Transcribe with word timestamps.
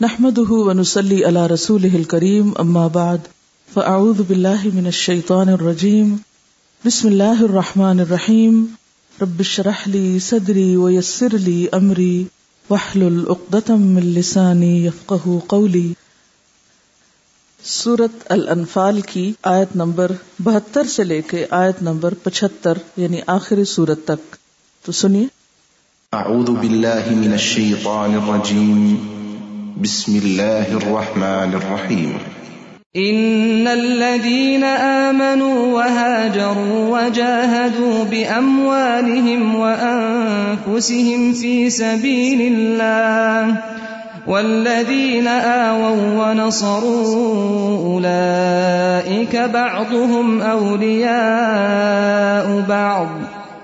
نحمده 0.00 0.46
ونسلي 0.50 1.24
على 1.24 1.46
رسوله 1.46 1.94
الكريم، 1.94 2.50
أما 2.62 2.88
بعد، 2.88 3.16
فأعوذ 3.74 4.22
بالله 4.28 4.68
من 4.74 4.86
الشيطان 4.86 5.48
الرجيم. 5.48 6.16
بسم 6.86 7.08
الله 7.08 7.44
الرحمن 7.44 8.00
الرحيم. 8.00 8.66
رب 9.20 9.40
اشرح 9.40 9.88
لي 9.88 10.18
صدري 10.18 10.76
ويسر 10.76 11.38
لي 11.38 11.66
أمري. 11.74 12.24
واحلل 12.70 13.24
عقدة 13.30 13.74
من 13.76 14.02
لساني 14.02 14.86
يفقه 14.86 15.38
قولي. 15.46 15.92
سورت 17.64 18.32
الانفال 18.32 19.00
کی 19.00 19.32
آیت 19.42 19.76
نمبر 19.76 20.12
بہتر 20.38 20.84
سے 20.84 21.04
لے 21.04 21.22
کے 21.22 21.46
آیت 21.50 21.82
نمبر 21.82 22.14
پچہتر 22.14 22.78
یعنی 22.96 23.20
آخری 23.26 23.64
سورت 23.64 23.98
تک۔ 24.04 24.36
تو 24.86 24.92
سنیے۔ 24.92 25.26
أعوذ 26.12 26.50
بالله 26.50 27.14
من 27.16 27.32
الشيطان 27.32 28.14
الرجيم. 28.14 28.96
بسم 29.82 30.20
الله 30.24 30.76
الرحمن 30.76 31.54
الرحيم. 31.54 32.12
إن 32.96 33.68
الذين 33.68 34.64
آمنوا 34.64 35.74
وهاجروا 35.74 37.00
وجاهدوا 37.00 38.04
بأموالهم 38.04 39.54
وأنفسهم 39.54 41.32
في 41.32 41.70
سبيل 41.70 42.52
الله 42.54 43.56
والذين 44.26 45.26
آووا 45.26 46.22
ونصروا 46.22 47.94
أولئك 47.94 49.36
بعضهم 49.36 50.42
أولياء 50.42 51.84
بعض 52.68 53.08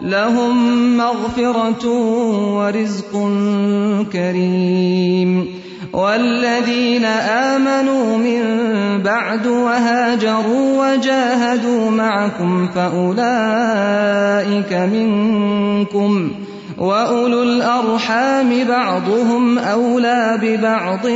لهم 0.00 0.96
مغفرة 0.96 1.88
ورزق 2.56 3.12
كريم 4.12 5.64
والذين 5.92 7.04
آمنوا 7.54 8.16
من 8.16 8.42
بعد 9.02 9.46
وهاجروا 9.46 10.92
وجاهدوا 10.94 11.90
معكم 11.90 12.68
فأولئك 12.68 13.02
منكم 14.72 16.30
وأولو 16.78 17.42
الأرحام 17.42 18.68
بعضهم 18.68 19.58
أولى 19.58 20.38
ببعض 20.42 21.06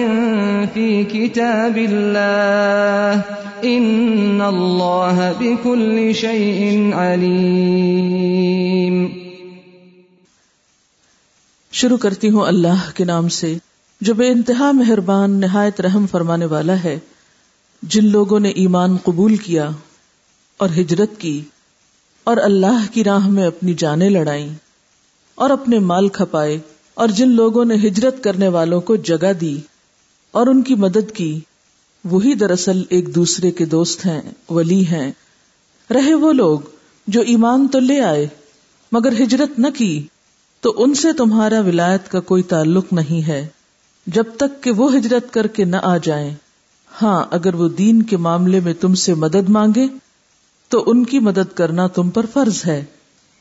في 0.75 1.05
كتاب 1.05 1.77
الله 1.77 3.23
إن 3.65 4.41
الله 4.41 5.35
بكل 5.39 6.13
شيء 6.13 6.95
عليم 6.95 9.09
شروع 11.73 11.97
کرتی 11.97 12.31
ہوں 12.31 12.47
اللہ 12.47 12.91
کے 12.95 13.05
نام 13.05 13.29
سے، 13.29 13.59
جو 14.01 14.15
بے 14.15 14.29
انتہا 14.29 14.73
مہربان، 14.73 15.41
نہایت 15.41 15.81
رحم 15.81 16.07
فرمانے 16.11 16.45
والا 16.45 16.85
ہے، 16.85 16.99
جن 17.83 18.05
لوگوں 18.05 18.41
نے 18.41 18.49
ایمان 18.49 18.97
قبول 19.05 19.37
کیا 19.37 19.71
اور 20.57 20.69
ہجرت 20.69 21.11
کی 21.19 21.41
اور 22.25 22.37
اللہ 22.37 22.93
کی 22.93 23.05
راہ 23.05 23.29
میں 23.29 23.47
اپنی 23.47 23.75
جانیں 23.75 24.11
لڑائیں۔ 24.11 24.68
اور 25.39 25.51
اپنے 25.51 25.79
مال 25.79 26.09
کھپائے 26.09 26.59
اور 26.95 27.09
جن 27.09 27.29
لوگوں 27.29 27.65
نے 27.65 27.75
ہجرت 27.75 28.25
کرنے 28.25 28.49
والوں 28.49 28.81
کو 28.81 28.97
جگہ 28.97 29.33
دی 29.33 29.61
اور 30.31 30.47
ان 30.47 30.63
کی 30.63 30.75
مدد 30.75 31.13
کی، 31.15 31.41
وہی 32.05 32.35
دراصل 32.35 32.83
ایک 32.89 33.15
دوسرے 33.15 33.51
کے 33.51 33.65
دوست 33.65 34.07
ہیں، 34.07 34.23
ولی 34.51 34.87
ہیں۔ 34.87 35.13
رہے 35.91 36.15
وہ 36.15 36.33
لوگ 36.33 36.59
جو 37.07 37.21
ایمان 37.21 37.69
تو 37.69 37.79
لے 37.79 38.01
آئے، 38.01 38.29
مگر 38.93 39.13
ہجرت 39.23 39.59
نہ 39.59 39.67
کی، 39.77 40.07
تو 40.61 40.75
ان 40.77 40.95
سے 40.95 41.13
تمہارا 41.13 41.61
ولایت 41.61 42.11
کا 42.11 42.21
کوئی 42.21 42.43
تعلق 42.43 42.93
نہیں 42.93 43.27
ہے۔ 43.27 43.47
جب 44.07 44.25
تک 44.37 44.63
کہ 44.63 44.71
وہ 44.71 44.97
ہجرت 44.97 45.33
کر 45.33 45.47
کے 45.47 45.65
نہ 45.65 45.77
آ 45.83 45.97
جائیں 45.97 46.35
ہاں 47.03 47.25
اگر 47.31 47.55
وہ 47.55 47.69
دین 47.69 48.03
کے 48.03 48.17
معاملے 48.17 48.61
میں 48.61 48.75
تم 48.81 48.95
سے 48.95 49.15
مدد 49.15 49.49
مانگے، 49.49 49.87
تو 50.69 50.85
ان 50.87 51.05
کی 51.05 51.19
مدد 51.19 51.57
کرنا 51.57 51.87
تم 51.87 52.11
پر 52.11 52.27
فرض 52.33 52.63
ہے۔ 52.67 52.85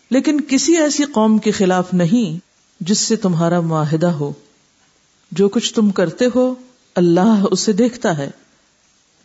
لیکن 0.09 0.41
کسی 0.47 0.77
ایسی 0.77 1.03
قوم 1.03 1.37
کے 1.37 1.51
خلاف 1.51 1.93
نہیں 1.93 2.47
جس 2.83 2.99
سے 2.99 3.15
تمہارا 3.15 3.61
معاہدہ 3.61 4.07
ہو۔ 4.07 4.33
جو 5.31 5.49
کچھ 5.49 5.73
تم 5.73 5.89
کرتے 5.89 6.25
ہو، 6.35 6.55
اللہ 6.95 7.45
اسے 7.51 7.71
دیکھتا 7.71 8.17
ہے۔ 8.17 8.29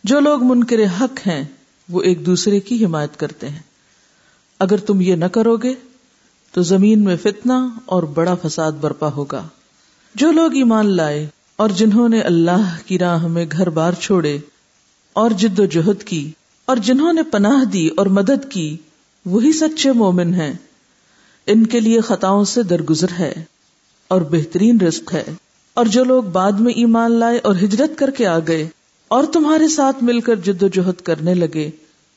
جو 0.03 0.19
لوگ 0.19 0.43
منکر 0.43 0.75
حق 1.01 1.27
ہیں، 1.27 1.43
وہ 1.89 2.01
ایک 2.01 2.25
دوسرے 2.25 2.59
کی 2.59 2.85
حمایت 2.85 3.19
کرتے 3.19 3.49
ہیں۔ 3.49 3.59
اگر 4.59 4.77
تم 4.77 5.01
یہ 5.01 5.15
نہ 5.15 5.25
کرو 5.25 5.55
گے، 5.55 5.73
تو 6.51 6.61
زمین 6.61 7.03
میں 7.03 7.15
فتنہ 7.15 7.53
اور 7.85 8.03
بڑا 8.03 8.35
فساد 8.35 8.71
برپا 8.71 9.07
ہوگا۔ 9.07 9.47
جو 10.15 10.31
لوگ 10.31 10.55
ایمان 10.55 10.95
لائے 10.95 11.27
اور 11.55 11.69
جنہوں 11.69 12.09
نے 12.09 12.21
اللہ 12.21 12.75
کی 12.85 12.99
راہ 12.99 13.27
میں 13.27 13.45
گھر 13.51 13.69
بار 13.69 13.93
چھوڑے 13.93 14.37
اور 15.13 15.31
جد 15.31 15.59
و 15.59 15.65
جہد 15.65 16.03
کی 16.03 16.31
اور 16.65 16.77
جنہوں 16.77 17.13
نے 17.13 17.23
پناہ 17.23 17.65
دی 17.65 17.87
اور 17.87 18.05
مدد 18.05 18.51
کی، 18.51 18.77
وہی 19.25 19.51
سچے 19.51 19.91
مومن 19.91 20.33
ہیں۔ 20.33 20.53
ان 21.45 21.65
کے 21.65 21.79
لیے 21.79 22.01
خطاؤں 22.01 22.43
سے 22.43 22.63
درگزر 22.63 23.07
ہے 23.19 23.33
اور 24.07 24.21
بہترین 24.21 24.81
رزق 24.81 25.13
ہے۔ 25.13 25.23
اور 25.73 25.85
جو 25.85 26.03
لوگ 26.03 26.23
بعد 26.23 26.51
میں 26.51 26.73
ایمان 26.73 27.11
لائے 27.11 27.39
اور 27.43 27.55
ہجرت 27.55 27.99
کر 27.99 28.11
کے 28.11 28.27
آ 28.27 28.39
گئے 28.39 28.69
اور 29.07 29.23
تمہارے 29.23 29.67
ساتھ 29.67 30.03
مل 30.03 30.19
کر 30.19 30.35
جد 30.35 30.63
و 30.63 30.67
جہد 30.67 31.01
کرنے 31.01 31.33
لگے، 31.33 31.69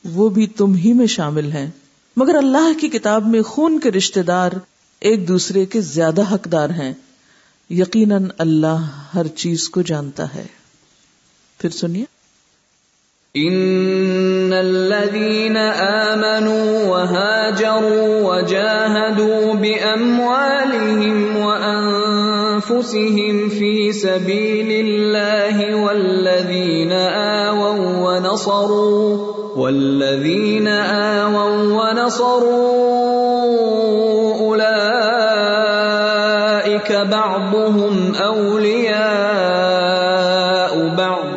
وہ 0.05 0.29
بھی 0.29 0.47
تم 0.47 0.73
ہی 0.73 0.93
میں 0.93 1.07
شامل 1.07 1.51
ہیں۔ 1.51 1.71
مگر 2.17 2.35
اللہ 2.35 2.79
کی 2.81 2.87
کتاب 2.89 3.27
میں 3.27 3.41
خون 3.41 3.79
کے 3.79 3.91
رشتے 3.91 4.21
دار 4.21 4.51
ایک 4.99 5.27
دوسرے 5.27 5.65
کے 5.65 5.81
زیادہ 5.81 6.33
حقدار 6.33 6.69
ہیں۔ 6.69 6.93
یقیناً 7.69 8.25
اللہ 8.37 9.01
ہر 9.15 9.27
چیز 9.27 9.69
کو 9.69 9.81
جانتا 9.81 10.35
ہے۔ 10.35 10.45
پھر 11.57 11.69
سنیے۔ 11.69 12.05
ان 13.37 14.53
الذين 14.53 15.57
امنوا 15.57 16.87
وهاجروا 16.87 18.33
وجاهدوا 18.33 19.53
باموالهم 19.53 21.37
وانفسهم 21.37 23.35
في 23.49 23.91
سبيل 23.91 24.85
الله 24.85 25.75
والذين 25.75 26.91
آووا 26.91 27.77
ونصروا 28.05 29.37
والذين 29.55 30.67
آووا 30.67 31.51
ونصروا 31.77 33.07
اولئك 34.47 35.77
بعضهم 36.91 38.15
اولياء 38.15 39.57
بعض 40.97 41.36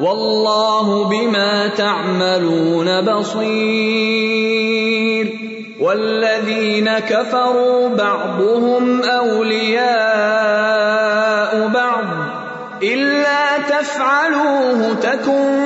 والله 0.00 1.08
بما 1.08 1.68
تعملون 1.68 3.00
بصير 3.00 4.46
والذين 5.80 6.98
كفروا 6.98 7.88
بعضهم 7.88 9.02
اولياء 9.02 9.86
بعض 11.68 12.04
الا 12.82 13.58
تفعلوه 13.68 14.94
تكن 14.94 15.56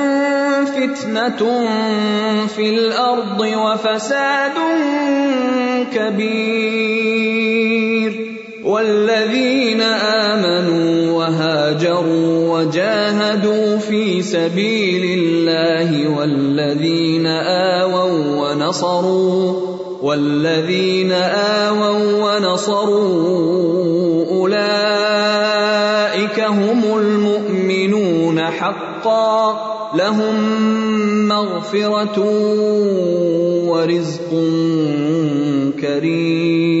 فتنه 0.65 1.67
في 2.47 2.69
الارض 2.69 3.39
وفساد 3.41 4.57
كبير 5.93 7.70
والذين 8.63 9.81
امنوا 9.81 11.11
وهاجروا 11.11 12.59
وجاهدوا 12.59 13.77
في 13.77 14.21
سبيل 14.21 15.19
الله 15.19 16.17
والذين 16.17 17.27
آووا 17.27 18.51
ونصروا 18.51 19.71
والذين 20.01 21.11
آووا 21.11 22.35
ونصروا 22.37 24.25
أولئك 24.31 24.79
هم 26.39 26.97
المؤمنون 26.97 28.41
حقا 28.41 29.71
لهم 29.95 30.35
مغفرة 31.27 32.19
ورزق 33.67 34.29
كريم 35.81 36.80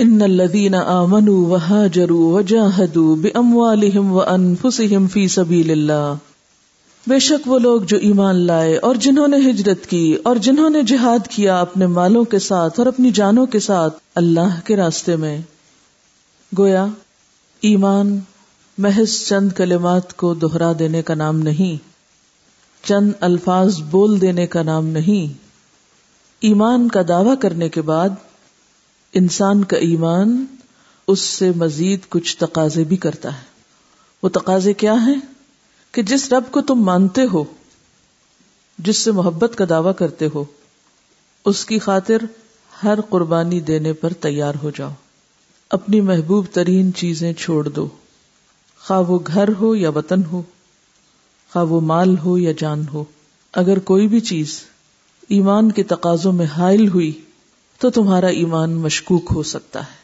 ان 0.00 0.22
الذين 0.22 0.74
امنوا 0.74 1.48
وهاجروا 1.48 2.32
وجاهدوا 2.32 3.16
باموالهم 3.16 4.12
وانفسهم 4.12 5.06
في 5.06 5.26
سبيل 5.28 5.70
الله۔ 5.70 6.14
بے 7.06 7.18
شک 7.18 7.48
وہ 7.48 7.58
لوگ 7.58 7.80
جو 7.80 7.96
ایمان 7.96 8.36
لائے 8.36 8.76
اور 8.76 8.94
جنہوں 8.94 9.28
نے 9.28 9.36
ہجرت 9.50 9.86
کی 9.86 10.16
اور 10.22 10.36
جنہوں 10.36 10.70
نے 10.70 10.82
جہاد 10.82 11.26
کیا 11.28 11.60
اپنے 11.60 11.86
مالوں 11.86 12.24
کے 12.24 12.38
ساتھ 12.38 12.80
اور 12.80 12.86
اپنی 12.86 13.10
جانوں 13.10 13.46
کے 13.46 13.60
ساتھ 13.60 13.98
اللہ 14.14 14.60
کے 14.64 14.76
راستے 14.76 15.16
میں۔ 15.16 15.38
گویا، 16.58 16.86
ایمان 17.60 18.20
محض 18.78 19.28
چند 19.28 19.52
کلمات 19.52 20.16
کو 20.16 20.34
دوہرا 20.34 20.72
دینے 20.78 21.02
کا 21.02 21.14
نام 21.14 21.38
نہیں، 21.38 21.76
چند 22.86 23.12
الفاظ 23.20 23.80
بول 23.80 24.20
دینے 24.20 24.46
کا 24.46 24.62
نام 24.62 24.86
نہیں۔ 24.86 25.38
ایمان 26.40 26.88
کا 26.88 27.00
دعوی 27.08 27.36
کرنے 27.40 27.68
کے 27.68 27.82
بعد 27.82 28.08
انسان 29.14 29.64
کا 29.64 29.76
ایمان 29.76 30.44
اس 31.06 31.20
سے 31.20 31.50
مزید 31.56 32.00
کچھ 32.08 32.36
تقاضے 32.36 32.84
بھی 32.84 32.96
کرتا 32.96 33.38
ہے۔ 33.38 33.44
وہ 34.22 34.28
تقاضے 34.28 34.74
کیا 34.74 34.94
ہیں؟ 34.94 35.20
کہ 35.92 36.02
جس 36.02 36.32
رب 36.32 36.44
کو 36.50 36.60
تم 36.60 36.74
مانتے 36.74 37.20
ہو، 37.32 37.44
جس 38.78 38.96
سے 38.96 39.12
محبت 39.12 39.52
کا 39.56 39.64
دعوی 39.68 39.92
کرتے 39.98 40.28
ہو، 40.34 40.44
اس 41.44 41.64
کی 41.64 41.78
خاطر 41.78 42.16
ہر 42.84 43.00
قربانی 43.00 43.60
دینے 43.60 43.92
پر 43.92 44.12
تیار 44.12 44.54
ہو 44.62 44.70
جاؤ۔ 44.70 44.90
اپنی 45.70 46.00
محبوب 46.00 46.46
ترین 46.52 46.94
چیزیں 46.94 47.32
چھوڑ 47.32 47.68
دو۔ 47.68 47.88
خواہ 48.86 49.00
وہ 49.00 49.18
گھر 49.26 49.48
ہو 49.60 49.74
یا 49.74 49.90
وطن 49.90 50.24
ہو، 50.24 50.42
خواہ 51.52 51.64
وہ 51.64 51.80
مال 51.80 52.18
ہو 52.18 52.38
یا 52.38 52.52
جان 52.58 52.88
ہو، 52.92 53.04
اگر 53.52 53.78
کوئی 53.78 54.08
بھی 54.08 54.20
چیز 54.20 54.60
ایمان 55.28 55.72
کے 55.72 55.82
تقاضوں 55.82 56.32
میں 56.32 56.46
حائل 56.46 56.88
ہوئی 56.88 57.20
تو 57.80 57.90
تمہارا 57.90 58.26
ایمان 58.26 58.70
مشکوک 58.70 59.32
ہو 59.34 59.42
سکتا 59.42 59.80
ہے۔ 59.80 59.96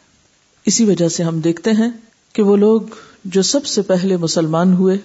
اسی 0.65 0.85
وجہ 0.85 1.09
سے 1.09 1.23
ہم 1.23 1.39
دیکھتے 1.39 1.71
ہیں 1.71 1.91
کہ 2.33 2.41
وہ 2.41 2.57
لوگ 2.57 2.81
جو 3.25 3.41
سب 3.41 3.65
سے 3.65 3.81
پہلے 3.81 4.17
مسلمان 4.17 4.73
ہوئے، 4.73 4.97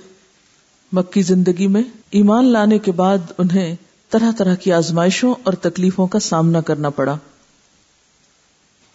مکی 0.92 1.22
زندگی 1.22 1.66
میں 1.66 1.82
ایمان 2.10 2.44
لانے 2.44 2.78
کے 2.78 2.92
بعد 2.92 3.18
انہیں 3.38 3.76
طرح 4.10 4.30
طرح 4.38 4.54
کی 4.54 4.72
آزمائشوں 4.72 5.34
اور 5.42 5.52
تکلیفوں 5.52 6.06
کا 6.06 6.18
سامنا 6.18 6.60
کرنا 6.60 6.90
پڑا۔ 6.90 7.16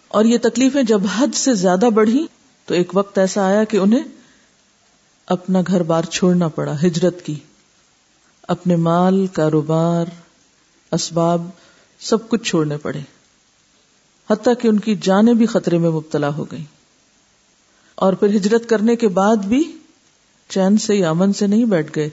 اور 0.08 0.24
یہ 0.24 0.38
تکلیفیں 0.42 0.82
جب 0.82 1.00
حد 1.18 1.34
سے 1.34 1.54
زیادہ 1.54 1.88
بڑھی 1.94 2.26
تو 2.66 2.74
ایک 2.74 2.90
وقت 2.94 3.18
ایسا 3.18 3.46
آیا 3.46 3.64
کہ 3.64 3.76
انہیں 3.76 4.04
اپنا 5.26 5.62
گھر 5.66 5.82
بار 5.82 6.02
چھوڑنا 6.02 6.48
پڑا، 6.48 6.82
ہجرت 6.82 7.22
کی۔ 7.22 7.34
اپنے 8.42 8.76
مال، 8.76 9.26
کاروبار، 9.26 10.04
اسباب 10.92 11.50
سب 12.00 12.28
کچھ 12.28 12.48
چھوڑنے 12.48 12.76
پڑے۔ 12.76 13.00
حتیٰ 14.30 14.54
کہ 14.60 14.68
ان 14.68 14.78
کی 14.78 14.96
جانیں 14.96 15.34
بھی 15.34 15.46
خطرے 15.46 15.78
میں 15.78 15.90
مبتلا 15.90 16.28
ہو 16.28 16.44
گئی 16.44 16.64
اور 17.94 18.12
پھر 18.12 18.36
ہجرت 18.36 18.68
کرنے 18.68 18.96
کے 18.96 19.08
بعد 19.08 19.36
بھی 19.36 19.78
چین 20.48 20.78
سے 20.78 20.96
یا 20.96 21.10
امن 21.10 21.32
سے 21.32 21.46
نہیں 21.46 21.64
بیٹھ 21.64 21.92
گئے۔ 21.96 22.10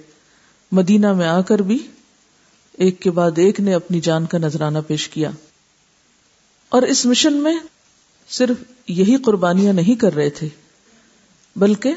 مدینہ 0.71 1.13
میں 1.13 1.27
آ 1.27 1.41
کر 1.41 1.59
بھی 1.59 1.87
ایک 2.73 2.99
کے 2.99 3.11
بعد 3.11 3.31
ایک 3.35 3.59
نے 3.59 3.73
اپنی 3.73 3.99
جان 3.99 4.25
کا 4.25 4.37
نذرانہ 4.37 4.79
پیش 4.87 5.09
کیا۔ 5.09 5.29
اور 6.69 6.81
اس 6.81 7.05
مشن 7.05 7.33
میں 7.33 7.57
صرف 8.29 8.57
یہی 8.87 9.15
قربانیاں 9.15 9.73
نہیں 9.73 9.95
کر 9.95 10.15
رہے 10.15 10.29
تھے، 10.29 10.47
بلکہ 11.55 11.93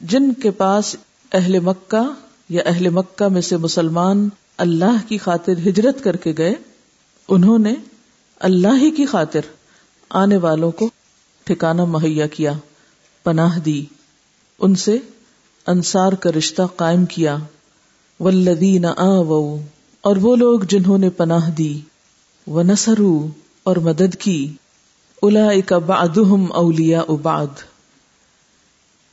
جن 0.00 0.32
کے 0.32 0.50
پاس 0.50 0.96
اہل 1.32 1.60
مکہ 1.60 2.14
یا 2.48 2.62
اہل 2.66 2.88
مکہ 2.88 3.28
میں 3.28 3.40
سے 3.40 3.56
مسلمان 3.56 4.28
اللہ 4.56 5.08
کی 5.08 5.18
خاطر 5.18 5.52
ہجرت 5.52 6.04
کر 6.04 6.16
کے 6.16 6.32
گئے، 6.38 6.54
انہوں 7.28 7.58
نے 7.58 7.74
اللہ 8.40 8.80
ہی 8.80 8.90
کی 8.90 9.06
خاطر 9.06 9.40
آنے 10.10 10.36
والوں 10.36 10.70
کو 10.70 10.90
ٹھکانہ 11.44 11.84
مہیا 11.84 12.26
کیا، 12.26 12.52
پناہ 13.24 13.58
دی، 13.58 13.84
ان 14.58 14.74
سے 14.74 14.98
انصار 15.66 16.12
کا 16.12 16.30
رشتہ 16.32 16.62
قائم 16.76 17.06
کیا۔ 17.06 17.36
ولدین 18.20 18.84
آو 18.96 19.56
اور 20.00 20.16
وہ 20.16 20.36
لوگ 20.36 20.60
جنہوں 20.60 20.98
نے 20.98 21.10
پناہ 21.10 21.50
دی۔ 21.50 21.80
وہ 22.46 22.62
اور 23.62 23.76
مدد 23.76 24.16
کی۔ 24.18 24.52
الا 25.22 25.76
بعدهم 25.78 26.46
اولیا 26.52 27.00
اباد 27.00 27.46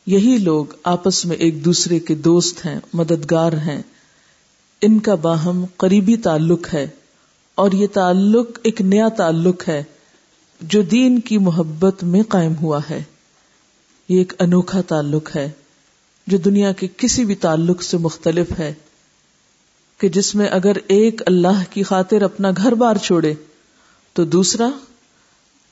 یہی 0.05 0.37
لوگ 0.37 0.65
آپس 0.83 1.25
میں 1.25 1.37
ایک 1.37 1.65
دوسرے 1.65 1.99
کے 1.99 2.15
دوست 2.15 2.65
ہیں، 2.65 2.79
مددگار 2.93 3.53
ہیں۔ 3.53 3.81
ان 4.81 4.99
کا 4.99 5.15
باہم 5.15 5.65
قریبی 5.77 6.17
تعلق 6.17 6.73
ہے۔ 6.73 6.87
اور 7.55 7.71
یہ 7.71 7.87
تعلق 7.87 8.59
ایک 8.63 8.81
نیا 8.81 9.07
تعلق 9.07 9.67
ہے 9.67 9.83
جو 10.61 10.81
دین 10.81 11.19
کی 11.19 11.37
محبت 11.37 12.03
میں 12.03 12.21
قائم 12.23 12.53
ہوا 12.61 12.79
ہے۔ 12.89 13.03
یہ 14.09 14.17
ایک 14.17 14.33
انوکھا 14.39 14.81
تعلق 14.81 15.35
ہے 15.35 15.51
جو 16.27 16.37
دنیا 16.37 16.71
کے 16.71 16.87
کسی 16.97 17.25
بھی 17.25 17.35
تعلق 17.35 17.83
سے 17.83 17.97
مختلف 17.97 18.59
ہے 18.59 18.73
کہ 19.97 20.09
جس 20.09 20.35
میں 20.35 20.47
اگر 20.47 20.71
ایک 20.87 21.21
اللہ 21.25 21.63
کی 21.69 21.83
خاطر 21.83 22.21
اپنا 22.21 22.51
گھر 22.57 22.71
بار 22.71 22.95
چھوڑے 22.95 23.33
تو 24.13 24.25
دوسرا 24.25 24.69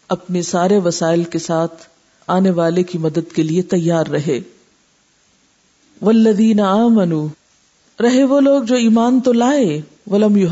اپنے 0.09 0.41
سارے 0.41 0.77
وسائل 0.77 1.23
کے 1.23 1.39
ساتھ 1.39 1.87
آنے 2.27 2.49
والے 2.49 2.83
کی 2.83 2.97
مدد 2.97 3.35
کے 3.35 3.43
لیے 3.43 3.61
تیار 3.61 4.05
رہے۔ 4.05 4.39
ولدین 6.01 6.59
آمنو 6.59 7.27
رہے 7.99 8.23
وہ 8.23 8.41
لوگ 8.41 8.63
جو 8.63 8.75
ایمان 8.75 9.19
تو 9.19 9.33
لائے، 9.33 9.81
ولم 10.07 10.37
یو 10.37 10.47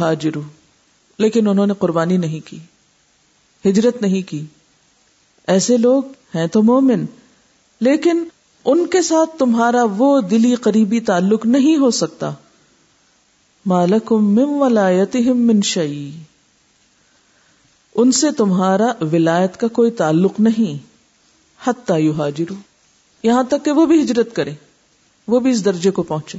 لیکن 1.22 1.48
انہوں 1.48 1.68
نے 1.68 1.74
قربانی 1.80 2.18
نہیں 2.18 2.40
کی، 2.46 2.60
ہجرت 3.70 4.02
نہیں 4.02 4.22
کی۔ 4.22 4.46
ایسے 5.48 5.78
لوگ 5.78 6.04
ہیں 6.36 6.48
تو 6.48 6.64
مومن، 6.64 7.06
لیکن 7.82 8.24
ان 8.66 8.88
کے 8.88 9.02
ساتھ 9.02 9.38
تمہارا 9.38 9.84
وہ 9.98 10.22
دلی 10.22 10.56
قریبی 10.56 11.00
تعلق 11.00 11.46
نہیں 11.46 11.78
ہو 11.78 11.92
سکتا۔ 11.92 12.32
مالک 13.66 14.12
من 14.12 15.62
شعی 15.62 16.12
ان 17.96 18.12
سے 18.12 18.32
تمہارا 18.32 18.92
ولایت 19.12 19.58
کا 19.58 19.68
کوئی 19.68 19.92
تعلق 19.92 20.40
نہیں۔ 20.40 20.92
حتی 21.68 22.02
یو 22.02 22.14
یہاں 23.24 23.44
تک 23.44 23.66
کہ 23.66 23.72
وہ 23.72 23.86
بھی 23.86 24.02
ہجرت 24.02 24.36
کرے 24.36 24.54
وہ 25.28 25.40
بھی 25.40 25.52
اس 25.52 25.66
درجے 25.66 25.92
کو 25.92 26.04
پہنچے 26.04 26.38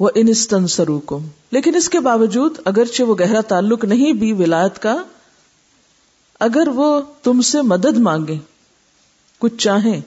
وہ 0.00 0.08
انسٹن 0.14 0.66
سروکم 0.66 1.26
لیکن 1.52 1.76
اس 1.76 1.88
کے 1.88 2.00
باوجود 2.00 2.58
اگرچہ 2.64 3.02
وہ 3.02 3.14
گہرا 3.20 3.40
تعلق 3.48 3.84
نہیں 3.84 4.12
بھی 4.12 4.32
ولایت 4.32 4.78
کا، 4.78 4.96
اگر 6.40 6.68
وہ 6.74 7.00
تم 7.22 7.40
سے 7.42 7.62
مدد 7.62 7.98
مانگے، 7.98 8.36
کچھ 9.40 9.56
چاہیں، 9.56 10.00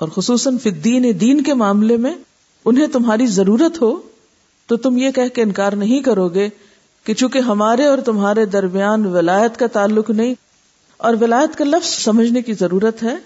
اور 0.00 0.08
خصوصاً 0.08 0.56
فدین 0.58 1.04
دین 1.20 1.42
کے 1.42 1.54
معاملے 1.54 1.96
میں 1.96 2.14
انہیں 2.66 2.86
تمہاری 2.86 3.26
ضرورت 3.32 3.80
ہو، 3.82 3.92
تو 4.68 4.76
تم 4.76 4.96
یہ 4.98 5.10
کہہ 5.10 5.34
کے 5.34 5.42
انکار 5.42 5.72
نہیں 5.74 6.00
کرو 6.00 6.28
گے 6.28 6.48
کہ 7.06 7.14
چونکہ 7.14 7.38
ہمارے 7.38 7.84
اور 7.84 7.98
تمہارے 8.04 8.44
درمیان 8.46 9.06
ولایت 9.06 9.58
کا 9.58 9.66
تعلق 9.72 10.10
نہیں، 10.12 10.34
اور 11.00 11.14
ولایت 11.20 11.56
کا 11.58 11.64
لفظ 11.64 11.88
سمجھنے 12.04 12.42
کی 12.42 12.52
ضرورت 12.54 13.02
ہے 13.02 13.16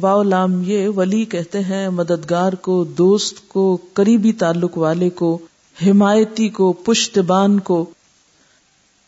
واؤ 0.00 0.22
لام 0.22 0.62
یہ 0.64 0.88
ولی 0.88 1.24
کہتے 1.24 1.60
ہیں، 1.60 1.88
مددگار 1.88 2.52
کو، 2.52 2.84
دوست 2.84 3.48
کو، 3.48 3.78
قریبی 3.92 4.32
تعلق 4.32 4.78
والے 4.78 5.10
کو، 5.10 5.38
حمایتی 5.86 6.48
کو، 6.48 6.72
پشتبان 6.72 7.60
کو۔ 7.60 7.90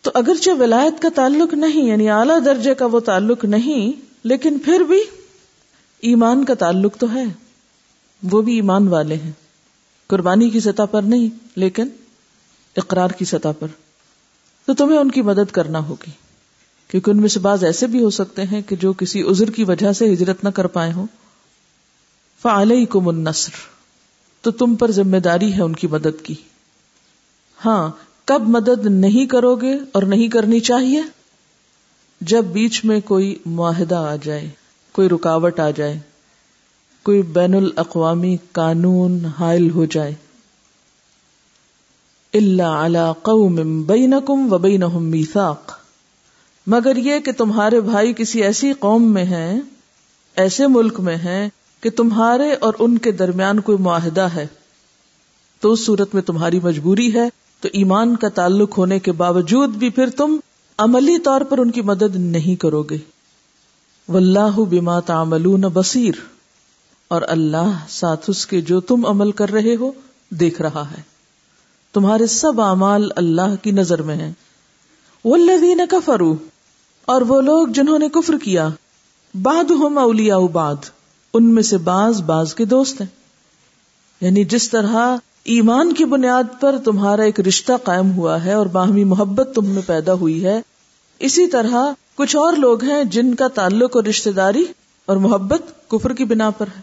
تو 0.02 0.10
اگرچہ 0.14 0.50
ولایت 0.60 1.02
کا 1.02 1.08
تعلق 1.14 1.54
نہیں 1.54 1.82
یعنی 1.82 2.10
اعلی 2.10 2.44
درجے 2.44 2.74
کا 2.74 2.86
وہ 2.86 3.00
تعلق 3.00 3.44
نہیں، 3.44 3.92
لیکن 4.24 4.58
پھر 4.58 4.80
بھی 4.80 5.00
ایمان 6.00 6.44
کا 6.44 6.54
تعلق 6.54 6.96
تو 6.98 7.14
ہے۔ 7.14 7.24
وہ 8.30 8.42
بھی 8.42 8.54
ایمان 8.54 8.88
والے 8.88 9.14
ہیں۔ 9.14 9.32
قربانی 10.06 10.50
کی 10.50 10.60
سطح 10.60 10.82
پر 10.90 11.02
نہیں، 11.02 11.28
لیکن 11.56 11.88
اقرار 12.76 13.08
کی 13.08 13.24
سطح 13.24 13.48
پر۔ 13.58 13.66
تو 14.66 14.74
تمہیں 14.74 14.98
ان 14.98 15.10
کی 15.10 15.22
مدد 15.22 15.50
کرنا 15.50 15.78
ہوگی۔ 15.78 16.23
کیونکہ 16.88 17.10
ان 17.10 17.20
میں 17.20 17.28
سے 17.28 17.40
بعض 17.40 17.64
ایسے 17.64 17.86
بھی 17.86 18.02
ہو 18.02 18.10
سکتے 18.10 18.42
ہیں 18.42 18.62
کہ 18.62 18.76
جو 18.76 18.92
کسی 18.92 19.22
عذر 19.22 19.50
کی 19.50 19.64
وجہ 19.64 19.92
سے 19.92 20.12
ہجرت 20.12 20.44
نہ 20.44 20.48
کر 20.48 20.66
پائے 20.66 20.92
ہوں۔ 20.92 21.06
فعلیکم 22.42 22.92
کو 22.92 23.00
منسر 23.00 23.50
تو 24.42 24.50
تم 24.50 24.74
پر 24.74 24.90
ذمہ 24.90 25.16
داری 25.16 25.54
ہے 25.54 25.62
ان 25.62 25.72
کی 25.72 25.86
مدد 25.86 26.24
کی۔ 26.24 26.34
ہاں 27.64 27.90
کب 28.24 28.42
مدد 28.48 28.86
نہیں 28.86 29.26
کرو 29.26 29.56
گے 29.56 29.74
اور 29.92 30.02
نہیں 30.02 30.28
کرنی 30.28 30.60
چاہیے؟ 30.60 31.02
جب 32.20 32.44
بیچ 32.44 32.84
میں 32.84 33.00
کوئی 33.00 33.38
معاہدہ 33.46 33.94
آ 33.94 34.16
جائے، 34.22 34.48
کوئی 34.92 35.08
رکاوٹ 35.08 35.60
آ 35.60 35.70
جائے، 35.70 35.98
کوئی 37.02 37.22
بین 37.22 37.54
الاقوامی 37.54 38.36
قانون 38.52 39.26
حائل 39.40 39.70
ہو 39.70 39.84
جائے۔ 39.84 40.14
اللہ 42.34 42.62
اعلی 42.62 42.98
قوم 43.22 43.82
بینکم 43.82 44.52
و 44.52 44.58
بینہم 44.58 45.04
میثاق 45.04 45.83
مگر 46.66 46.96
یہ 46.96 47.18
کہ 47.18 47.32
تمہارے 47.32 47.80
بھائی 47.80 48.12
کسی 48.16 48.42
ایسی 48.42 48.72
قوم 48.72 49.12
میں 49.12 49.24
ہیں، 49.24 49.60
ایسے 50.36 50.66
ملک 50.66 51.00
میں 51.00 51.16
ہیں 51.16 51.48
کہ 51.80 51.90
تمہارے 51.90 52.54
اور 52.54 52.74
ان 52.78 52.98
کے 52.98 53.12
درمیان 53.12 53.60
کوئی 53.60 53.78
معاہدہ 53.78 54.28
ہے۔ 54.34 54.46
تو 55.60 55.72
اس 55.72 55.86
صورت 55.86 56.14
میں 56.14 56.22
تمہاری 56.22 56.60
مجبوری 56.60 57.14
ہے، 57.14 57.28
تو 57.60 57.68
ایمان 57.72 58.16
کا 58.16 58.28
تعلق 58.28 58.78
ہونے 58.78 58.98
کے 58.98 59.12
باوجود 59.12 59.68
بھی 59.68 59.90
پھر 59.90 60.10
تم 60.10 60.36
عملی 60.78 61.18
طور 61.18 61.40
پر 61.40 61.58
ان 61.58 61.70
کی 61.70 61.82
مدد 61.82 62.16
نہیں 62.16 62.60
کرو 62.60 62.82
گے۔ 62.82 62.98
واللہ 64.08 64.56
بما 64.56 65.00
تعملون 65.00 65.60
بصیر۔ 65.60 66.14
اور 67.08 67.22
اللہ 67.28 67.78
ساتھ 67.88 68.30
اس 68.30 68.46
کے 68.46 68.60
جو 68.60 68.80
تم 68.80 69.06
عمل 69.06 69.32
کر 69.32 69.50
رہے 69.50 69.76
ہو، 69.76 69.92
دیکھ 70.30 70.62
رہا 70.62 70.90
ہے۔ 70.90 71.02
تمہارے 71.92 72.26
سب 72.26 72.60
اعمال 72.60 73.08
اللہ 73.16 73.56
کی 73.62 73.70
نظر 73.70 74.02
میں 74.02 74.16
ہیں۔ 74.16 74.32
والذین 75.24 75.80
کفروا۔ 75.90 76.53
اور 77.06 77.22
وہ 77.22 77.40
لوگ 77.40 77.68
جنہوں 77.68 77.98
نے 77.98 78.08
کفر 78.08 78.38
کیا 78.38 78.68
بعد 79.42 79.70
ہم 79.70 79.98
اولیا 79.98 80.38
بعد 80.38 80.74
ان 81.34 81.54
میں 81.54 81.62
سے 81.62 81.78
باز 81.78 82.22
باز 82.22 82.54
کے 82.54 82.64
دوست 82.64 83.00
ہیں۔ 83.00 83.08
یعنی 84.20 84.44
جس 84.44 84.70
طرح 84.70 85.16
ایمان 85.44 85.92
کی 85.92 86.04
بنیاد 86.04 86.60
پر 86.60 86.78
تمہارا 86.84 87.22
ایک 87.22 87.40
رشتہ 87.40 87.72
قائم 87.84 88.12
ہوا 88.16 88.44
ہے 88.44 88.52
اور 88.52 88.66
باہمی 88.66 89.04
محبت 89.04 89.48
تم 89.54 89.66
میں 89.66 89.82
پیدا 89.86 90.12
ہوئی 90.12 90.44
ہے، 90.44 90.60
اسی 91.18 91.46
طرح 91.46 91.92
کچھ 92.14 92.36
اور 92.36 92.52
لوگ 92.52 92.84
ہیں 92.84 93.04
جن 93.04 93.34
کا 93.34 93.48
تعلق 93.48 93.96
اور 93.96 94.04
رشتے 94.04 94.32
داری 94.32 94.64
اور 95.06 95.16
محبت 95.16 95.62
کفر 95.88 96.12
کی 96.12 96.24
بنا 96.24 96.50
پر 96.50 96.66
ہے۔ 96.76 96.80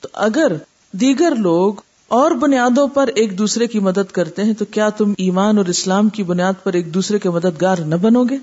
تو 0.00 0.08
اگر 0.12 0.52
دیگر 0.92 1.34
لوگ 1.36 1.74
اور 2.08 2.30
بنیادوں 2.30 2.88
پر 2.88 3.06
ایک 3.06 3.38
دوسرے 3.38 3.66
کی 3.66 3.78
مدد 3.78 4.12
کرتے 4.12 4.44
ہیں، 4.44 4.54
تو 4.54 4.64
کیا 4.64 4.88
تم 4.88 5.12
ایمان 5.18 5.58
اور 5.58 5.66
اسلام 5.66 6.08
کی 6.08 6.22
بنیاد 6.22 6.52
پر 6.62 6.72
ایک 6.72 6.94
دوسرے 6.94 7.18
کے 7.18 7.30
مددگار 7.30 7.76
نہ 7.76 7.94
بنو 7.94 8.24
گے؟ 8.24 8.36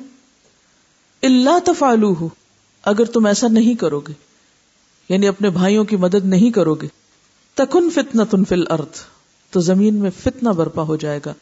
اللہ 1.24 1.60
تفالو 1.66 2.14
ہو 2.14 2.28
اگر 2.84 3.06
تم 3.06 3.26
ایسا 3.26 3.48
نہیں 3.48 3.76
کرو 3.76 4.00
گے 4.00 4.14
یعنی 5.10 5.28
اپنے 5.28 5.50
بھائیوں 5.50 5.84
کی 5.86 5.96
مدد 5.96 6.26
نہیں 6.26 6.52
کرو 6.52 6.74
گے، 6.74 6.88
تکن 7.58 7.90
فتنا 7.90 8.24
تن 8.30 8.46
فل 8.46 8.64
ارتھ 8.70 9.00
تو 9.54 9.60
زمین 9.60 9.96
میں 9.96 10.10
فتنا 10.24 10.52
برپا 10.52 10.82
ہو 10.82 10.96
جائے 10.96 11.20
گا 11.26 11.34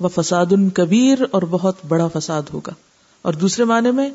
وہ 0.00 0.08
فساد 0.08 0.46
ان 0.50 0.68
کبیر 0.70 1.18
اور 1.30 1.42
بہت 1.50 1.84
بڑا 1.88 2.08
فساد 2.08 2.42
ہوگا۔ 2.52 2.72
اور 3.22 3.32
دوسرے 3.32 3.64
معنی 3.64 3.90
میں 3.90 4.08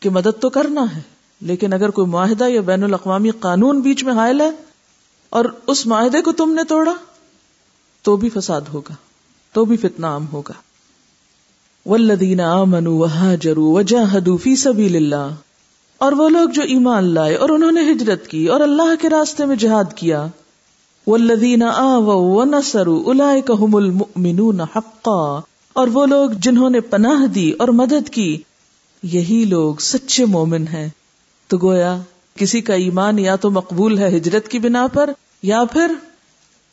کہ 0.00 0.10
مدد 0.10 0.40
تو 0.40 0.50
کرنا 0.50 0.84
ہے، 0.96 1.00
لیکن 1.40 1.72
اگر 1.72 1.90
کوئی 1.90 2.06
معاہدہ 2.06 2.48
یا 2.48 2.60
بین 2.60 2.84
الاقوامی 2.84 3.30
قانون 3.40 3.80
بیچ 3.80 4.04
میں 4.04 4.12
حائل 4.12 4.40
ہے، 4.40 4.50
اور 5.32 5.44
اس 5.66 5.86
معاہدے 5.86 6.22
کو 6.22 6.32
تم 6.32 6.52
نے 6.52 6.64
توڑا، 6.64 6.94
تو 8.02 8.16
بھی 8.16 8.30
فساد 8.30 8.60
ہوگا، 8.72 8.94
تو 9.52 9.64
بھی 9.64 9.76
فتنا 9.76 10.08
عام 10.08 10.26
ہوگا۔ 10.32 10.54
ولدین 11.86 12.40
فی 14.36 14.56
سبیل 14.56 14.96
اللہ 14.96 15.34
اور 15.98 16.12
وہ 16.12 16.28
لوگ 16.28 16.48
جو 16.48 16.62
ایمان 16.62 17.04
لائے 17.04 17.34
اور 17.34 17.48
انہوں 17.48 17.72
نے 17.72 17.92
ہجرت 17.92 18.26
کی 18.26 18.46
اور 18.46 18.60
اللہ 18.60 19.02
کے 19.02 19.08
راستے 19.08 19.44
میں 19.44 19.56
جہاد 19.56 19.84
کیا۔ 19.94 20.26
ولدین 21.06 21.62
حقا۔ 24.76 25.40
اور 25.72 25.88
وہ 25.88 26.06
لوگ 26.06 26.30
جنہوں 26.30 26.70
نے 26.70 26.80
پناہ 26.80 27.26
دی 27.26 27.50
اور 27.50 27.68
مدد 27.68 28.08
کی، 28.08 28.42
یہی 29.02 29.44
لوگ 29.48 29.74
سچے 29.80 30.24
مومن 30.24 30.64
ہیں۔ 30.72 30.88
تو 31.48 31.58
گویا، 31.62 31.98
کسی 32.34 32.60
کا 32.60 32.74
ایمان 32.74 33.18
یا 33.18 33.36
تو 33.36 33.50
مقبول 33.50 33.98
ہے 33.98 34.16
ہجرت 34.16 34.48
کی 34.48 34.58
بنا 34.58 34.86
پر، 34.86 35.10
یا 35.42 35.64
پھر 35.72 35.94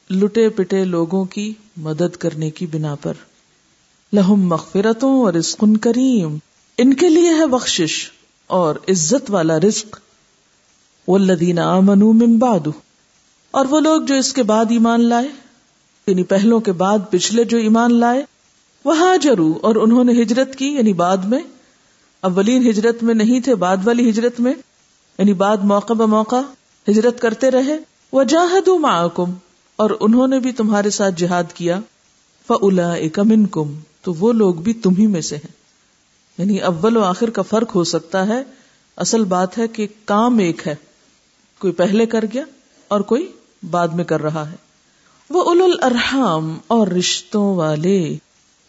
لٹے 0.10 0.50
پٹے 0.50 0.84
لوگوں 0.84 1.26
کی 1.26 1.54
مدد 1.78 2.16
کرنے 2.16 2.50
کی 2.50 2.66
بنا 2.66 2.96
پر۔ 2.96 3.14
لہم 4.14 4.48
مغفرتوں 4.48 5.24
اور 5.24 5.34
رزق 5.34 5.64
کریم۔ 5.82 6.38
ان 6.78 6.94
کے 6.94 7.10
لیے 7.10 7.30
ہے 7.30 7.46
بخشش 7.46 8.12
اور 8.48 8.76
عزت 8.76 9.32
والا 9.32 9.58
رزق۔ 9.58 10.00
والذین 11.08 11.60
آمنوا 11.60 12.14
من 12.14 12.38
بعد۔ 12.38 12.68
اور 13.52 13.66
وہ 13.66 13.80
لوگ 13.80 14.02
جو 14.02 14.16
اس 14.16 14.34
کے 14.34 14.44
بعد 14.44 14.66
ایمان 14.70 15.10
لائے 15.10 15.28
یعنی 16.08 16.24
پہلوں 16.24 16.60
کے 16.60 16.72
بعد 16.72 16.98
پچھلے 17.10 17.44
جو 17.44 17.58
ایمان 17.58 18.00
لائے، 18.00 18.26
وہ 18.86 18.98
ہاجرو 18.98 19.54
اور 19.62 19.76
انہوں 19.76 20.04
نے 20.04 20.22
ہجرت 20.22 20.56
کی 20.56 20.68
یعنی 20.68 20.94
بعد 20.94 21.18
میں۔ 21.18 21.40
اولین 22.22 22.70
ہجرت 22.70 23.04
میں 23.04 23.14
نہیں 23.14 23.40
تھے، 23.40 23.56
بعد 23.56 23.78
والی 23.86 24.10
ہجرت 24.10 24.40
میں۔ 24.40 24.54
یعنی 25.18 25.34
بعد 25.34 25.58
موقع 25.58 25.94
بموقع 25.94 26.42
ہجرت 26.90 27.20
کرتے 27.20 27.52
رہے۔ 27.52 27.78
وہ 28.12 28.24
جاہدو 28.24 28.78
معکم 28.78 29.34
اور 29.76 29.90
انہوں 30.00 30.28
نے 30.28 30.40
بھی 30.40 30.52
تمہارے 30.52 30.90
ساتھ 30.90 31.16
جہاد 31.18 31.44
کیا۔ 31.54 31.80
فلا 32.48 32.96
کم 33.14 33.46
کم 33.46 33.74
تو 34.08 34.14
وہ 34.14 34.34
لوگ 34.34 34.56
بھی 34.56 34.74
تم 34.74 34.90
ہی 34.98 35.08
میں 35.08 35.22
سے 35.22 35.36
ہیں۔ 35.36 35.52
یعنی 36.38 36.60
اول 36.60 36.98
و 36.98 37.04
آخر 37.04 37.30
کا 37.30 37.42
فرق 37.42 37.76
ہو 37.76 37.84
سکتا 37.84 38.28
ہے۔ 38.28 38.44
اصل 38.96 39.24
بات 39.24 39.58
ہے 39.58 39.68
کہ 39.68 39.88
کام 40.06 40.38
ایک 40.38 40.68
ہے۔ 40.68 40.76
کوئی 41.60 41.74
پہلے 41.74 42.06
کر 42.06 42.26
گیا 42.34 42.44
اور 42.88 43.02
کوئی 43.02 43.32
بعد 43.72 43.88
میں 43.88 44.04
کر 44.04 44.22
رہا 44.22 44.52
ہے۔ 44.52 44.56
وہ 45.30 45.44
اول 45.44 45.80
الرحام 45.82 46.58
اور 46.68 46.88
رشتوں 46.88 47.56
والے 47.56 48.18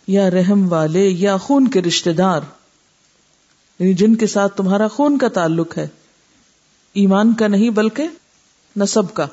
یا 0.07 0.31
رحم 0.31 0.73
والے 0.73 1.09
یا 1.09 1.37
خون 1.37 1.69
کے 1.69 1.83
رشتے 1.83 2.13
دار۔ 2.13 2.41
یعنی 3.79 3.95
جن 3.95 4.15
کے 4.15 4.27
ساتھ 4.27 4.57
تمہارا 4.57 4.89
خون 4.89 5.19
کا 5.19 5.29
تعلق 5.29 5.79
ہے۔ 5.79 5.89
ایمان 6.93 7.35
کا 7.35 7.47
نہیں 7.47 7.71
بلکہ 7.71 8.09
نصب 8.77 9.15
کا۔ 9.15 9.27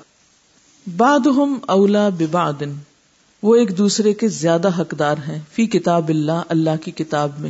باد 0.98 1.28
ہم 1.28 1.60
اولا 1.68 2.10
ببادن 2.10 2.76
وہ 3.46 3.56
ایک 3.56 3.78
دوسرے 3.78 4.14
کے 4.14 4.28
زیادہ 4.28 4.82
حقدار 4.82 5.16
ہیں، 5.28 5.40
فی 5.52 5.66
کتاب 5.66 6.10
اللہ 6.10 6.42
اللہ 6.50 6.84
کی 6.84 6.92
کتاب 6.92 7.32
میں۔ 7.40 7.50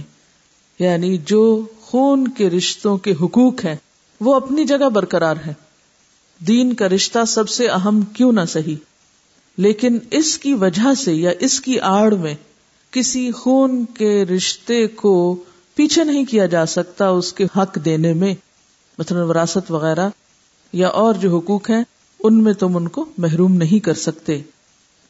یعنی 0.80 1.18
جو 1.18 1.66
خون 1.82 2.28
کے 2.28 2.50
رشتوں 2.50 2.98
کے 2.98 3.12
حقوق 3.12 3.66
ہیں، 3.66 3.75
وہ 4.22 4.36
اپنی 4.36 4.66
جگہ 4.66 4.90
برقرار 4.90 5.36
ہے 5.46 5.54
دین 6.40 6.74
کا 6.74 6.90
رشتہ 6.90 7.25
سب 7.28 7.50
سے 7.50 7.68
اہم 7.68 8.02
کیوں 8.02 8.32
نہ 8.32 8.46
سہی 8.50 8.75
لیکن 9.58 9.98
اس 10.12 10.38
کی 10.38 10.54
وجہ 10.54 10.94
سے 10.94 11.14
یا 11.14 11.32
اس 11.40 11.62
کی 11.62 11.80
آڑ 11.80 12.14
میں 12.14 12.36
کسی 12.92 13.32
خون 13.32 13.86
کے 13.86 14.25
رشتے 14.25 14.88
کو 14.88 15.44
پیچھے 15.75 16.04
نہیں 16.04 16.25
کیا 16.25 16.46
جا 16.46 16.66
سکتا 16.66 17.10
اس 17.10 17.34
کے 17.34 17.46
حق 17.58 17.78
دینے 17.86 18.14
میں، 18.14 18.36
مثلا 18.98 19.24
وراثت 19.24 19.72
وغیرہ 19.72 20.10
یا 20.74 20.88
اور 20.88 21.14
جو 21.14 21.38
حقوق 21.38 21.70
ہیں، 21.70 21.84
ان 22.20 22.44
میں 22.44 22.54
تم 22.54 22.78
ان 22.78 22.88
کو 22.88 23.06
محروم 23.18 23.54
نہیں 23.54 23.86
کر 23.86 23.94
سکتے۔ 23.94 24.42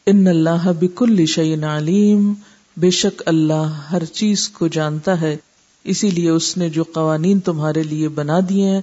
ان 0.06 0.28
اللہ 0.28 0.72
بکل 0.80 1.26
شعین 1.26 1.64
علیم، 1.64 2.34
بے 2.78 2.92
شک 2.92 3.24
اللہ 3.26 3.88
ہر 3.92 4.06
چیز 4.06 4.50
کو 4.50 4.68
جانتا 4.68 5.22
ہے۔ 5.22 5.38
اسی 5.84 6.10
لیے 6.10 6.30
اس 6.30 6.58
نے 6.58 6.70
جو 6.70 6.84
قوانین 6.84 7.40
تمہارے 7.40 7.84
لیے 7.84 8.10
بنا 8.10 8.40
دیے 8.50 8.70
ہیں، 8.70 8.82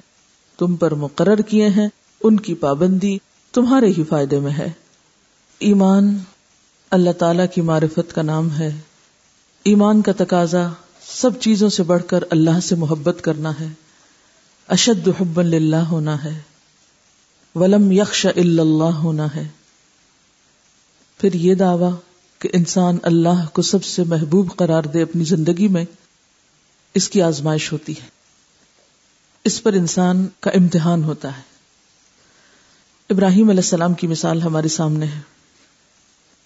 تم 0.58 0.76
پر 0.76 0.94
مقرر 0.94 1.36
کیے 1.36 1.68
ہیں، 1.68 1.88
ان 2.22 2.40
کی 2.40 2.54
پابندی 2.54 3.18
تمہارے 3.52 3.86
ہی 3.86 4.02
فائدے 4.08 4.40
میں 4.40 4.52
ہے۔ 4.52 4.68
ایمان، 5.58 6.18
اللہ 6.90 7.10
تعالی 7.10 7.42
کی 7.54 7.60
معرفت 7.60 8.14
کا 8.14 8.22
نام 8.22 8.58
ہے۔ 8.58 8.80
ایمان 9.64 10.02
کا 10.02 10.12
تقاضا 10.16 10.68
سب 11.06 11.40
چیزوں 11.40 11.68
سے 11.68 11.82
بڑھ 11.82 12.02
کر 12.06 12.24
اللہ 12.30 12.60
سے 12.62 12.74
محبت 12.74 13.18
کرنا 13.22 13.52
ہے۔ 13.60 13.68
اشد 14.68 15.08
حب 15.08 15.40
اللہ 15.40 15.76
ہونا 15.76 16.24
ہے۔ 16.24 16.38
ولم 17.54 17.92
یکش 17.92 18.26
اللہ 18.36 18.82
ہونا 18.82 19.26
ہے۔ 19.34 19.48
پھر 21.22 21.34
یہ 21.34 21.54
دعوی 21.54 21.90
کہ 22.38 22.48
انسان 22.52 22.98
اللہ 23.02 23.46
کو 23.52 23.62
سب 23.62 23.84
سے 23.84 24.04
محبوب 24.04 24.56
قرار 24.56 24.82
دے 24.82 25.02
اپنی 25.02 25.24
زندگی 25.24 25.68
میں، 25.68 25.84
اس 26.94 27.08
کی 27.08 27.22
آزمائش 27.22 27.72
ہوتی 27.72 27.92
ہے۔ 27.92 28.06
اس 29.44 29.62
پر 29.62 29.72
انسان 29.72 30.26
کا 30.40 30.50
امتحان 30.50 31.04
ہوتا 31.04 31.36
ہے۔ 31.36 31.42
ابراہیم 33.10 33.48
علیہ 33.48 33.58
السلام 33.58 33.94
کی 33.94 34.06
مثال 34.06 34.42
ہمارے 34.42 34.68
سامنے 34.68 35.06
ہے۔ 35.06 35.20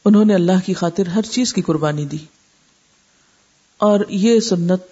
انہوں 0.05 0.25
نے 0.25 0.35
اللہ 0.35 0.67
کی 0.67 0.75
خاطر 0.75 1.07
ہر 1.07 1.23
چیز 1.23 1.55
کی 1.55 1.63
قربانی 1.63 2.05
دی۔ 2.05 2.19
اور 3.79 4.01
یہ 4.09 4.41
سنت 4.41 4.83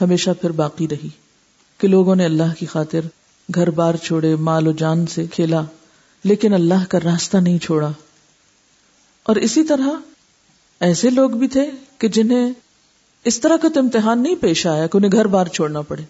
ہمیشہ 0.00 0.30
پھر 0.40 0.50
باقی 0.50 0.88
رہی 0.88 1.08
کہ 1.78 1.88
لوگوں 1.88 2.16
نے 2.16 2.24
اللہ 2.24 2.54
کی 2.58 2.66
خاطر 2.66 3.00
گھر 3.54 3.70
بار 3.70 3.94
چھوڑے، 3.94 4.36
مال 4.36 4.66
و 4.66 4.72
جان 4.72 5.06
سے 5.06 5.26
کھیلا، 5.26 5.62
لیکن 6.24 6.54
اللہ 6.54 6.84
کا 6.88 6.98
راستہ 7.04 7.36
نہیں 7.36 7.58
چھوڑا۔ 7.58 7.90
اور 9.22 9.36
اسی 9.36 9.64
طرح 9.64 9.88
ایسے 10.80 11.10
لوگ 11.10 11.30
بھی 11.30 11.48
تھے 11.48 11.70
کہ 11.98 12.08
جنہیں 12.08 12.52
اس 13.24 13.40
طرح 13.40 13.56
کا 13.56 13.68
تو 13.74 13.80
امتحان 13.80 14.22
نہیں 14.22 14.34
پیش 14.34 14.66
آیا 14.66 14.86
کہ 14.86 14.96
انہیں 14.96 15.12
گھر 15.12 15.24
بار 15.24 15.46
چھوڑنا 15.46 15.80
پڑے۔ 15.80 16.02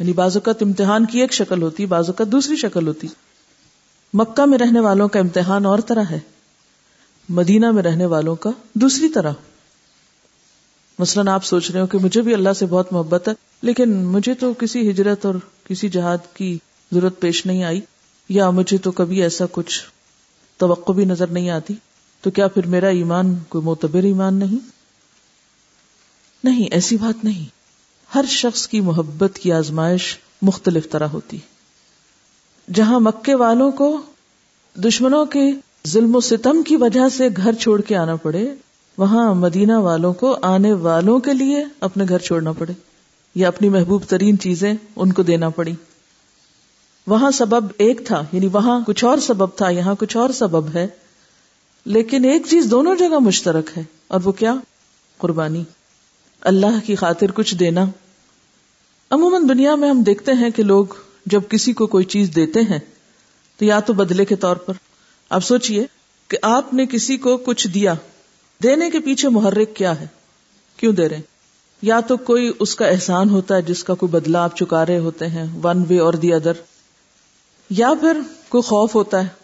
یعنی 0.00 0.12
بعض 0.12 0.36
اوقات 0.36 0.62
امتحان 0.62 1.06
کی 1.06 1.20
ایک 1.20 1.32
شکل 1.32 1.62
ہوتی، 1.62 1.86
بعض 1.86 2.04
اوقات 2.06 2.28
دوسری 2.28 2.56
شکل 2.56 2.88
ہوتی۔ 2.88 3.08
مکہ 4.14 4.46
میں 4.46 4.58
رہنے 4.58 4.80
والوں 4.80 5.08
کا 5.08 5.20
امتحان 5.20 5.66
اور 5.66 5.78
طرح 5.78 6.02
ہے۔ 6.10 6.20
مدینہ 7.28 7.70
میں 7.70 7.82
رہنے 7.82 8.06
والوں 8.06 8.36
کا 8.36 8.50
دوسری 8.74 9.08
طرح۔ 9.08 9.32
مثلاً 10.98 11.28
آپ 11.28 11.44
سوچ 11.44 11.70
رہے 11.70 11.80
ہو 11.80 11.86
کہ 11.86 11.98
مجھے 11.98 12.22
بھی 12.22 12.34
اللہ 12.34 12.52
سے 12.52 12.66
بہت 12.66 12.92
محبت 12.92 13.28
ہے، 13.28 13.32
لیکن 13.62 14.04
مجھے 14.04 14.34
تو 14.34 14.52
کسی 14.54 14.90
ہجرت 14.90 15.26
اور 15.26 15.34
کسی 15.64 15.88
جہاد 15.88 16.18
کی 16.34 16.58
ضرورت 16.92 17.20
پیش 17.20 17.46
نہیں 17.46 17.64
آئی، 17.64 17.80
یا 18.28 18.50
مجھے 18.50 18.78
تو 18.78 18.90
کبھی 18.90 19.22
ایسا 19.22 19.44
کچھ 19.52 19.84
توقع 20.56 20.92
بھی 20.92 21.04
نظر 21.04 21.26
نہیں 21.26 21.50
آتی۔ 21.50 21.74
تو 22.22 22.30
کیا 22.30 22.48
پھر 22.48 22.66
میرا 22.66 22.88
ایمان 22.88 23.36
کوئی 23.48 23.64
معتبر 23.64 24.02
ایمان 24.02 24.34
نہیں؟ 24.34 24.70
نہیں، 26.44 26.68
ایسی 26.70 26.96
بات 26.96 27.24
نہیں۔ 27.24 27.44
ہر 28.14 28.24
شخص 28.28 28.68
کی 28.68 28.80
محبت 28.80 29.38
کی 29.38 29.52
آزمائش 29.52 30.18
مختلف 30.42 30.90
طرح 30.90 31.06
ہوتی۔ 31.06 31.38
جہاں 32.74 33.00
مکے 33.00 33.34
والوں 33.34 33.70
کو 33.70 34.02
دشمنوں 34.74 35.26
کے 35.26 35.52
ظلم 35.88 36.16
و 36.16 36.20
ستم 36.20 36.62
کی 36.62 36.76
وجہ 36.76 37.08
سے 37.08 37.28
گھر 37.36 37.52
چھوڑ 37.52 37.80
کے 37.80 37.96
آنا 37.96 38.16
پڑے، 38.16 38.54
وہاں 38.98 39.34
مدینہ 39.34 39.76
والوں 39.76 40.12
کو 40.12 40.38
آنے 40.42 40.72
والوں 40.72 41.18
کے 41.18 41.34
لیے 41.34 41.64
اپنے 41.80 42.04
گھر 42.08 42.18
چھوڑنا 42.18 42.52
پڑے، 42.52 42.72
یا 43.34 43.48
اپنی 43.48 43.68
محبوب 43.68 44.02
ترین 44.08 44.38
چیزیں 44.38 44.74
ان 44.96 45.12
کو 45.12 45.22
دینا 45.22 45.48
پڑی۔ 45.48 45.74
وہاں 47.06 47.30
سبب 47.30 47.66
ایک 47.78 48.06
تھا 48.06 48.24
یعنی 48.32 48.46
وہاں 48.46 48.80
کچھ 48.86 49.04
اور 49.04 49.18
سبب 49.18 49.48
تھا، 49.56 49.68
یہاں 49.68 49.94
کچھ 49.98 50.16
اور 50.16 50.30
سبب 50.30 50.74
ہے۔ 50.74 50.86
لیکن 51.84 52.24
ایک 52.24 52.42
چیز 52.50 52.66
دونوں 52.70 52.96
جگہ 52.96 53.18
مشترک 53.18 53.70
ہے، 53.76 53.82
اور 54.08 54.20
وہ 54.24 54.32
کیا؟ 54.32 54.54
قربانی۔ 55.18 55.64
اللہ 56.40 56.86
کی 56.86 56.94
خاطر 56.94 57.30
کچھ 57.30 57.54
دینا۔ 57.54 57.84
عموماً 59.10 59.48
دنیا 59.48 59.74
میں 59.74 59.90
ہم 59.90 60.02
دیکھتے 60.02 60.32
ہیں 60.32 60.50
کہ 60.50 60.62
لوگ 60.62 60.86
جب 61.26 61.40
کسی 61.48 61.72
کو 61.72 61.86
کوئی 61.86 62.04
چیز 62.04 62.30
دیتے 62.36 62.60
ہیں، 62.60 62.78
تو 63.56 63.64
یا 63.64 63.80
تو 63.80 63.92
بدلے 63.92 64.24
کے 64.24 64.36
طور 64.36 64.56
پر۔ 64.56 64.74
آپ 65.30 65.44
سوچئے 65.44 65.86
کہ 66.28 66.38
آپ 66.42 66.74
نے 66.74 66.86
کسی 66.86 67.16
کو 67.16 67.36
کچھ 67.36 67.68
دیا۔ 67.68 67.94
دینے 68.62 68.90
کے 68.90 69.00
پیچھے 69.00 69.28
محرک 69.28 69.76
کیا 69.76 70.00
ہے؟ 70.00 70.06
کیوں 70.76 70.92
دے 70.92 71.08
رہے 71.08 71.16
ہیں؟ 71.16 71.22
یا 71.82 72.00
تو 72.00 72.16
کوئی 72.16 72.52
اس 72.58 72.74
کا 72.74 72.86
احسان 72.86 73.30
ہوتا 73.30 73.56
ہے 73.56 73.62
جس 73.62 73.84
کا 73.84 73.94
کوئی 73.94 74.12
بدلا 74.12 74.44
آپ 74.44 74.56
چکا 74.56 74.86
رہے 74.86 74.98
ہوتے 74.98 75.26
ہیں 75.26 75.60
ون 75.64 75.84
وے 75.88 75.98
اور 75.98 76.14
دی 76.14 76.32
ادر 76.32 76.52
یا 77.70 77.90
پھر 78.00 78.20
کوئی 78.48 78.62
خوف 78.62 78.94
ہوتا 78.94 79.22
ہے۔ 79.22 79.41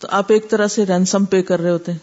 تو 0.00 0.08
آپ 0.10 0.24
ایک 0.28 0.50
طرح 0.50 0.66
سے 0.66 0.86
رینسم 0.86 1.24
پے 1.24 1.42
کر 1.42 1.60
رہے 1.60 1.70
ہوتے 1.70 1.92
ہیں۔ 1.92 1.98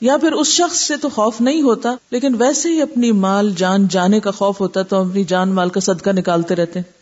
یا 0.00 0.16
پھر 0.16 0.32
اس 0.32 0.46
شخص 0.46 0.80
سے 0.80 0.96
تو 0.96 1.08
خوف 1.08 1.40
نہیں 1.40 1.62
ہوتا، 1.62 1.94
لیکن 2.10 2.34
ویسے 2.34 2.68
ہی 2.68 2.82
اپنی 2.82 3.12
مال، 3.12 3.52
جان، 3.56 3.88
جانے 3.88 4.20
کا 4.20 4.30
خوف 4.30 4.60
ہوتا 4.60 4.82
تو 4.82 4.96
اپنی 4.96 5.24
جان، 5.24 5.48
مال 5.48 5.68
کا 5.68 5.80
صدقہ 5.80 6.10
نکالتے 6.10 6.56
رہتے 6.56 6.78
ہیں۔ 6.78 6.92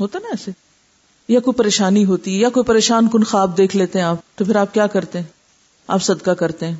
ہوتا 0.00 0.18
نا 0.18 0.28
ایسے؟ 0.28 0.50
یا 1.28 1.40
کوئی 1.40 1.54
پریشانی 1.54 2.04
ہوتی، 2.04 2.40
یا 2.40 2.48
کوئی 2.48 2.64
پریشان 2.64 3.08
کن 3.08 3.24
خواب 3.24 3.56
دیکھ 3.58 3.76
لیتے 3.76 3.98
ہیں 3.98 4.06
آپ، 4.06 4.16
تو 4.34 4.44
پھر 4.44 4.56
آپ 4.56 4.74
کیا 4.74 4.86
کرتے 4.86 5.18
ہیں؟ 5.18 5.26
آپ 5.86 6.02
صدقہ 6.02 6.30
کرتے 6.30 6.68
ہیں۔ 6.68 6.76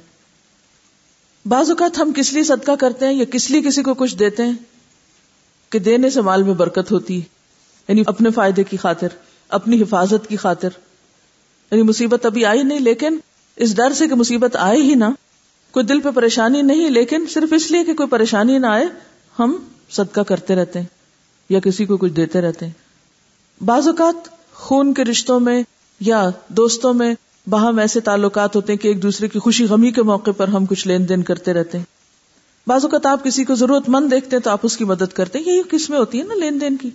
بعض 1.47 1.71
اوقات 1.71 1.99
ہم 1.99 2.13
کس 2.17 2.33
لیے 2.33 2.45
صدقہ 2.45 2.73
کرتے 2.81 3.07
ہیں 3.07 3.13
یا 3.13 3.25
کس 3.25 3.51
لیے 3.51 3.63
کسی 3.63 3.83
کو 3.83 3.95
کچھ 3.95 4.17
دیتے 4.17 4.43
ہیں؟ 4.43 4.55
کہ 5.71 5.79
دینے 5.79 6.11
سے 6.11 6.21
مال 6.21 6.43
میں 6.43 6.55
برکت 6.55 6.93
ہوتی 6.93 7.21
یعنی 7.89 8.03
اپنے 8.07 8.31
فائدے 8.31 8.65
کی 8.65 8.77
خاطر، 8.77 9.09
اپنی 9.49 9.83
حفاظت 9.83 10.29
کی 10.29 10.37
خاطر۔ 10.37 10.69
یعنی 11.73 11.83
مصیبت 11.83 12.27
ابھی 12.27 12.45
آئی 12.45 12.63
نہیں، 12.63 12.81
لیکن 12.81 13.17
اس 13.57 13.77
ڈر 13.77 13.93
سے 13.93 14.09
کہ 14.09 14.15
مصیبت 14.15 14.57
آئے 14.57 14.83
ہی 14.83 14.95
نہ، 14.95 15.05
کوئی 15.71 15.87
دل 15.87 16.01
پہ 16.01 16.09
پریشانی 16.11 16.63
نہیں، 16.63 16.91
لیکن 16.91 17.25
صرف 17.31 17.53
اس 17.53 17.71
لیے 17.71 17.85
کہ 17.85 17.95
کوئی 17.95 18.09
پریشانی 18.09 18.59
نہ 18.59 18.67
آئے، 18.67 18.85
ہم 19.39 19.57
صدقہ 19.91 20.21
کرتے 20.21 20.55
رہتے 20.55 20.79
ہیں، 20.79 20.87
یا 21.49 21.61
کسی 21.61 21.85
کو 21.85 21.97
کچھ 21.97 22.13
دیتے 22.13 22.41
رہتے 22.41 22.67
ہیں۔ 22.67 22.73
بعض 23.65 23.89
اوقات 23.89 24.29
خون 24.55 24.95
کے 24.95 25.05
رشتوں 25.05 25.41
میں 25.41 25.63
یا 26.01 26.31
دوستوں 26.49 26.95
میں 26.95 27.15
باہم 27.49 27.79
ایسے 27.79 28.01
تعلقات 28.01 28.57
ہوتے 28.57 28.73
ہیں 28.73 28.81
کہ 28.81 28.89
ایک 28.89 29.03
دوسرے 29.03 29.29
کی 29.29 29.39
خوشی 29.39 29.65
غمی 29.65 29.91
کے 29.91 30.03
موقع 30.03 30.31
پر 30.31 30.49
ہم 30.49 30.67
کچھ 30.67 30.89
لین 30.89 31.09
دین 31.09 31.23
کرتے 31.23 31.53
رہتے 31.53 31.79
ہیں۔ 31.79 31.85
بعض 32.67 32.85
اوقات 32.85 33.07
آپ 33.07 33.25
کسی 33.25 33.45
کو 33.45 33.55
ضرورت 33.55 33.89
مند 33.89 34.11
دیکھتے 34.11 34.37
ہیں 34.37 34.43
تو 34.43 34.51
آپ 34.51 34.61
اس 34.63 34.77
کی 34.77 34.85
مدد 34.85 35.13
کرتے 35.13 35.39
ہیں، 35.39 35.47
یہی 35.47 35.63
کس 35.71 35.91
میں 35.91 35.99
ہوتی 35.99 36.19
ہے 36.19 36.25
نا 36.25 36.35
لین 36.35 36.61
دین 36.61 36.77
کی۔ 36.77 36.91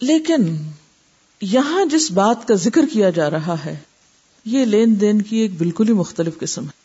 لیکن 0.00 0.56
یہاں 1.42 1.84
جس 1.84 2.10
بات 2.10 2.48
کا 2.48 2.54
ذکر 2.54 2.80
کیا 2.92 3.10
جا 3.10 3.30
رہا 3.30 3.56
ہے، 3.64 3.76
یہ 4.44 4.64
لین 4.64 5.00
دین 5.00 5.22
کی 5.22 5.36
ایک 5.36 5.58
بالکل 5.58 5.88
ہی 5.88 5.92
مختلف 5.92 6.38
قسم 6.38 6.64
ہے۔ 6.64 6.82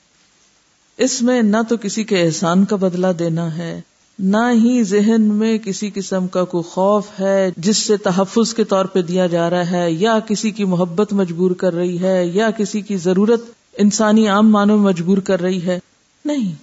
اس 0.98 1.22
میں 1.22 1.41
نہ 1.41 1.58
تو 1.70 1.76
کسی 1.78 2.04
کے 2.04 2.22
احسان 2.22 2.65
کا 2.65 2.76
بدلہ 2.76 3.08
دینا 3.20 3.58
ہے، 3.58 3.82
نہ 4.20 4.38
ہی 4.54 4.84
ذہن 4.84 5.22
میں 5.22 5.58
کسی 5.58 5.89
قسم 5.93 6.28
کا 6.28 6.43
کوئی 6.43 6.63
خوف 6.63 7.06
ہے 7.20 7.50
جس 7.58 7.78
سے 7.78 7.98
تحفظ 7.98 8.54
کے 8.54 8.63
طور 8.63 8.86
پہ 8.86 9.02
دیا 9.02 9.28
جا 9.28 9.50
رہا 9.50 9.72
ہے، 9.72 9.91
یا 9.91 10.20
کسی 10.20 10.52
کی 10.52 10.63
محبت 10.63 11.13
مجبور 11.13 11.52
کر 11.52 11.74
رہی 11.74 12.02
ہے، 12.02 12.26
یا 12.26 12.50
کسی 12.50 12.82
کی 12.82 12.98
ضرورت 12.98 13.41
انسانی 13.78 14.28
عام 14.28 14.52
مانو 14.52 14.78
مجبور 14.78 15.17
کر 15.17 15.41
رہی 15.41 15.62
ہے۔ 15.62 15.80
نہیں۔ 16.26 16.56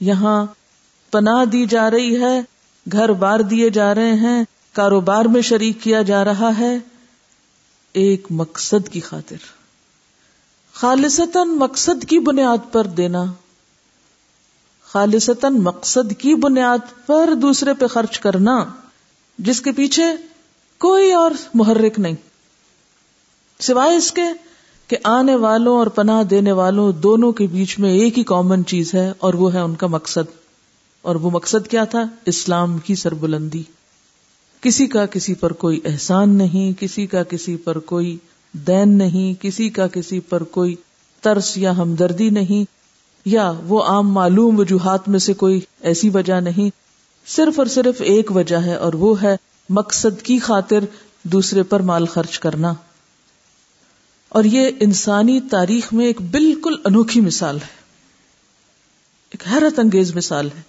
یہاں 0.00 0.46
پناہ 1.10 1.44
دی 1.44 1.66
جا 1.66 1.90
رہی 1.90 2.20
ہے، 2.20 2.40
گھر 2.92 3.12
بار 3.12 3.40
دیے 3.40 3.70
جا 3.70 3.94
رہے 3.94 4.14
ہیں، 4.14 4.44
کاروبار 4.72 5.24
میں 5.24 5.40
شریک 5.40 5.82
کیا 5.82 6.02
جا 6.02 6.24
رہا 6.24 6.50
ہے۔ 6.58 6.78
ایک 7.92 8.26
مقصد 8.30 8.88
کی 8.88 9.00
خاطر۔ 9.00 9.36
خالصتاً 10.72 11.48
مقصد 11.48 12.04
کی 12.04 12.18
بنیاد 12.18 12.72
پر 12.72 12.86
دینا، 12.86 13.24
خالصتاً 14.84 15.54
مقصد 15.54 16.12
کی 16.18 16.34
بنیاد 16.34 17.06
پر 17.06 17.34
دوسرے 17.34 17.74
پہ 17.74 17.86
خرچ 17.86 18.18
کرنا، 18.18 18.64
جس 19.38 19.60
کے 19.60 19.72
پیچھے 19.72 20.04
کوئی 20.78 21.12
اور 21.12 21.30
محرک 21.54 21.98
نہیں۔ 21.98 22.14
سوائے 23.60 23.96
اس 23.96 24.12
کے 24.12 24.22
کہ 24.88 24.96
آنے 25.04 25.34
والوں 25.34 25.78
اور 25.78 25.86
پناہ 25.86 26.22
دینے 26.22 26.52
والوں 26.52 26.92
دونوں 26.92 27.32
کے 27.32 27.46
بیچ 27.46 27.78
میں 27.78 27.90
ایک 27.90 28.18
ہی 28.18 28.24
کامن 28.24 28.66
چیز 28.66 28.94
ہے 28.94 29.12
اور 29.18 29.34
وہ 29.34 29.54
ہے 29.54 29.60
ان 29.60 29.74
کا 29.74 29.86
مقصد۔ 29.86 30.40
اور 31.02 31.14
وہ 31.14 31.30
مقصد 31.30 31.68
کیا 31.68 31.84
تھا؟ 31.84 32.04
اسلام 32.26 32.78
کی 32.78 32.94
سربلندی۔ 32.94 33.62
کسی 34.60 34.86
کا 34.86 35.06
کسی 35.06 35.34
پر 35.34 35.52
کوئی 35.52 35.80
احسان 35.84 36.30
نہیں، 36.30 36.80
کسی 36.80 37.06
کا 37.06 37.22
کسی 37.22 37.56
پر 37.56 37.78
کوئی 37.78 38.18
دین 38.52 38.98
نہیں، 38.98 39.42
کسی 39.42 39.70
کا 39.70 39.86
کسی 39.86 40.20
پر 40.20 40.42
کوئی 40.42 40.74
ترس 41.20 41.58
یا 41.58 41.76
ہمدردی 41.76 42.30
نہیں، 42.30 42.64
یا 43.24 43.52
وہ 43.64 43.82
عام 43.82 44.10
معلوم 44.10 44.58
وجوہات 44.58 45.08
میں 45.08 45.18
سے 45.18 45.34
کوئی 45.34 45.60
ایسی 45.80 46.08
وجہ 46.08 46.40
نہیں۔ 46.40 46.70
صرف 47.26 47.58
اور 47.58 47.66
صرف 47.66 47.94
ایک 47.98 48.36
وجہ 48.36 48.56
ہے 48.56 48.74
اور 48.74 48.92
وہ 48.92 49.22
ہے 49.22 49.36
مقصد 49.68 50.22
کی 50.22 50.38
خاطر 50.38 50.84
دوسرے 51.22 51.62
پر 51.62 51.80
مال 51.80 52.06
خرچ 52.06 52.38
کرنا۔ 52.38 52.74
اور 54.28 54.44
یہ 54.44 54.68
انسانی 54.80 55.40
تاریخ 55.40 55.92
میں 55.92 56.06
ایک 56.06 56.22
بالکل 56.22 56.74
انوکھی 56.84 57.20
مثال 57.20 57.56
ہے۔ 57.56 57.80
ایک 59.30 59.42
حیرت 59.52 59.78
انگیز 59.78 60.16
مثال 60.16 60.48
ہے۔ 60.56 60.62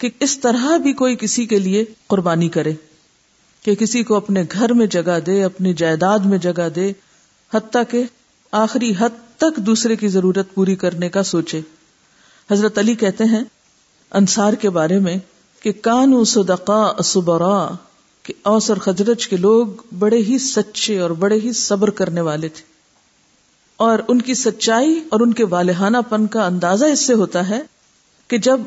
کہ 0.00 0.10
اس 0.20 0.40
طرح 0.40 0.76
بھی 0.76 0.92
کوئی 0.92 1.16
کسی 1.16 1.46
کے 1.46 1.58
لیے 1.58 1.84
قربانی 2.06 2.48
کرے، 2.48 2.72
کہ 3.62 3.74
کسی 3.74 4.02
کو 4.02 4.14
اپنے 4.14 4.44
گھر 4.52 4.72
میں 4.72 4.86
جگہ 4.86 5.18
دے، 5.26 5.44
اپنی 5.44 5.74
جائیداد 5.74 6.18
میں 6.18 6.38
جگہ 6.38 6.68
دے، 6.68 6.92
حتیٰ 7.54 7.82
کہ 7.90 8.02
آخری 8.52 8.92
حد 8.98 9.36
تک 9.36 9.56
دوسرے 9.56 9.96
کی 9.96 10.08
ضرورت 10.08 10.54
پوری 10.54 10.74
کرنے 10.74 11.08
کا 11.08 11.22
سوچے۔ 11.22 11.60
حضرت 12.50 12.78
علی 12.78 12.94
کہتے 12.94 13.24
ہیں، 13.24 13.44
انصار 14.10 14.52
کے 14.52 14.70
بارے 14.70 14.98
میں 14.98 15.16
کہ 15.62 15.72
کانو 15.72 16.24
صدقا 16.24 17.02
صبرا 17.04 17.74
کہ 18.22 18.34
اوس 18.42 18.70
اور 18.70 18.78
خجرج 18.78 19.28
کے 19.28 19.36
لوگ 19.36 19.66
بڑے 19.98 20.18
ہی 20.18 20.38
سچے 20.38 20.98
اور 20.98 21.10
بڑے 21.10 21.38
ہی 21.44 21.52
صبر 21.52 21.90
کرنے 21.90 22.20
والے 22.20 22.48
تھے۔ 22.48 22.62
اور 23.76 23.98
ان 24.08 24.22
کی 24.22 24.34
سچائی 24.34 25.00
اور 25.08 25.20
ان 25.20 25.32
کے 25.32 25.44
والہانہ 25.44 25.96
پن 26.08 26.26
کا 26.26 26.46
اندازہ 26.46 26.84
اس 26.84 27.06
سے 27.06 27.14
ہوتا 27.14 27.48
ہے 27.48 27.62
کہ 28.28 28.38
جب 28.38 28.60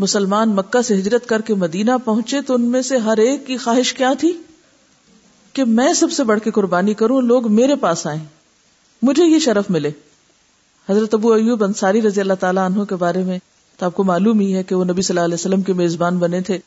مسلمان 0.00 0.48
مکہ 0.48 0.82
سے 0.82 0.94
ہجرت 0.94 1.26
کر 1.26 1.40
کے 1.40 1.54
مدینہ 1.54 1.90
پہنچے 2.04 2.40
تو 2.40 2.54
ان 2.54 2.62
میں 2.62 2.82
سے 2.82 2.96
ہر 2.96 3.16
ایک 3.16 3.46
کی 3.46 3.56
خواہش 3.56 3.92
کیا 3.92 4.12
تھی؟ 4.18 4.32
کہ 5.52 5.64
میں 5.64 5.92
سب 5.92 6.12
سے 6.12 6.24
بڑھ 6.24 6.40
کے 6.40 6.50
قربانی 6.50 6.94
کروں، 6.94 7.22
لوگ 7.22 7.52
میرے 7.52 7.76
پاس 7.76 8.06
آئیں۔ 8.06 8.24
مجھے 9.02 9.24
یہ 9.24 9.38
شرف 9.38 9.64
ملے۔ 9.70 9.90
حضرت 10.88 11.14
ابو 11.14 11.32
ایوب 11.32 11.64
انصاری 11.64 12.02
رضی 12.02 12.20
اللہ 12.20 12.34
تعالیٰ 12.34 12.66
عنہ 12.66 12.82
کے 12.82 12.96
بارے 12.96 13.22
میں 13.22 13.38
تو 13.78 13.86
آپ 13.86 13.94
کو 13.94 14.04
معلوم 14.04 14.40
ہی 14.40 14.54
ہے 14.54 14.62
کہ 14.62 14.74
وہ 14.74 14.84
نبی 14.84 15.02
صلی 15.02 15.16
اللہ 15.16 15.24
علیہ 15.24 15.34
وسلم 15.34 15.62
کے 15.62 15.72
میزبان 15.72 16.18
بنے 16.18 16.40
تھے۔ 16.40 16.58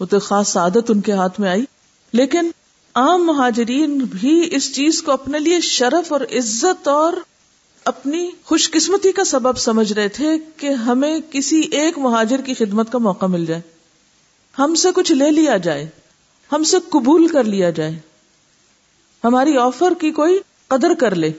وہ 0.00 0.06
تو 0.06 0.18
خاص 0.18 0.48
سعادت 0.48 0.90
ان 0.90 1.00
کے 1.00 1.12
ہاتھ 1.12 1.40
میں 1.40 1.50
آئی۔ 1.50 1.64
لیکن 2.12 2.50
عام 2.94 3.26
مہاجرین 3.26 3.98
بھی 3.98 4.48
اس 4.52 4.74
چیز 4.74 5.02
کو 5.02 5.12
اپنے 5.12 5.38
لیے 5.38 5.60
شرف 5.60 6.12
اور 6.12 6.20
عزت 6.20 6.88
اور 6.88 7.12
اپنی 7.88 8.30
خوش 8.44 8.70
قسمتی 8.70 9.12
کا 9.12 9.24
سبب 9.24 9.58
سمجھ 9.58 9.92
رہے 9.92 10.08
تھے 10.08 10.26
کہ 10.56 10.66
ہمیں 10.66 11.20
کسی 11.30 11.60
ایک 11.60 11.98
مہاجر 11.98 12.40
کی 12.40 12.54
خدمت 12.54 12.92
کا 12.92 12.98
موقع 12.98 13.26
مل 13.26 13.46
جائے۔ 13.46 13.60
ہم 14.58 14.74
سے 14.74 14.88
کچھ 14.94 15.12
لے 15.12 15.30
لیا 15.30 15.56
جائے۔ 15.56 15.88
ہم 16.52 16.62
سے 16.62 16.76
قبول 16.88 17.28
کر 17.28 17.44
لیا 17.44 17.70
جائے۔ 17.70 17.98
ہماری 19.24 19.56
آفر 19.56 19.92
کی 20.00 20.10
کوئی 20.10 20.38
قدر 20.68 20.94
کر 20.94 21.14
لے۔ 21.14 21.30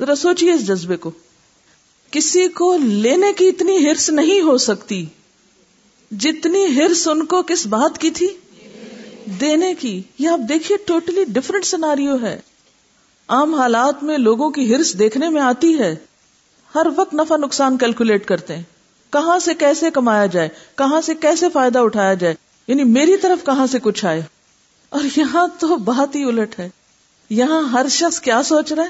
ذرا 0.00 0.14
سوچیے 0.14 0.52
اس 0.52 0.66
جذبے 0.66 0.96
کو۔ 0.96 1.10
کسی 2.10 2.48
کو 2.48 2.76
لینے 2.76 3.32
کی 3.32 3.48
اتنی 3.48 3.88
ہرس 3.88 4.10
نہیں 4.10 4.40
ہو 4.40 4.58
سکتی 4.58 5.06
جتنی 6.10 6.66
ہرس 6.76 7.08
ان 7.08 7.26
کو 7.26 7.42
کس 7.42 7.66
بات 7.66 7.98
کی 7.98 8.10
تھی؟ 8.10 8.28
دینے 9.40 9.74
کی۔ 9.74 10.02
یہ 10.18 10.28
آپ 10.28 10.40
دیکھیے 10.48 10.78
ٹوٹلی 10.86 11.24
ڈفرنٹ 11.28 11.64
سناریو 11.64 12.16
ہے۔ 12.22 12.40
عام 13.28 13.54
حالات 13.54 14.02
میں 14.02 14.18
لوگوں 14.18 14.50
کی 14.50 14.74
ہرس 14.74 14.98
دیکھنے 14.98 15.28
میں 15.28 15.42
آتی 15.42 15.78
ہے۔ 15.78 15.96
ہر 16.74 16.86
وقت 16.96 17.14
نفع 17.14 17.36
نقصان 17.36 17.78
کیلکولیٹ 17.78 18.26
کرتے 18.26 18.56
ہیں۔ 18.56 18.62
کہاں 19.10 19.38
سے 19.38 19.54
کیسے 19.54 19.90
کمایا 19.90 20.26
جائے؟ 20.26 20.48
کہاں 20.74 21.00
سے 21.00 21.14
کیسے 21.14 21.48
فائدہ 21.48 21.78
اٹھایا 21.78 22.14
جائے؟ 22.14 22.34
یعنی 22.68 22.84
میری 22.84 23.16
طرف 23.16 23.46
کہاں 23.46 23.66
سے 23.66 23.78
کچھ 23.82 24.04
آئے؟ 24.04 24.22
اور 24.88 25.00
یہاں 25.16 25.48
تو 25.58 25.76
بہت 25.76 26.14
ہی 26.14 26.24
الٹ 26.24 26.58
ہے۔ 26.58 26.68
یہاں 27.30 27.62
ہر 27.62 27.86
شخص 27.90 28.20
کیا 28.20 28.42
سوچ 28.42 28.72
رہا 28.72 28.82
ہے؟ 28.82 28.88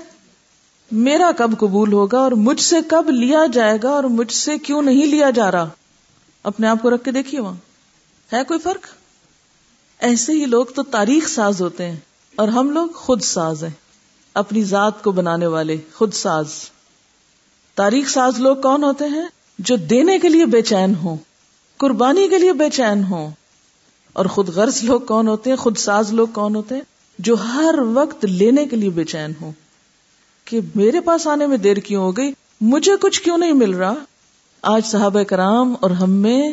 میرا 0.93 1.31
کب 1.39 1.59
قبول 1.59 1.93
ہوگا 1.93 2.19
اور 2.19 2.33
مجھ 2.33 2.61
سے 2.61 2.77
کب 2.89 3.11
لیا 3.11 3.41
جائے 3.53 3.79
گا 3.83 3.91
اور 3.91 4.05
مجھ 4.05 4.33
سے 4.33 4.59
کیوں 4.59 4.83
نہیں 4.83 5.07
لیا 5.07 5.31
جا 5.31 5.53
رہا؟ 5.53 5.69
اپنے 6.43 6.67
آپ 6.67 6.79
کو 6.83 6.91
رکھ 6.91 7.05
کے 7.05 7.11
دیکھیے 7.11 7.41
وہاں۔ 7.41 7.57
ہے 8.33 8.45
کوئی 8.45 8.61
فرق؟ 8.61 8.87
ایسے 9.99 10.33
ہی 10.33 10.45
لوگ 10.45 10.67
تو 10.67 10.83
تاریخ 10.83 11.29
ساز 11.29 11.63
ہوتے 11.63 11.89
ہیں 11.89 11.97
اور 12.37 12.49
ہم 12.49 12.71
لوگ 12.71 12.89
خود 12.89 13.23
ساز 13.23 13.65
ہیں۔ 13.65 13.84
اپنی 14.35 14.65
ذات 14.65 15.03
کو 15.03 15.13
بنانے 15.13 15.47
والے 15.47 15.77
خود 15.95 16.15
ساز۔ 16.15 16.47
تاریخ 17.75 18.09
ساز 18.09 18.39
لوگ 18.39 18.57
کون 18.57 18.85
ہوتے 18.85 19.05
ہیں؟ 19.05 19.25
جو 19.59 19.77
دینے 19.77 20.19
کے 20.19 20.29
لیے 20.29 20.47
بے 20.47 20.63
چین 20.63 20.95
ہوں، 20.95 21.17
قربانی 21.77 22.29
کے 22.29 22.39
لیے 22.39 22.53
بے 22.53 22.71
چین 22.71 23.05
ہوں۔ 23.05 23.31
اور 24.13 24.27
خود 24.27 24.49
غرض 24.49 24.85
لوگ 24.85 25.01
کون 25.01 25.29
ہوتے 25.29 25.51
ہیں؟ 25.51 25.57
خود 25.57 25.77
ساز 25.77 26.13
لوگ 26.13 26.29
کون 26.29 26.55
ہوتے 26.55 26.75
ہیں؟ 26.75 26.83
جو 27.19 27.35
ہر 27.35 27.75
وقت 27.95 28.25
لینے 28.25 28.67
کے 28.67 28.77
لیے 28.77 28.91
بے 28.91 29.05
چین 29.05 29.33
ہوں۔ 29.41 29.53
کہ 30.45 30.61
میرے 30.75 31.01
پاس 31.01 31.27
آنے 31.27 31.47
میں 31.47 31.57
دیر 31.57 31.77
کیوں 31.77 32.03
ہو 32.03 32.17
گئی؟ 32.17 32.33
مجھے 32.61 32.93
کچھ 33.01 33.23
کیوں 33.23 33.39
نہیں 33.39 33.53
مل 33.53 33.75
رہا؟ 33.75 33.95
آج 34.63 34.87
صحابہ 34.87 35.23
کرام 35.23 35.75
اور 35.81 35.91
ہم 35.91 36.11
میں 36.11 36.53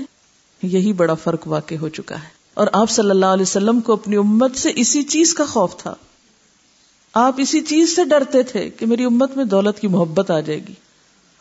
یہی 0.64 0.94
بڑا 0.94 1.14
فرق 1.14 1.48
واقع 1.48 1.76
ہو 1.76 1.90
چکا 1.90 2.16
ہے۔ 2.16 2.28
اور 2.54 2.68
آپ 2.74 2.90
صلی 2.90 3.10
اللہ 3.10 3.26
علیہ 3.26 3.42
وسلم 3.42 3.82
کو 3.82 3.94
اپنی 3.94 4.16
امت 4.16 4.56
سے 4.56 4.72
اسی 4.76 5.04
چیز 5.04 5.34
کا 5.34 5.46
خوف 5.46 5.78
تھا۔ 5.78 5.96
آپ 7.14 7.36
اسی 7.38 7.62
چیز 7.62 7.96
سے 7.96 8.04
ڈرتے 8.04 8.44
تھے 8.44 8.70
کہ 8.70 8.86
میری 8.86 9.04
امت 9.04 9.38
میں 9.38 9.46
دولت 9.46 9.80
کی 9.80 9.88
محبت 9.88 10.32
آ 10.32 10.40
جائے 10.40 10.60
گی 10.68 10.74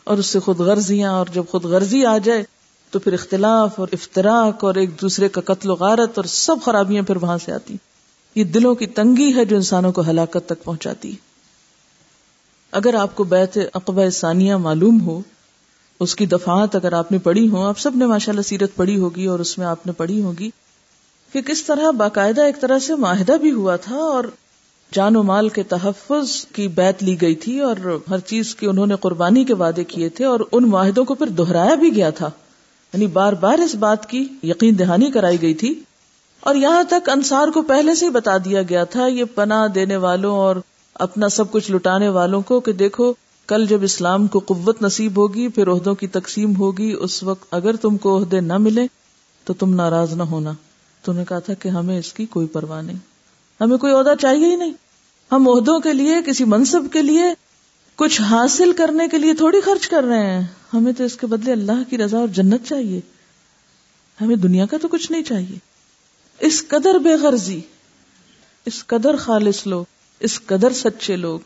اور 0.05 0.19
اس 0.19 0.27
سے 0.27 0.41
خود 0.41 0.59
غرضیاں 0.59 1.13
اور 1.13 1.27
جب 1.35 1.43
خود 1.51 1.65
غرضی 1.65 2.07
آ 2.07 2.19
جائے 2.19 2.45
تو 2.91 2.99
پھر 2.99 3.13
اختلاف 3.13 3.81
اور 3.81 3.89
افطراک 3.93 4.65
اور 4.65 4.75
ایک 4.75 5.01
دوسرے 5.01 5.29
کا 5.29 5.41
قتل 5.41 5.71
و 5.71 5.75
غارت 5.75 6.11
اور 6.17 6.25
سب 6.25 6.57
خرابیاں 6.65 7.03
پھر 7.03 7.17
وہاں 7.17 7.39
سے 7.39 7.53
آتی۔ 7.53 7.77
یہ 8.35 8.45
دلوں 8.45 8.75
کی 8.75 8.87
تنگی 8.87 9.35
ہے 9.37 9.45
جو 9.45 9.57
انسانوں 9.57 9.93
کو 9.93 10.03
ہلاکت 10.11 10.47
تک 10.47 10.65
پہنچاتی۔ 10.65 11.17
اگر 12.73 12.95
آپ 12.95 13.17
کو 13.17 13.25
بیت 13.25 13.59
اقبا 13.75 14.11
ثانیہ 14.11 14.55
معلوم 14.55 15.01
ہو، 15.01 15.23
اس 16.01 16.15
کی 16.15 16.27
دفعات 16.27 16.77
اگر 16.77 16.93
آپ 16.93 17.13
نے 17.13 17.19
پڑھی 17.19 17.49
ہو 17.49 17.63
آپ 17.67 17.79
سب 17.79 17.97
نے 17.97 18.07
ماشاء 18.07 18.33
اللہ 18.33 18.43
سیرت 18.43 18.77
پڑھی 18.77 19.01
ہوگی 19.01 19.27
اور 19.27 19.39
اس 19.39 19.59
میں 19.59 19.67
آپ 19.67 19.87
نے 19.87 19.93
پڑھی 19.93 20.23
ہوگی 20.23 20.51
کہ 21.33 21.41
کس 21.41 21.65
طرح 21.65 21.91
باقاعدہ 21.91 22.41
ایک 22.41 22.61
طرح 22.61 22.79
سے 22.79 22.95
معاہدہ 22.95 23.33
بھی 23.33 23.53
ہوا 23.53 23.77
تھا 23.77 23.97
اور 23.97 24.25
جان 24.93 25.17
و 25.17 25.23
مال 25.23 25.49
کے 25.49 25.63
تحفظ 25.63 26.47
کی 26.47 26.69
بیت 26.69 27.03
لی 27.03 27.21
گئی 27.21 27.35
تھی 27.35 27.61
اور 27.61 28.01
ہر 28.11 28.19
چیز 28.19 28.55
کی 28.55 28.67
انہوں 28.67 28.87
نے 28.87 28.95
قربانی 29.01 29.45
کے 29.45 29.55
وعدے 29.55 29.85
کیے 29.85 30.09
تھے 30.09 30.25
اور 30.25 30.41
ان 30.53 30.69
معاہدوں 30.69 31.05
کو 31.05 31.15
پھر 31.15 31.27
دہرایا 31.27 31.75
بھی 31.75 31.97
گیا 31.97 32.11
تھا۔ 32.11 32.27
یعنی 32.95 33.07
بار 33.07 33.33
بار 33.33 33.59
اس 33.59 33.75
بات 33.75 34.09
کی 34.09 34.29
یقین 34.43 34.79
دہانی 34.79 35.11
کرائی 35.11 35.43
گئی 35.43 35.55
تھی۔ 35.55 35.81
اور 36.41 36.55
یہاں 36.55 36.83
تک 36.83 37.09
انصار 37.09 37.49
کو 37.49 37.63
پہلے 37.63 37.95
سے 37.95 38.07
ہی 38.07 38.11
بتا 38.11 38.37
دیا 38.37 38.63
گیا 38.63 38.85
تھا، 38.85 39.07
یہ 39.07 39.25
پناہ 39.25 39.67
دینے 39.67 39.97
والوں 39.97 40.33
اور 40.33 40.57
اپنا 40.95 41.29
سب 41.29 41.51
کچھ 41.51 41.71
لٹانے 41.73 42.09
والوں 42.09 42.41
کو 42.41 42.61
کہ 42.61 42.73
دیکھو، 42.73 43.13
کل 43.47 43.67
جب 43.67 43.83
اسلام 43.83 44.27
کو 44.27 44.39
قوت 44.39 44.83
نصیب 44.83 45.17
ہوگی، 45.17 45.49
پھر 45.49 45.69
عہدوں 45.69 45.95
کی 45.95 46.07
تقسیم 46.07 46.57
ہوگی، 46.57 46.95
اس 47.01 47.23
وقت 47.23 47.55
اگر 47.55 47.77
تم 47.77 47.97
کو 47.97 48.19
عہدے 48.19 48.41
نہ 48.41 48.59
ملے 48.59 48.87
تو 49.45 49.53
تم 49.53 49.75
ناراض 49.75 50.13
نہ 50.13 50.23
ہونا۔ 50.23 50.53
تو 51.03 51.13
نے 51.13 51.25
کہا 51.29 51.39
تھا 51.39 51.55
کہ 51.55 51.69
ہمیں 51.69 51.99
اس 51.99 52.13
کی 52.13 52.27
کوئی 52.27 52.47
پرواہ 52.47 52.83
نہیں۔ 52.83 52.97
ہمیں 53.61 53.77
کوئی 53.77 53.93
عہدہ 53.93 54.13
چاہیے 54.21 54.47
ہی 54.47 54.57
نہیں۔ 54.57 54.73
ہم 55.33 55.49
عہدوں 55.49 55.81
کے 55.81 55.93
لیے، 55.93 56.17
کسی 56.27 56.45
منصب 56.45 56.93
کے 56.93 57.03
لیے، 57.03 57.25
کچھ 57.97 58.21
حاصل 58.21 58.73
کرنے 58.73 59.09
کے 59.09 59.19
لیے 59.19 59.35
تھوڑی 59.35 59.61
خرچ 59.61 59.89
کر 59.89 60.03
رہے 60.03 60.27
ہیں۔ 60.27 60.47
ہمیں 60.75 60.93
تو 60.93 61.05
اس 61.05 61.17
کے 61.17 61.27
بدلے 61.27 61.53
اللہ 61.53 61.91
کی 61.91 61.99
رضا 61.99 62.19
اور 62.19 62.29
جنت 62.29 62.61
چاہیے۔ 62.67 63.01
ہمیں 64.21 64.37
دنیا 64.37 64.67
کا 64.67 64.77
تو 64.83 64.89
کچھ 64.89 65.13
نہیں 65.13 65.23
چاہیے۔ 65.23 65.59
اس 66.39 66.69
قدر 66.69 66.95
بے 66.95 67.15
غرضی، 67.15 67.61
اس 68.65 68.87
قدر 68.87 69.17
خالص 69.17 69.67
لوگ، 69.67 69.85
اس 70.21 70.41
قدر 70.47 70.73
سچے 70.73 71.17
لوگ۔ 71.17 71.41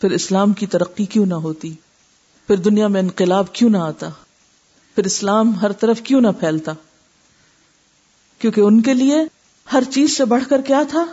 پھر 0.00 0.10
اسلام 0.10 0.52
کی 0.52 0.66
ترقی 0.66 1.04
کیوں 1.04 1.26
نہ 1.26 1.34
ہوتی؟ 1.34 1.74
پھر 2.46 2.56
دنیا 2.56 2.86
میں 2.86 3.00
انقلاب 3.00 3.52
کیوں 3.52 3.70
نہ 3.70 3.78
آتا؟ 3.78 4.08
پھر 4.94 5.04
اسلام 5.04 5.60
ہر 5.60 5.72
طرف 5.72 6.00
کیوں 6.00 6.20
نہ 6.20 6.28
پھیلتا؟ 6.40 6.72
کیونکہ 8.38 8.60
ان 8.60 8.82
کے 8.82 8.94
لیے 8.94 9.16
ہر 9.72 9.82
چیز 9.90 10.16
سے 10.16 10.24
بڑھ 10.24 10.44
کر 10.48 10.60
کیا 10.60 10.82
تھا؟ 10.88 11.04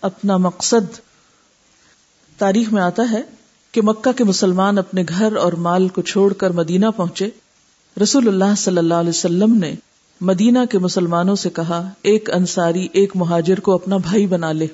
اپنا 0.00 0.36
مقصد۔ 0.36 0.98
تاریخ 2.38 2.72
میں 2.72 2.82
آتا 2.82 3.02
ہے 3.10 3.22
کہ 3.72 3.80
مکہ 3.84 4.12
کے 4.12 4.24
مسلمان 4.24 4.78
اپنے 4.78 5.04
گھر 5.08 5.36
اور 5.36 5.52
مال 5.52 5.88
کو 5.88 6.02
چھوڑ 6.02 6.32
کر 6.32 6.50
مدینہ 6.50 6.86
پہنچے۔ 6.96 7.28
رسول 8.02 8.28
اللہ 8.28 8.54
صلی 8.58 8.78
اللہ 8.78 8.94
علیہ 8.94 9.10
وسلم 9.10 9.54
نے 9.54 9.74
مدینہ 10.20 10.58
کے 10.70 10.78
مسلمانوں 10.78 11.36
سے 11.36 11.50
کہا، 11.50 11.90
ایک 12.02 12.30
انصاری، 12.30 12.88
ایک 12.92 13.12
مہاجر 13.16 13.60
کو 13.60 13.74
اپنا 13.74 13.96
بھائی 13.96 14.26
بنا 14.26 14.52
لے۔ 14.52 14.66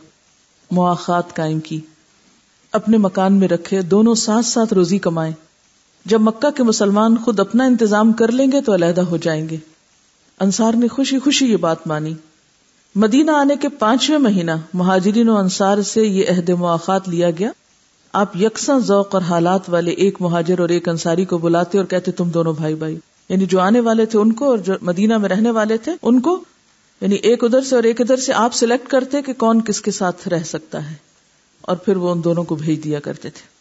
مواقع 0.70 1.20
قائم 1.20 1.60
کی۔ 1.60 1.80
اپنے 2.72 2.96
مکان 2.96 3.32
میں 3.32 3.48
رکھے، 3.48 3.82
دونوں 3.82 4.14
ساتھ 4.14 4.46
ساتھ 4.46 4.74
روزی 4.74 4.98
کمائیں۔ 4.98 5.32
جب 6.04 6.20
مکہ 6.20 6.50
کے 6.50 6.62
مسلمان 6.62 7.16
خود 7.16 7.40
اپنا 7.40 7.64
انتظام 7.64 8.12
کر 8.12 8.32
لیں 8.32 8.52
گے 8.52 8.60
تو 8.60 8.74
علیحدہ 8.74 9.00
ہو 9.00 9.16
جائیں 9.16 9.48
گے۔ 9.48 9.56
انصار 10.40 10.72
نے 10.72 10.88
خوشی 10.88 11.18
خوشی 11.18 11.46
یہ 11.46 11.56
بات 11.56 11.86
مانی۔ 11.86 12.14
مدینہ 12.94 13.30
آنے 13.30 13.56
کے 13.56 13.68
پانچویں 13.68 14.18
مہینہ 14.18 14.50
مہاجرین 14.74 15.28
و 15.28 15.36
انصار 15.36 15.82
سے 15.82 16.02
یہ 16.06 16.24
عہد 16.28 16.48
مواقع 16.48 16.98
لیا 17.06 17.30
گیا۔ 17.30 17.50
آپ 18.12 18.36
یکساں 18.36 18.78
ذوق 18.78 19.14
اور 19.14 19.22
حالات 19.22 19.70
والے 19.70 19.90
ایک 19.90 20.16
مہاجر 20.20 20.58
اور 20.58 20.68
ایک 20.68 20.88
انصاری 20.88 21.24
کو 21.24 21.38
بلاتے 21.38 21.78
اور 21.78 21.86
کہتے 21.86 22.12
تم 22.12 22.28
دونوں 22.28 22.52
بھائی 22.52 22.74
بھائی۔ 22.74 22.98
یعنی 23.28 23.46
جو 23.46 23.60
آنے 23.60 23.80
والے 23.80 24.06
تھے 24.06 24.18
ان 24.18 24.32
کو 24.32 24.44
اور 24.44 24.58
جو 24.58 24.72
مدینہ 24.82 25.18
میں 25.18 25.28
رہنے 25.28 25.50
والے 25.50 25.76
تھے 25.76 25.92
ان 26.02 26.20
کو 26.20 26.44
یعنی 27.00 27.14
ایک 27.14 27.44
ادھر 27.44 27.60
سے 27.60 27.74
اور 27.76 27.82
ایک 27.82 28.00
ادھر 28.00 28.16
سے 28.16 28.32
آپ 28.32 28.54
سلیکٹ 28.54 28.88
کرتے 28.88 29.22
کہ 29.22 29.32
کون 29.32 29.60
کس 29.60 29.80
کے 29.80 29.90
ساتھ 29.90 30.28
رہ 30.28 30.42
سکتا 30.42 30.90
ہے۔ 30.90 30.94
اور 31.62 31.76
پھر 31.76 31.96
وہ 31.96 32.10
ان 32.10 32.24
دونوں 32.24 32.44
کو 32.44 32.54
بھیج 32.54 32.84
دیا 32.84 33.00
کرتے 33.00 33.30
تھے۔ 33.30 33.52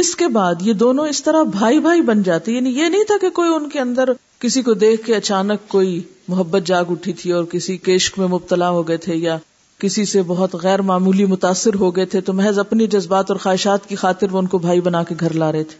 اس 0.00 0.16
کے 0.16 0.28
بعد 0.28 0.54
یہ 0.60 0.72
دونوں 0.72 1.06
اس 1.06 1.22
طرح 1.22 1.42
بھائی 1.42 1.80
بھائی 1.80 2.00
بن 2.00 2.22
جاتے 2.22 2.52
یعنی 2.52 2.70
یہ 2.70 2.84
نہیں 2.84 3.04
تھا 3.04 3.14
کہ 3.20 3.30
کوئی 3.30 3.54
ان 3.54 3.68
کے 3.68 3.80
اندر 3.80 4.10
کسی 4.40 4.62
کو 4.62 4.74
دیکھ 4.74 5.06
کے 5.06 5.14
اچانک 5.14 5.68
کوئی 5.68 6.02
محبت 6.28 6.62
جاگ 6.66 6.84
اٹھی 6.90 7.12
تھی 7.12 7.32
اور 7.32 7.44
کسی 7.44 7.76
کیشک 7.76 8.18
میں 8.18 8.26
مبتلا 8.26 8.70
ہو 8.70 8.88
گئے 8.88 8.96
تھے 8.96 9.16
یا 9.16 9.38
کسی 9.78 10.04
سے 10.04 10.22
بہت 10.22 10.54
غیر 10.54 10.82
معمولی 10.82 11.24
متاثر 11.24 11.74
ہو 11.74 11.96
گئے 11.96 12.04
تھے 12.04 12.20
تو 12.20 12.32
محض 12.32 12.58
اپنی 12.58 12.86
جذبات 12.86 13.30
اور 13.30 13.38
خواہشات 13.38 13.88
کی 13.88 13.96
خاطر 13.96 14.26
وہ 14.30 14.38
ان 14.38 14.46
کو 14.46 14.58
بھائی 14.58 14.80
بنا 14.80 15.02
کے 15.02 15.14
گھر 15.20 15.32
لا 15.32 15.52
رہے 15.52 15.64
تھے۔ 15.64 15.76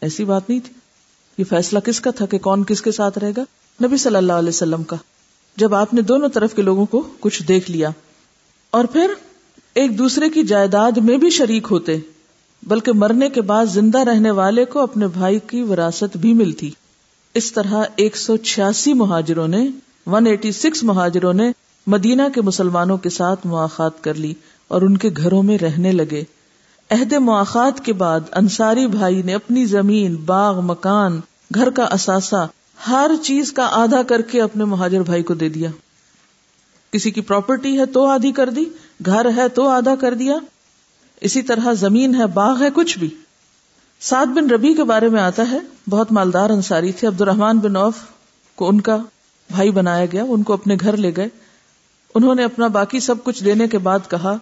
ایسی 0.00 0.24
بات 0.24 0.48
نہیں 0.48 0.60
تھی۔ 0.60 0.74
یہ 1.38 1.44
فیصلہ 1.44 1.78
کس 1.78 2.00
کا 2.00 2.10
تھا 2.10 2.26
کہ 2.26 2.38
کون 2.38 2.64
کس 2.64 2.82
کے 2.82 2.92
ساتھ 2.92 3.18
رہے 3.18 3.32
گا؟ 3.36 3.44
نبی 3.84 3.96
صلی 3.96 4.16
اللہ 4.16 4.32
علیہ 4.32 4.48
وسلم 4.48 4.82
کا۔ 4.82 4.96
جب 5.56 5.74
آپ 5.74 5.94
نے 5.94 6.02
دونوں 6.02 6.28
طرف 6.28 6.54
کے 6.54 6.62
لوگوں 6.62 6.86
کو 6.86 7.02
کچھ 7.20 7.42
دیکھ 7.42 7.70
لیا 7.70 7.90
اور 8.70 8.84
پھر 8.84 9.10
ایک 9.74 9.98
دوسرے 9.98 10.28
کی 10.28 10.42
جائیداد 10.42 10.92
میں 10.96 11.16
بھی 11.16 11.30
شریک 11.30 11.66
ہوتے، 11.70 11.98
بلکہ 12.62 12.92
مرنے 12.92 13.28
کے 13.28 13.40
بعد 13.40 13.66
زندہ 13.66 13.98
رہنے 13.98 14.30
والے 14.30 14.64
کو 14.64 14.80
اپنے 14.80 15.06
بھائی 15.06 15.38
کی 15.46 15.62
وراثت 15.62 16.16
بھی 16.16 16.34
ملتی۔ 16.34 16.70
اس 17.34 17.52
طرح 17.52 17.82
ایک 17.96 18.16
سو 18.16 18.36
چھیاسی 18.36 18.92
مہاجروں 18.92 19.48
نے 19.48 19.68
ون 20.06 20.26
ایٹی 20.26 20.52
سکس 20.52 20.84
مہاجروں 20.84 21.32
نے 21.32 21.52
مدینہ 21.86 22.22
کے 22.34 22.40
مسلمانوں 22.40 22.96
کے 22.96 23.08
ساتھ 23.08 23.46
مواقع 23.46 23.88
کر 24.00 24.14
لی 24.14 24.34
اور 24.68 24.82
ان 24.82 24.96
کے 24.96 25.10
گھروں 25.16 25.42
میں 25.42 25.58
رہنے 25.58 25.92
لگے۔ 25.92 26.22
عہد 26.90 27.12
مواقعات 27.12 27.84
کے 27.84 27.92
بعد 27.92 28.20
انصاری 28.32 28.86
بھائی 28.86 29.22
نے 29.22 29.34
اپنی 29.34 29.66
زمین، 29.66 30.14
باغ، 30.14 30.60
مکان، 30.60 31.20
گھر 31.54 31.70
کا 31.70 31.84
اثاثہ، 31.84 32.48
ہر 32.88 33.10
چیز 33.22 33.52
کا 33.52 33.68
آدھا 33.70 34.02
کر 34.02 34.22
کے 34.22 34.42
اپنے 34.42 34.64
مہاجر 34.64 35.02
بھائی 35.02 35.22
کو 35.22 35.34
دے 35.34 35.48
دیا۔ 35.48 35.70
کسی 36.90 37.10
کی 37.10 37.20
پراپرٹی 37.20 37.78
ہے 37.80 37.86
تو 37.86 38.04
آدھی 38.04 38.32
کر 38.32 38.50
دی، 38.50 38.64
گھر 39.06 39.26
ہے 39.36 39.48
تو 39.48 39.68
آدھا 39.68 39.94
کر 39.94 40.14
دیا۔ 40.14 40.34
اسی 41.20 41.42
طرح 41.42 41.72
زمین 41.72 42.14
ہے، 42.14 42.26
باغ 42.26 42.62
ہے، 42.62 42.68
کچھ 42.74 42.98
بھی۔ 42.98 43.08
سعد 44.04 44.26
بن 44.26 44.50
ربی 44.50 44.74
کے 44.74 44.84
بارے 44.84 45.08
میں 45.08 45.22
آتا 45.22 45.50
ہے، 45.50 45.58
بہت 45.90 46.12
مالدار 46.12 46.50
انصاری 46.50 46.92
تھے 46.92 47.08
عبد 47.08 47.20
الرحمان 47.20 47.58
بن 47.58 47.76
اوف 47.76 47.94
کو 48.54 48.68
ان 48.68 48.80
کا 48.80 48.96
بھائی 49.50 49.70
بنایا 49.70 50.06
گیا، 50.06 50.24
ان 50.28 50.42
کو 50.42 50.52
اپنے 50.52 50.76
گھر 50.80 50.96
لے 50.96 51.12
گئے۔ 51.16 51.28
انہوں 52.14 52.34
نے 52.34 52.44
اپنا 52.44 52.66
باقی 52.66 53.00
سب 53.00 53.24
کچھ 53.24 53.44
دینے 53.44 53.68
کے 53.68 53.78
بعد 53.78 53.98
کہا 54.10 54.36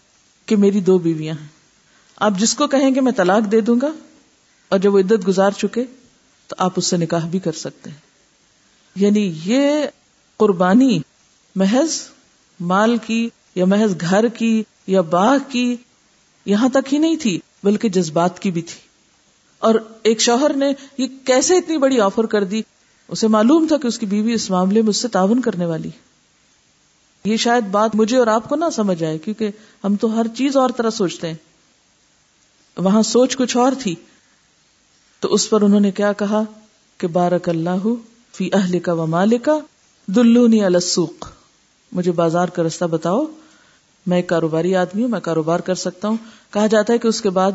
کہ 0.47 0.57
میری 0.57 0.81
دو 0.81 0.99
بیویاں 0.99 1.35
ہیں۔ 1.41 1.47
آپ 2.17 2.33
جس 2.39 2.55
کو 2.55 2.67
کہیں 2.67 2.95
گے 2.95 3.01
میں 3.01 3.13
طلاق 3.13 3.53
دے 3.53 3.61
دوں 3.61 3.77
گا 3.83 3.89
اور 4.69 4.79
جب 4.79 4.95
وہ 4.95 4.99
عدت 4.99 5.29
گزار 5.29 5.51
چکے 5.51 5.85
تو 6.47 6.57
آپ 6.59 6.73
اس 6.77 6.87
سے 6.87 6.97
نکاح 6.97 7.27
بھی 7.27 7.39
کر 7.39 7.53
سکتے 7.53 7.91
ہیں۔ 7.91 7.97
یعنی 8.97 9.39
یہ 9.45 9.87
قربانی 10.37 10.99
محض 11.57 12.01
مال 12.61 12.97
کی 12.97 13.29
یا 13.55 13.65
محض 13.65 13.95
گھر 14.01 14.29
کی 14.29 14.63
یا 14.87 15.01
باغ 15.01 15.39
کی 15.49 15.77
یہاں 16.47 16.69
تک 16.69 16.95
ہی 16.95 16.99
نہیں 16.99 17.17
تھی، 17.17 17.41
بلکہ 17.65 17.89
جذبات 17.89 18.39
کی 18.39 18.51
بھی 18.51 18.63
تھی۔ 18.63 18.92
اور 19.63 19.75
ایک 20.03 20.21
شوہر 20.21 20.53
نے 20.57 20.73
یہ 20.99 21.07
کیسے 21.25 21.57
اتنی 21.57 21.79
بڑی 21.79 22.01
آفر 22.01 22.27
کر 22.27 22.45
دی؟ 22.45 22.63
اسے 23.09 23.29
معلوم 23.29 23.67
تھا 23.69 23.77
کہ 23.77 23.87
اس 23.87 23.99
کی 23.99 24.07
بیوی 24.07 24.33
اس 24.33 24.51
معاملے 24.51 24.83
میں 24.83 24.91
اس 24.91 24.97
سے 24.97 25.09
تعاون 25.09 25.41
کرنے 25.41 25.67
والی 25.67 25.91
یہ 27.25 27.37
شاید 27.37 27.65
بات 27.65 27.91
مجھے 27.95 28.17
اور 28.17 28.27
آپ 28.27 28.49
کو 28.49 28.57
نہ 28.57 28.65
سمجھ 28.73 29.05
آئے، 29.05 29.19
کیونکہ 29.19 29.51
ہم 29.85 29.97
تو 29.97 30.21
ہر 30.21 30.27
چیز 30.37 30.57
اور 30.57 30.71
طرح 30.77 30.91
سوچتے 30.91 31.27
ہیں۔ 31.29 31.35
وہاں 32.77 33.03
سوچ 33.03 33.37
کچھ 33.37 33.57
اور 33.57 33.73
تھی۔ 33.83 33.95
تو 35.21 35.35
اس 35.35 35.51
پر 35.51 35.63
انہوں 35.63 35.81
نے 35.81 35.91
کیا 35.91 36.13
کہا؟ 36.13 36.43
کہ 36.99 37.07
بارک 37.07 37.49
اللہ 37.49 37.89
فی 38.33 38.51
اہل 38.53 38.79
کا 38.79 38.93
و 38.93 39.07
مالکا 39.07 39.59
دلونی 40.07 40.65
السوق۔ 40.65 41.29
مجھے 41.93 42.13
بازار 42.13 42.49
کا 42.49 42.63
رستہ 42.63 42.85
بتاؤ۔ 42.85 43.27
میں 44.07 44.17
ایک 44.17 44.27
کاروباری 44.27 44.77
آدمی 44.77 45.03
ہوں، 45.03 45.09
میں 45.09 45.21
کاروبار 45.21 45.61
کر 45.61 45.75
سکتا 45.75 46.09
ہوں۔ 46.09 46.17
کہا 46.51 46.67
جاتا 46.67 46.93
ہے 46.93 46.99
کہ 46.99 47.09
اس 47.09 47.21
کے 47.21 47.31
بعد 47.31 47.53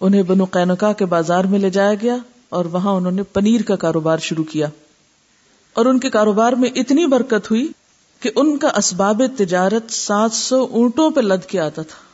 انہیں 0.00 0.22
بنو 0.22 0.44
قینقا 0.44 0.92
کے 0.92 1.04
بازار 1.04 1.44
میں 1.44 1.58
لے 1.58 1.70
جایا 1.70 1.94
گیا 1.94 2.16
اور 2.48 2.64
وہاں 2.64 2.92
انہوں 2.92 3.12
نے 3.12 3.22
پنیر 3.22 3.62
کا 3.62 3.76
کاروبار 3.76 4.18
شروع 4.18 4.44
کیا۔ 4.44 4.66
اور 5.72 5.86
ان 5.86 5.98
کے 5.98 6.10
کاروبار 6.10 6.52
میں 6.52 6.70
اتنی 6.74 7.06
برکت 7.06 7.50
ہوئی 7.50 7.68
کہ 8.20 8.30
ان 8.36 8.58
کا 8.58 8.68
اسباب 8.68 9.22
تجارت 9.38 9.92
سات 9.92 10.32
سو 10.32 10.68
اونٹوں 10.70 11.10
پہ 11.10 11.20
لد 11.20 11.46
کے 11.46 11.60
آتا 11.60 11.82
تھا۔ 11.82 12.12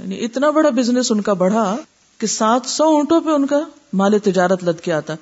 یعنی 0.00 0.24
اتنا 0.24 0.50
بڑا 0.50 0.70
بزنس 0.70 1.12
ان 1.12 1.20
کا 1.20 1.32
بڑھا 1.32 1.76
کہ 2.18 2.26
سات 2.26 2.60
سو 2.66 2.84
اونٹوں 2.84 3.20
پہ 3.20 3.30
ان 3.30 3.46
کا 3.46 3.60
مال 3.92 4.18
تجارت 4.18 4.64
لد 4.64 4.80
کے 4.80 4.92
آتا۔ 4.92 5.14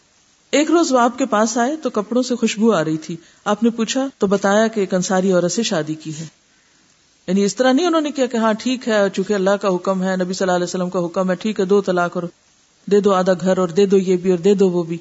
ایک 0.51 0.71
روز 0.71 0.93
وہ 0.93 0.99
آپ 0.99 1.19
کے 1.19 1.27
پاس 1.27 1.59
آئے 1.59 1.77
تو 1.77 1.91
کپڑوں 1.91 2.23
سے 2.23 2.37
خوشبو 2.37 2.73
آ 2.73 2.85
رہی 2.85 2.97
تھی۔ 2.97 3.17
آپ 3.45 3.63
نے 3.63 3.71
پوچھا 3.71 4.07
تو 4.19 4.27
بتایا 4.27 4.67
کہ 4.67 4.81
ایک 4.81 4.95
انصاری 4.95 5.33
عورت 5.33 5.53
سے 5.53 5.63
شادی 5.63 5.95
کی 5.95 6.19
ہے۔ 6.19 6.42
یعنی 7.27 7.45
اس 7.45 7.57
طرح 7.57 7.73
نہیں 7.73 7.87
انہوں 7.87 8.01
نے 8.01 8.11
کیا 8.11 8.27
کہ 8.27 8.37
ہاں 8.37 8.53
ٹھیک 8.53 8.89
ہے 8.89 9.11
چونکہ 9.15 9.33
اللہ 9.33 9.51
کا 9.51 9.75
حکم 9.75 10.03
ہے، 10.03 10.17
نبی 10.17 10.33
صلی 10.33 10.45
اللہ 10.45 10.57
علیہ 10.57 10.65
وسلم 10.65 10.91
کا 10.91 11.05
حکم 11.05 11.31
ہے، 11.31 11.35
ٹھیک 11.35 11.61
ہے، 11.61 11.65
دو 11.65 11.81
طلاق 11.81 12.17
اور 12.17 12.23
دے 12.91 13.01
دو 13.01 13.15
آدھا 13.15 13.33
گھر 13.41 13.59
اور 13.59 13.69
دے 13.69 13.87
دو 13.87 13.97
یہ 13.97 14.17
بھی 14.17 14.31
اور 14.31 14.39
دے 14.39 14.55
دو 14.55 14.71
وہ 14.71 14.83
بھی۔ 14.83 14.99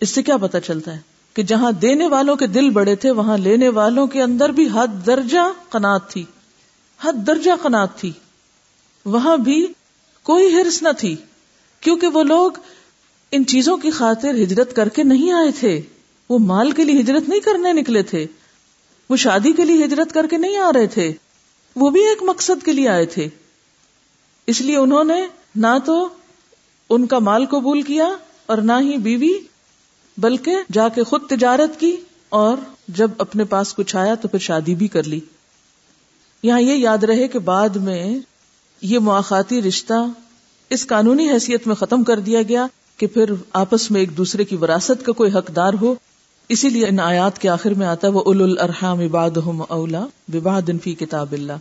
اس 0.00 0.10
سے 0.10 0.22
کیا 0.22 0.36
پتا 0.36 0.60
چلتا 0.60 0.92
ہے 0.92 1.00
کہ 1.34 1.42
جہاں 1.42 1.72
دینے 1.72 2.08
والوں 2.08 2.36
کے 2.36 2.46
دل 2.46 2.70
بڑے 2.70 2.96
تھے، 2.96 3.10
وہاں 3.10 3.38
لینے 3.38 3.68
والوں 3.68 4.06
کے 4.06 4.22
اندر 4.22 4.48
بھی 4.48 4.68
حد 4.74 5.06
درجہ 5.06 5.70
قناط 5.70 6.10
تھی۔ 6.10 6.24
حد 7.00 7.12
درجہ 7.26 7.50
قناط 7.62 7.96
تھی۔ 7.96 8.12
وہاں 9.04 9.36
بھی 9.36 9.66
کوئی 10.22 10.54
ہرس 10.54 10.82
نہ 10.82 10.88
تھی، 10.98 11.16
کیونکہ 11.80 12.06
وہ 12.06 12.22
لوگ 12.22 12.52
ان 13.32 13.46
چیزوں 13.46 13.76
کی 13.76 13.90
خاطر 13.90 14.30
ہجرت 14.30 14.76
کر 14.76 14.88
کے 14.88 15.02
نہیں 15.02 15.32
آئے 15.32 15.50
تھے۔ 15.60 15.80
وہ 16.28 16.38
مال 16.38 16.70
کے 16.70 16.84
لیے 16.84 17.00
ہجرت 17.00 17.28
نہیں 17.28 17.40
کرنے 17.40 17.72
نکلے 17.72 18.02
تھے۔ 18.02 18.26
وہ 19.10 19.16
شادی 19.16 19.52
کے 19.52 19.64
لیے 19.64 19.84
ہجرت 19.84 20.14
کر 20.14 20.26
کے 20.26 20.38
نہیں 20.38 20.56
آ 20.56 20.70
رہے 20.74 20.86
تھے۔ 20.86 21.12
وہ 21.76 21.90
بھی 21.90 22.08
ایک 22.08 22.22
مقصد 22.22 22.64
کے 22.64 22.72
لیے 22.72 22.88
آئے 22.88 23.06
تھے۔ 23.06 23.28
اس 24.46 24.60
لیے 24.60 24.76
انہوں 24.76 25.04
نے 25.04 25.26
نہ 25.56 25.78
تو 25.86 26.08
ان 26.90 27.06
کا 27.06 27.18
مال 27.18 27.46
قبول 27.46 27.82
کیا 27.82 28.08
اور 28.46 28.58
نہ 28.58 28.72
ہی 28.80 28.96
بیوی، 28.96 29.32
بلکہ 30.18 30.56
جا 30.72 30.88
کے 30.88 31.02
خود 31.02 31.26
تجارت 31.26 31.80
کی 31.80 31.96
اور 32.28 32.56
جب 32.88 33.10
اپنے 33.18 33.44
پاس 33.44 33.74
کچھ 33.74 33.96
آیا 33.96 34.14
تو 34.14 34.28
پھر 34.28 34.38
شادی 34.38 34.74
بھی 34.74 34.88
کر 34.88 35.02
لی۔ 35.02 35.20
یہاں 36.42 36.60
یہ 36.60 36.74
یاد 36.74 37.04
رہے 37.04 37.28
کہ 37.28 37.38
بعد 37.38 37.68
میں 37.68 38.18
یہ 38.82 38.98
مواقعاتی 38.98 39.62
رشتہ 39.62 40.06
اس 40.70 40.86
قانونی 40.86 41.30
حیثیت 41.30 41.66
میں 41.66 41.74
ختم 41.74 42.04
کر 42.04 42.20
دیا 42.20 42.42
گیا 42.42 42.66
کہ 42.96 43.06
پھر 43.06 43.32
آپس 43.52 43.90
میں 43.90 44.00
ایک 44.00 44.16
دوسرے 44.16 44.44
کی 44.44 44.56
وراثت 44.56 45.06
کا 45.06 45.12
کوئی 45.12 45.32
حقدار 45.32 45.72
ہو۔ 45.80 45.94
اسی 46.50 46.68
لیے 46.68 46.86
ان 46.86 47.00
آیات 47.00 47.38
کے 47.38 47.48
آخر 47.48 47.74
میں 47.74 47.86
آتا 47.86 48.06
ہے 48.06 48.12
وہ 48.12 48.22
اول 48.26 48.58
الرحام 48.58 49.00
عباد 49.00 49.30
اولا 49.68 50.06
بباد 50.28 50.70
فی 50.82 50.94
کتاب 50.94 51.32
اللہ۔ 51.32 51.52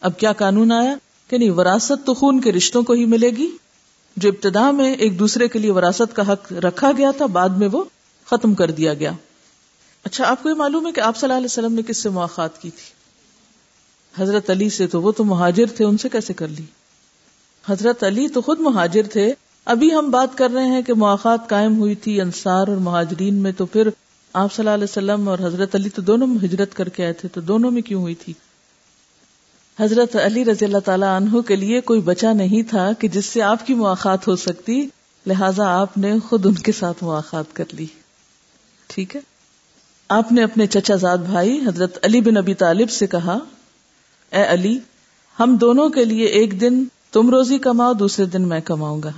اب 0.00 0.18
کیا 0.18 0.32
قانون 0.32 0.72
آیا؟ 0.72 0.94
کہ 1.28 1.38
نہیں، 1.38 1.50
وراثت 1.50 2.06
تو 2.06 2.14
خون 2.14 2.40
کے 2.40 2.52
رشتوں 2.52 2.82
کو 2.82 2.92
ہی 2.92 3.04
ملے 3.04 3.30
گی۔ 3.30 3.50
جو 4.16 4.28
ابتدا 4.28 4.70
میں 4.70 4.94
ایک 4.94 5.18
دوسرے 5.18 5.48
کے 5.48 5.58
لیے 5.58 5.70
وراثت 5.70 6.16
کا 6.16 6.32
حق 6.32 6.52
رکھا 6.52 6.90
گیا 6.96 7.10
تھا، 7.10 7.26
بعد 7.26 7.48
میں 7.48 7.68
وہ 7.72 7.84
ختم 8.26 8.54
کر 8.54 8.70
دیا 8.70 8.94
گیا۔ 8.94 9.12
اچھا 10.04 10.28
آپ 10.28 10.42
کو 10.42 10.48
یہ 10.48 10.54
معلوم 10.54 10.86
ہے 10.86 10.92
کہ 10.92 11.00
آپ 11.00 11.16
صلی 11.16 11.26
اللہ 11.26 11.36
علیہ 11.36 11.44
وسلم 11.44 11.72
نے 11.72 11.82
کس 11.82 12.02
سے 12.02 12.08
مواقع 12.08 12.46
کی 12.60 12.70
تھی؟ 12.70 12.96
حضرت 14.22 14.50
علی 14.50 14.70
سے 14.70 14.86
تو 14.86 15.02
وہ 15.02 15.12
تو 15.12 15.24
مہاجر 15.24 15.66
تھے، 15.76 15.84
ان 15.84 15.98
سے 15.98 16.08
کیسے 16.08 16.32
کر 16.32 16.48
لی؟ 16.48 16.64
حضرت 17.68 18.04
علی 18.04 18.28
تو 18.28 18.40
خود 18.40 18.60
مہاجر 18.60 19.02
تھے۔ 19.12 19.34
ابھی 19.64 19.94
ہم 19.94 20.10
بات 20.10 20.38
کر 20.38 20.50
رہے 20.50 20.66
ہیں 20.66 20.82
کہ 20.82 20.94
مواقع 20.94 21.36
قائم 21.48 21.78
ہوئی 21.78 21.94
تھی 21.94 22.20
انصار 22.20 22.68
اور 22.68 22.76
مہاجرین 22.76 23.34
میں، 23.34 23.52
تو 23.52 23.66
پھر 23.66 23.88
آپ 24.36 24.52
صلی 24.52 24.62
اللہ 24.62 24.74
علیہ 24.74 24.84
وسلم 24.84 25.28
اور 25.28 25.38
حضرت 25.38 25.74
علی 25.74 25.88
تو 25.88 26.02
دونوں 26.02 26.26
میں 26.26 26.44
ہجرت 26.44 26.74
کر 26.74 26.88
کے 26.88 27.04
آئے 27.04 27.12
تھے، 27.12 27.28
تو 27.28 27.40
دونوں 27.40 27.70
میں 27.70 27.82
کیوں 27.82 28.02
ہوئی 28.02 28.14
تھی؟ 28.14 28.32
حضرت 29.80 30.16
علی 30.16 30.44
رضی 30.44 30.64
اللہ 30.64 30.78
تعالیٰ 30.78 31.16
عنہ 31.16 31.40
کے 31.40 31.56
لیے 31.56 31.80
کوئی 31.80 32.00
بچا 32.00 32.32
نہیں 32.32 32.62
تھا 32.62 32.92
کہ 32.92 33.08
جس 33.08 33.26
سے 33.26 33.42
آپ 33.42 33.66
کی 33.66 33.74
مواقع 33.74 34.08
ہو 34.08 34.36
سکتی، 34.36 34.88
لہذا 35.26 35.80
آپ 35.80 35.98
نے 35.98 36.14
خود 36.28 36.46
ان 36.46 36.54
کے 36.54 36.72
ساتھ 36.72 37.04
مواقع 37.04 37.36
کر 37.52 37.64
لی۔ 37.72 37.86
ٹھیک 38.86 39.16
ہے؟ 39.16 39.20
آپ 40.08 40.32
نے 40.32 40.42
اپنے 40.42 40.66
چچا 40.66 40.94
زاد 40.94 41.18
بھائی 41.18 41.60
حضرت 41.66 41.98
علی 42.04 42.20
بن 42.20 42.36
ابی 42.36 42.54
طالب 42.54 42.90
سے 42.90 43.06
کہا، 43.06 43.38
اے 44.32 44.44
علی، 44.46 44.78
ہم 45.40 45.56
دونوں 45.60 45.88
کے 45.88 46.04
لیے 46.04 46.24
ایک 46.24 46.60
دن 46.60 46.84
تم 47.12 47.30
روزی 47.30 47.58
کماؤ، 47.58 47.92
دوسرے 47.92 48.24
دن 48.24 48.48
میں 48.48 48.60
کماؤں 48.60 49.02
گا۔ 49.02 49.10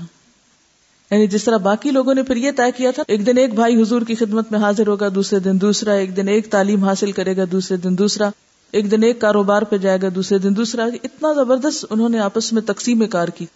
یعنی 1.11 1.27
جس 1.27 1.45
طرح 1.45 1.57
باقی 1.57 1.91
لوگوں 1.91 2.15
نے 2.15 2.23
پھر 2.23 2.37
یہ 2.37 2.51
طے 2.57 2.73
کیا 2.77 2.91
تھا، 2.91 3.03
ایک 3.09 3.27
دن 3.27 3.39
ایک 3.39 3.55
بھائی 3.55 3.83
حضور 3.83 4.03
کی 4.03 4.15
خدمت 4.15 4.53
میں 4.53 4.61
حاضر 4.61 4.87
ہوگا، 4.87 5.09
دوسرے 5.15 5.39
دن 5.39 5.61
دوسرا، 5.61 5.93
ایک 5.93 6.17
دن 6.17 6.29
ایک 6.29 6.51
تعلیم 6.51 6.85
حاصل 6.85 7.13
کرے 7.13 7.37
گا، 7.37 7.43
دوسرے 7.53 7.77
دن 7.77 7.99
دوسرا، 7.99 8.31
ایک 8.73 8.91
دن 8.91 9.03
ایک 9.03 9.21
کاروبار 9.21 9.63
پہ 9.63 9.77
جائے 9.77 9.99
گا، 10.03 10.09
دوسرے 10.15 10.39
دن 10.39 10.57
دوسرا۔ 10.57 10.85
اتنا 11.03 11.33
زبردست 11.33 11.85
انہوں 11.91 12.09
نے 12.09 12.19
آپس 12.19 12.53
میں 12.53 12.63
تقسیم 12.63 13.07
کار 13.07 13.29
کی۔ 13.29 13.47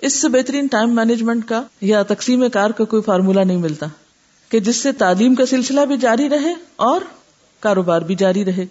اس 0.00 0.20
سے 0.20 0.28
بہترین 0.28 0.66
ٹائم 0.66 0.94
مینجمنٹ 0.94 1.48
کا 1.48 1.62
یا 1.80 2.02
تقسیم 2.02 2.44
کار 2.52 2.70
کا 2.70 2.84
کوئی 2.84 3.02
فارمولا 3.02 3.44
نہیں 3.44 3.56
ملتا 3.56 3.86
کہ 4.48 4.60
جس 4.60 4.76
سے 4.76 4.92
تعلیم 4.92 5.34
کا 5.34 5.46
سلسلہ 5.46 5.80
بھی 5.80 5.96
جاری 5.96 6.28
رہے 6.28 6.54
اور 6.76 7.00
کاروبار 7.60 8.02
بھی 8.02 8.14
جاری 8.14 8.44
رہے۔ 8.44 8.66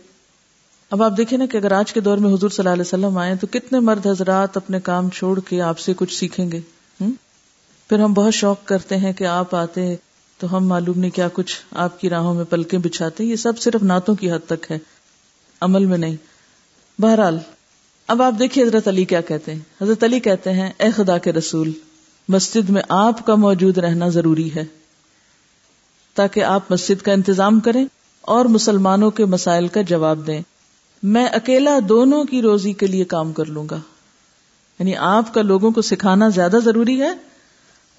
اب 0.91 1.03
آپ 1.03 1.17
دیکھیں 1.17 1.37
نا 1.37 1.45
کہ 1.45 1.57
اگر 1.57 1.71
آج 1.71 1.93
کے 1.93 1.99
دور 1.99 2.17
میں 2.17 2.33
حضور 2.33 2.49
صلی 2.49 2.63
اللہ 2.63 2.73
علیہ 2.73 2.81
وسلم 2.81 3.17
آئے 3.17 3.35
تو 3.35 3.47
کتنے 3.51 3.79
مرد 3.79 4.07
حضرات 4.07 4.57
اپنے 4.57 4.79
کام 4.79 5.09
چھوڑ 5.09 5.39
کے 5.39 5.61
آپ 5.61 5.79
سے 5.79 5.93
کچھ 5.95 6.13
سیکھیں 6.13 6.51
گے۔ 6.51 6.59
پھر 7.89 7.99
ہم 7.99 8.13
بہت 8.13 8.33
شوق 8.33 8.65
کرتے 8.65 8.97
ہیں 8.97 9.13
کہ 9.13 9.23
آپ 9.23 9.55
آتے 9.55 9.95
تو 10.37 10.57
ہم 10.57 10.67
معلوم 10.67 10.99
نہیں 10.99 11.11
کیا 11.11 11.27
کچھ 11.33 11.59
آپ 11.71 11.99
کی 11.99 12.09
راہوں 12.09 12.33
میں 12.33 12.43
پلکیں 12.43 12.79
بچھاتے 12.79 13.23
یہ 13.23 13.35
سب 13.35 13.59
صرف 13.59 13.83
نعتوں 13.83 14.15
کی 14.15 14.31
حد 14.31 14.39
تک 14.47 14.71
ہے۔ 14.71 14.77
عمل 15.61 15.85
میں 15.85 15.97
نہیں۔ 15.97 16.15
بہرحال، 17.01 17.39
اب 18.07 18.21
آپ 18.21 18.33
دیکھیے 18.39 18.65
حضرت 18.65 18.87
علی 18.87 19.05
کیا 19.05 19.21
کہتے 19.21 19.53
ہیں۔ 19.53 19.59
حضرت 19.81 20.03
علی 20.03 20.19
کہتے 20.19 20.53
ہیں، 20.53 20.69
اے 20.77 20.91
خدا 20.91 21.17
کے 21.17 21.33
رسول، 21.33 21.71
مسجد 22.29 22.69
میں 22.69 22.81
آپ 22.89 23.25
کا 23.25 23.35
موجود 23.35 23.77
رہنا 23.77 24.09
ضروری 24.09 24.55
ہے۔ 24.55 24.63
تاکہ 26.15 26.43
آپ 26.43 26.71
مسجد 26.71 27.01
کا 27.01 27.11
انتظام 27.11 27.59
کریں 27.59 27.85
اور 28.21 28.45
مسلمانوں 28.45 29.11
کے 29.11 29.25
مسائل 29.25 29.67
کا 29.67 29.81
جواب 29.81 30.27
دیں۔ 30.27 30.41
میں 31.03 31.27
اکیلا 31.27 31.79
دونوں 31.89 32.23
کی 32.23 32.41
روزی 32.41 32.73
کے 32.73 32.87
لیے 32.87 33.03
کام 33.03 33.33
کر 33.33 33.45
لوں 33.45 33.67
گا۔ 33.71 33.79
یعنی 34.79 34.95
آپ 34.95 35.33
کا 35.33 35.41
لوگوں 35.41 35.71
کو 35.71 35.81
سکھانا 35.81 36.29
زیادہ 36.29 36.57
ضروری 36.63 37.01
ہے 37.01 37.28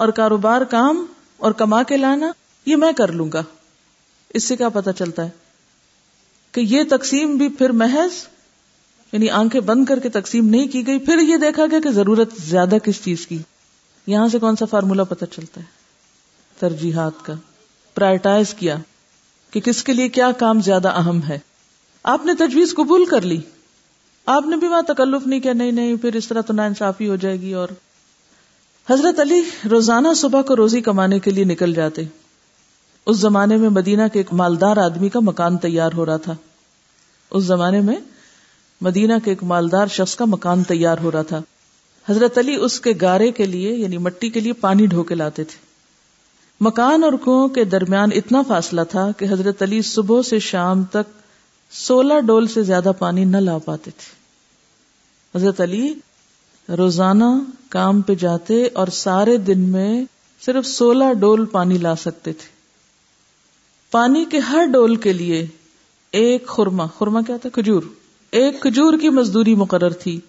اور 0.01 0.09
کاروبار 0.09 0.61
کام 0.61 1.07
اور 1.37 1.53
کما 1.53 1.83
کے 1.83 1.97
لانا، 1.97 2.33
یہ 2.67 2.77
میں 2.77 2.93
کر 2.93 3.13
لوں 3.13 3.33
گا۔ 3.33 3.43
اس 4.35 4.45
سے 4.45 4.57
کیا 4.57 4.69
پتا 4.69 4.93
چلتا 4.93 5.25
ہے؟ 5.25 5.31
کہ 6.53 6.61
یہ 6.61 6.83
تقسیم 6.91 7.37
بھی 7.37 7.49
پھر 7.49 7.71
محض 7.71 8.27
یعنی 9.13 9.31
آنکھیں 9.31 9.61
بند 9.61 9.85
کر 9.85 9.99
کے 9.99 10.09
تقسیم 10.09 10.49
نہیں 10.49 10.67
کی 10.67 10.87
گئی، 10.87 10.99
پھر 10.99 11.19
یہ 11.19 11.37
دیکھا 11.37 11.63
گیا 11.71 11.79
کہ 11.81 11.91
ضرورت 11.91 12.29
زیادہ 12.45 12.75
کس 12.85 13.05
چیز 13.05 13.27
کی۔ 13.27 13.39
یہاں 14.07 14.29
سے 14.29 14.39
کون 14.39 14.57
سا 14.57 14.65
فارمولا 14.65 15.05
پتا 15.05 15.27
چلتا 15.27 15.61
ہے؟ 15.61 15.67
ترجیحات 16.59 17.13
کا۔ 17.23 17.33
پرائرٹائز 17.95 18.55
کیا 18.55 18.77
کہ 19.51 19.61
کس 19.61 19.85
کے 19.85 19.93
لیے 19.93 20.09
کیا 20.09 20.33
کام 20.33 20.61
زیادہ 20.61 20.89
اہم 20.89 21.21
ہے۔ 21.29 21.39
آپ 22.03 22.27
نے 22.27 22.35
تجویز 22.35 22.75
قبول 22.75 23.05
کر 23.05 23.21
لی۔ 23.21 23.41
آپ 24.27 24.47
نے 24.47 24.57
بھی 24.57 24.69
وہاں 24.69 24.83
تکلف 24.83 25.27
نہیں 25.27 25.41
کیا، 25.41 25.53
نہیں 25.53 25.73
نہیں، 25.73 25.97
پھر 25.97 26.15
اس 26.15 26.29
طرح 26.29 26.41
تو 26.41 26.53
نا 26.53 26.65
انصافی 26.65 27.09
ہو 27.09 27.17
جائے 27.17 27.41
گی 27.41 27.55
اور 27.55 27.69
حضرت 28.91 29.21
علی 29.21 29.43
روزانہ 29.71 30.09
صبح 30.17 30.43
کو 30.43 30.57
روزی 30.57 30.81
کمانے 30.81 31.19
کے 31.19 31.31
لیے 31.31 31.45
نکل 31.45 31.75
جاتے۔ 31.75 32.03
اس 33.07 33.17
زمانے 33.17 33.57
میں 33.57 33.69
مدینہ 33.69 34.03
کے 34.13 34.19
ایک 34.19 34.33
مالدار 34.33 34.77
آدمی 34.77 35.09
کا 35.09 35.21
مکان 35.21 35.59
تیار 35.59 35.91
ہو 35.93 36.07
رہا 36.07 36.17
تھا۔ 36.17 36.35
اس 37.31 37.45
زمانے 37.45 37.81
میں 37.81 37.97
مدینہ 38.81 39.13
کے 39.25 39.31
ایک 39.31 39.43
مالدار 39.43 39.87
شخص 39.87 40.17
کا 40.17 40.25
مکان 40.25 40.63
تیار 40.63 40.99
ہو 41.03 41.13
رہا 41.13 41.23
تھا۔ 41.23 41.41
حضرت 42.09 42.39
علی 42.39 42.55
اس 42.55 42.81
کے 42.81 42.93
گارے 43.01 43.33
کے 43.33 43.47
لیے 43.47 43.75
یعنی 43.75 43.99
مٹی 43.99 44.29
کے 44.29 44.41
لیے 44.41 44.53
پانی 44.53 44.87
ڈھو 44.87 45.03
کے 45.03 45.15
لاتے 45.15 45.45
تھے۔ 45.45 45.59
مکان 46.61 47.05
اور 47.05 47.13
کنو 47.13 47.49
کے 47.49 47.65
درمیان 47.65 48.09
اتنا 48.15 48.43
فاصلہ 48.49 48.81
تھا 48.91 49.11
کہ 49.17 49.27
حضرت 49.31 49.63
علی 49.63 49.83
صبح 49.83 50.23
سے 50.23 50.39
شام 50.39 50.85
تک 50.85 51.11
سولہ 51.71 52.21
ڈول 52.21 52.47
سے 52.47 52.63
زیادہ 52.63 52.93
پانی 52.99 53.25
نہ 53.25 53.37
لا 53.37 53.59
پاتے 53.59 53.91
تھے۔ 53.91 54.21
حضرت 55.39 55.61
علی 55.61 55.95
روزانہ 56.77 57.25
کام 57.69 58.01
پہ 58.01 58.15
جاتے 58.15 58.67
اور 58.67 58.87
سارے 58.87 59.37
دن 59.37 59.61
میں 59.61 60.05
صرف 60.45 60.67
سولہ 60.67 61.13
ڈول 61.21 61.47
پانی 61.47 61.79
لا 61.79 61.97
سکتے 61.97 62.33
تھے۔ 62.33 62.49
پانی 63.91 64.25
کے 64.25 64.39
ہر 64.39 64.67
ڈول 64.73 64.97
کے 64.97 65.13
لیے 65.13 65.47
ایک 66.11 66.47
خورما 66.47 66.87
خورما 66.87 67.21
کیا 67.27 67.37
تھا؟ 67.37 67.49
کھجور۔ 67.49 67.83
ایک 68.31 68.61
کھجور 68.63 68.99
کی 69.01 69.09
مزدوری 69.09 69.55
مقرر 69.55 69.91
تھی۔ 69.91 70.21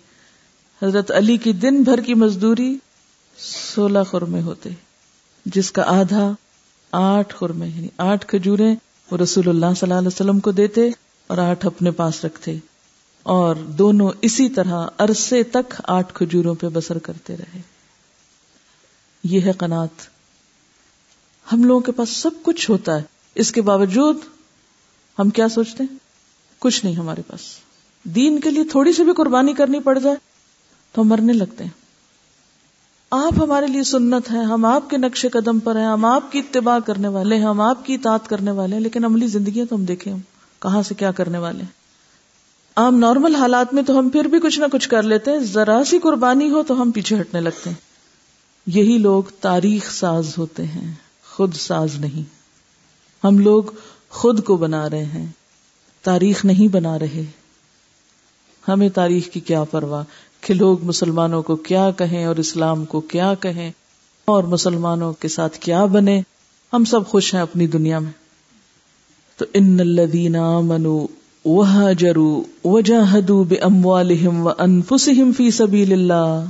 حضرت 0.83 1.11
علی 1.11 1.37
کی 1.37 1.53
دن 1.53 1.83
بھر 1.83 2.01
کی 2.01 2.13
مزدوری 2.13 2.77
سولہ 3.75 3.99
خورمے 4.09 4.41
ہوتے، 4.41 4.69
جس 5.45 5.71
کا 5.71 5.83
آدھا 5.99 6.33
آٹھ 6.91 7.35
خورمے 7.35 7.67
یعنی 7.67 7.87
آٹھ 7.97 8.27
کھجورے 8.27 8.75
وہ 9.11 9.17
رسول 9.17 9.49
اللہ 9.49 9.65
صلی 9.65 9.89
اللہ 9.89 9.99
علیہ 9.99 10.07
وسلم 10.07 10.39
کو 10.39 10.51
دیتے 10.51 10.89
اور 11.27 11.37
آٹھ 11.37 11.65
اپنے 11.65 11.91
پاس 11.91 12.25
رکھتے۔ 12.25 12.57
اور 13.23 13.55
دونوں 13.55 14.11
اسی 14.21 14.49
طرح 14.49 14.87
عرصے 14.97 15.43
تک 15.43 15.81
آٹھ 15.83 16.13
کھجوروں 16.13 16.55
پہ 16.55 16.67
بسر 16.67 16.97
کرتے 16.97 17.37
رہے۔ 17.37 17.61
یہ 19.23 19.41
ہے 19.41 19.51
قنات 19.51 19.89
ہم 21.53 21.63
لوگوں 21.63 21.81
کے 21.81 21.91
پاس 21.91 22.09
سب 22.09 22.31
کچھ 22.43 22.71
ہوتا 22.71 22.95
ہے۔ 22.95 23.01
اس 23.35 23.51
کے 23.51 23.61
باوجود 23.61 24.17
ہم 25.19 25.29
کیا 25.29 25.49
سوچتے 25.49 25.83
ہیں؟ 25.83 25.97
کچھ 26.59 26.85
نہیں 26.85 26.95
ہمارے 26.95 27.21
پاس۔ 27.27 27.39
دین 28.03 28.39
کے 28.39 28.49
لیے 28.49 28.63
تھوڑی 28.63 28.93
سی 28.93 29.03
بھی 29.03 29.13
قربانی 29.13 29.53
کرنی 29.53 29.79
پڑ 29.79 29.99
جائے 29.99 30.15
تو 30.91 31.01
ہم 31.01 31.07
مرنے 31.07 31.33
لگتے 31.33 31.63
ہیں۔ 31.63 31.71
آپ 33.11 33.33
ہمارے 33.37 33.67
لیے 33.67 33.83
سنت 33.83 34.31
ہے 34.31 34.43
ہم 34.43 34.65
آپ 34.65 34.89
کے 34.89 34.97
نقش 34.97 35.25
قدم 35.33 35.59
پر 35.59 35.75
ہیں، 35.75 35.85
ہم 35.85 36.05
آپ 36.05 36.31
کی 36.31 36.39
اتباع 36.39 36.79
کرنے 36.79 37.07
والے 37.07 37.35
ہیں، 37.35 37.45
ہم 37.45 37.61
آپ 37.61 37.85
کی 37.85 37.93
اطاعت 37.93 38.27
کرنے 38.27 38.51
والے 38.51 38.75
ہیں، 38.75 38.83
لیکن 38.83 39.05
عملی 39.05 39.27
زندگی 39.27 39.65
تو 39.65 39.75
ہم 39.75 39.85
دیکھیں 39.85 40.13
ہم 40.13 40.19
کہاں 40.59 40.81
سے 40.81 40.95
کیا 40.95 41.11
کرنے 41.11 41.37
والے 41.37 41.63
ہیں؟ 41.63 41.80
عام 42.75 42.97
نارمل 42.97 43.35
حالات 43.35 43.73
میں 43.73 43.83
تو 43.83 43.99
ہم 43.99 44.09
پھر 44.09 44.25
بھی 44.25 44.39
کچھ 44.43 44.59
نہ 44.59 44.65
کچھ 44.71 44.89
کر 44.89 45.03
لیتے 45.03 45.31
ہیں۔ 45.31 45.39
ذرا 45.39 45.83
سی 45.87 45.99
قربانی 45.99 46.49
ہو 46.49 46.63
تو 46.63 46.81
ہم 46.81 46.91
پیچھے 46.91 47.21
ہٹنے 47.21 47.41
لگتے 47.41 47.69
ہیں۔ 47.69 47.77
یہی 48.67 48.97
لوگ 48.97 49.23
تاریخ 49.23 49.91
ساز 49.91 50.37
ہوتے 50.37 50.63
ہیں، 50.63 50.93
خود 51.29 51.53
ساز 51.53 51.95
نہیں۔ 51.95 52.23
ہم 53.23 53.39
لوگ 53.39 53.63
خود 54.09 54.43
کو 54.43 54.57
بنا 54.57 54.89
رہے 54.89 55.05
ہیں، 55.05 55.25
تاریخ 56.01 56.45
نہیں 56.45 56.67
بنا 56.67 56.99
رہے۔ 56.99 57.25
ہمیں 58.67 58.89
تاریخ 58.89 59.29
کی 59.29 59.39
کیا 59.39 59.63
پرواہ 59.63 60.03
کہ 60.41 60.53
لوگ 60.53 60.83
مسلمانوں 60.83 61.43
کو 61.43 61.55
کیا 61.55 61.91
کہیں 61.91 62.25
اور 62.25 62.35
اسلام 62.35 62.85
کو 62.85 63.01
کیا 63.01 63.33
کہیں 63.33 63.71
اور 64.25 64.43
مسلمانوں 64.43 65.13
کے 65.13 65.27
ساتھ 65.27 65.57
کیا 65.57 65.85
بنے۔ 65.85 66.21
ہم 66.73 66.85
سب 66.85 67.07
خوش 67.07 67.33
ہیں 67.33 67.41
اپنی 67.41 67.67
دنیا 67.67 67.99
میں۔ 67.99 68.11
تو 69.37 69.45
ان 69.53 69.79
الذین 69.79 70.35
آمنوا 70.35 71.07
وهاجروا 71.45 72.43
وجاهدوا 72.63 73.43
باموالهم 73.43 74.45
وانفسهم 74.45 75.31
في 75.31 75.51
سبيل 75.51 75.93
الله 75.93 76.49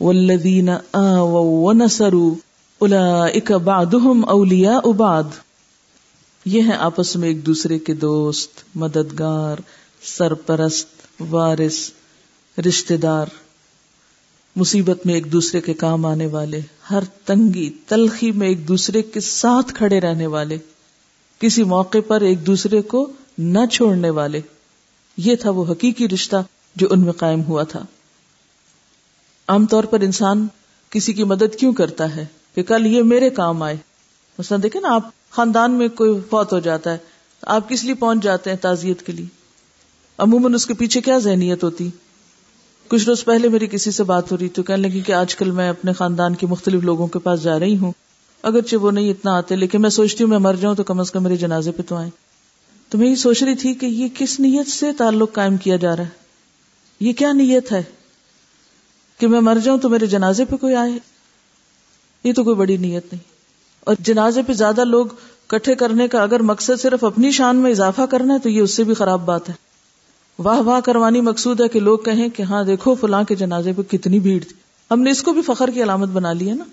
والذین 0.00 0.68
آووا 0.92 1.68
ونصروا 1.68 2.34
اولئک 2.78 3.52
بعضهم 3.52 4.28
اولیاء 4.28 4.92
بعض۔ 4.92 5.24
یہ 6.44 6.62
ہیں 6.62 6.76
آپس 6.78 7.16
میں 7.16 7.28
ایک 7.28 7.46
دوسرے 7.46 7.78
کے 7.78 7.94
دوست، 7.94 8.50
مددگار، 8.74 9.56
سرپرست، 10.02 11.22
وارث 11.30 11.90
رشتے 12.68 12.96
دار 12.96 13.26
مصیبت 14.56 15.06
میں 15.06 15.14
ایک 15.14 15.32
دوسرے 15.32 15.60
کے 15.60 15.74
کام 15.74 16.06
آنے 16.06 16.26
والے، 16.26 16.60
ہر 16.90 17.02
تنگی، 17.24 17.70
تلخی 17.86 18.32
میں 18.32 18.48
ایک 18.48 18.68
دوسرے 18.68 19.02
کے 19.02 19.20
ساتھ 19.20 19.74
کھڑے 19.74 20.00
رہنے 20.00 20.26
والے۔ 20.26 20.58
کسی 21.38 21.62
موقع 21.62 21.98
پر 22.06 22.20
ایک 22.20 22.46
دوسرے 22.46 22.82
کو 22.82 23.10
نہ 23.38 23.66
چھوڑنے 23.72 24.10
والے۔ 24.10 24.40
یہ 25.16 25.36
تھا 25.36 25.50
وہ 25.50 25.64
حقیقی 25.70 26.08
رشتہ 26.08 26.36
جو 26.76 26.86
ان 26.90 27.00
میں 27.00 27.12
قائم 27.12 27.42
ہوا 27.42 27.62
تھا۔ 27.62 27.82
عام 29.48 29.66
طور 29.66 29.84
پر 29.84 30.00
انسان 30.00 30.46
کسی 30.90 31.12
کی 31.12 31.24
مدد 31.24 31.56
کیوں 31.58 31.72
کرتا 31.72 32.16
ہے؟ 32.16 32.26
کہ 32.54 32.62
کل 32.62 32.86
یہ 32.86 33.02
میرے 33.02 33.30
کام 33.30 33.62
آئے۔ 33.62 33.76
مثلا 34.38 34.58
دیکھیں 34.62 34.82
نا، 34.82 34.94
آپ 34.94 35.30
خاندان 35.30 35.70
میں 35.70 35.88
کوئی 35.88 36.20
فوت 36.30 36.52
ہو 36.52 36.58
جاتا 36.58 36.92
ہے، 36.92 36.98
آپ 37.42 37.68
کس 37.68 37.84
لیے 37.84 37.94
پہنچ 37.94 38.22
جاتے 38.22 38.50
ہیں 38.50 38.56
تعزیت 38.56 39.02
کے 39.02 39.12
لیے؟ 39.12 39.26
عموماً 40.18 40.54
اس 40.54 40.66
کے 40.66 40.74
پیچھے 40.74 41.00
کیا 41.00 41.18
ذہنیت 41.18 41.64
ہوتی؟ 41.64 41.90
کچھ 42.88 43.04
روز 43.04 43.24
پہلے 43.24 43.48
میری 43.48 43.66
کسی 43.66 43.90
سے 43.90 44.04
بات 44.04 44.32
ہو 44.32 44.38
رہی 44.38 44.48
تو 44.48 44.62
کہنے 44.62 44.88
لگی 44.88 45.00
کہ 45.00 45.12
آج 45.12 45.36
کل 45.36 45.50
میں 45.50 45.68
اپنے 45.68 45.92
خاندان 45.92 46.34
کے 46.34 46.46
مختلف 46.46 46.82
لوگوں 46.82 47.06
کے 47.06 47.18
پاس 47.18 47.42
جا 47.42 47.58
رہی 47.58 47.78
ہوں۔ 47.78 47.92
اگرچہ 48.42 48.76
وہ 48.76 48.90
نہیں 48.90 49.10
اتنا 49.10 49.36
آتے، 49.36 49.56
لیکن 49.56 49.82
میں 49.82 49.90
سوچتی 49.90 50.24
ہوں 50.24 50.30
میں 50.30 50.38
مر 50.38 50.54
جاؤں 50.54 50.74
تو 50.74 50.84
کم 50.84 51.00
از 51.00 51.10
کم 51.10 51.22
میرے 51.22 51.36
جنازے 51.36 51.72
پہ 51.72 51.82
تو 51.82 51.96
آئے 51.96 52.10
تو 52.88 52.98
میں 52.98 53.08
یہ 53.08 53.14
سوچ 53.14 53.42
رہی 53.42 53.54
تھی 53.54 53.74
کہ 53.74 53.86
یہ 53.86 54.08
کس 54.14 54.40
نیت 54.40 54.68
سے 54.68 54.92
تعلق 54.92 55.32
قائم 55.32 55.56
کیا 55.56 55.76
جا 55.76 55.96
رہا 55.96 56.04
ہے؟ 56.04 56.08
یہ 57.00 57.12
کیا 57.12 57.32
نیت 57.32 57.72
ہے 57.72 57.82
کہ 59.18 59.26
میں 59.26 59.40
مر 59.40 59.58
جاؤں 59.64 59.78
تو 59.78 59.88
میرے 59.88 60.06
جنازے 60.06 60.44
پہ 60.44 60.56
کوئی 60.56 60.74
آئے؟ 60.74 60.98
یہ 62.24 62.32
تو 62.32 62.44
کوئی 62.44 62.56
بڑی 62.56 62.76
نیت 62.76 63.12
نہیں۔ 63.12 63.22
اور 63.80 63.94
جنازے 63.98 64.42
پہ 64.42 64.52
زیادہ 64.52 64.84
لوگ 64.84 65.06
کٹھے 65.46 65.74
کرنے 65.74 66.08
کا 66.08 66.22
اگر 66.22 66.40
مقصد 66.40 66.80
صرف 66.80 67.04
اپنی 67.04 67.30
شان 67.30 67.56
میں 67.56 67.70
اضافہ 67.70 68.02
کرنا 68.10 68.34
ہے 68.34 68.38
تو 68.38 68.48
یہ 68.48 68.60
اس 68.60 68.74
سے 68.74 68.84
بھی 68.84 68.94
خراب 68.94 69.24
بات 69.24 69.48
ہے۔ 69.48 69.54
واہ 70.38 70.58
واہ 70.58 70.80
کروانی 70.80 71.20
مقصود 71.20 71.60
ہے 71.60 71.68
کہ 71.68 71.80
لوگ 71.80 71.98
کہیں 71.98 72.28
کہ 72.28 72.42
ہاں 72.42 72.64
دیکھو 72.64 72.94
فلاں 72.94 73.24
کے 73.24 73.34
جنازے 73.34 73.72
پہ 73.72 73.82
کتنی 73.82 74.20
بھیڑ 74.20 74.42
تھی۔ 74.42 74.56
ہم 74.90 75.00
نے 75.02 75.10
اس 75.10 75.22
کو 75.22 75.32
بھی 75.32 75.42
فخر 75.42 75.70
کی 75.70 75.82
علامت 75.82 76.08
بنا 76.08 76.32
لی 76.32 76.48
ہے 76.48 76.54
نا۔ 76.54 76.64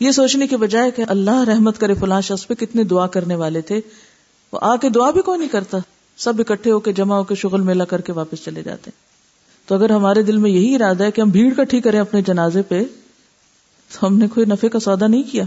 یہ 0.00 0.10
سوچنے 0.10 0.46
کے 0.46 0.56
بجائے 0.56 0.90
کہ 0.90 1.04
اللہ 1.08 1.44
رحمت 1.44 1.78
کرے 1.78 1.94
فلاں 1.94 2.20
شخص 2.20 2.46
پہ 2.46 2.54
کتنے 2.54 2.84
دعا 2.84 3.06
کرنے 3.06 3.34
والے 3.34 3.60
تھے۔ 3.60 3.80
وہ 4.52 4.58
آ 4.62 4.76
کے 4.76 4.88
دعا 4.88 5.10
بھی 5.10 5.22
کوئی 5.22 5.38
نہیں 5.38 5.48
کرتا۔ 5.48 5.78
سب 6.16 6.32
اکٹھے 6.38 6.70
ہو 6.70 6.80
کے 6.80 6.92
جمع 6.92 7.14
ہو 7.14 7.24
کے 7.24 7.34
شغل 7.34 7.60
میلہ 7.60 7.82
کر 7.82 8.00
کے 8.00 8.12
واپس 8.12 8.44
چلے 8.44 8.62
جاتے 8.62 8.90
ہیں۔ 8.90 9.10
تو 9.68 9.74
اگر 9.74 9.90
ہمارے 9.90 10.22
دل 10.22 10.36
میں 10.36 10.50
یہی 10.50 10.74
ارادہ 10.74 11.04
ہے 11.04 11.10
کہ 11.10 11.20
ہم 11.20 11.28
بھیڑ 11.28 11.54
کٹھی 11.54 11.80
کریں 11.80 12.00
اپنے 12.00 12.22
جنازے 12.22 12.62
پہ، 12.62 12.82
تو 13.92 14.06
ہم 14.06 14.18
نے 14.18 14.28
کوئی 14.28 14.46
نفے 14.46 14.68
کا 14.68 14.78
سودا 14.78 15.06
نہیں 15.06 15.22
کیا۔ 15.22 15.44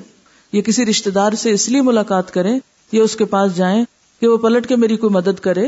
یا 0.52 0.62
کسی 0.62 0.86
رشتے 0.86 1.10
دار 1.10 1.34
سے 1.34 1.52
اس 1.52 1.70
لیے 1.70 1.82
ملاقات 1.82 2.34
کریں 2.34 2.60
یا 2.92 3.04
اس 3.04 3.16
کے 3.16 3.26
پاس 3.26 3.56
جائیں 3.56 3.86
کہ 4.22 4.28
وہ 4.28 4.38
پلٹ 4.38 4.68
کے 4.68 4.76
میری 4.76 4.98
کوئی 4.98 5.14
مدد 5.14 5.40
کرے۔ 5.40 5.68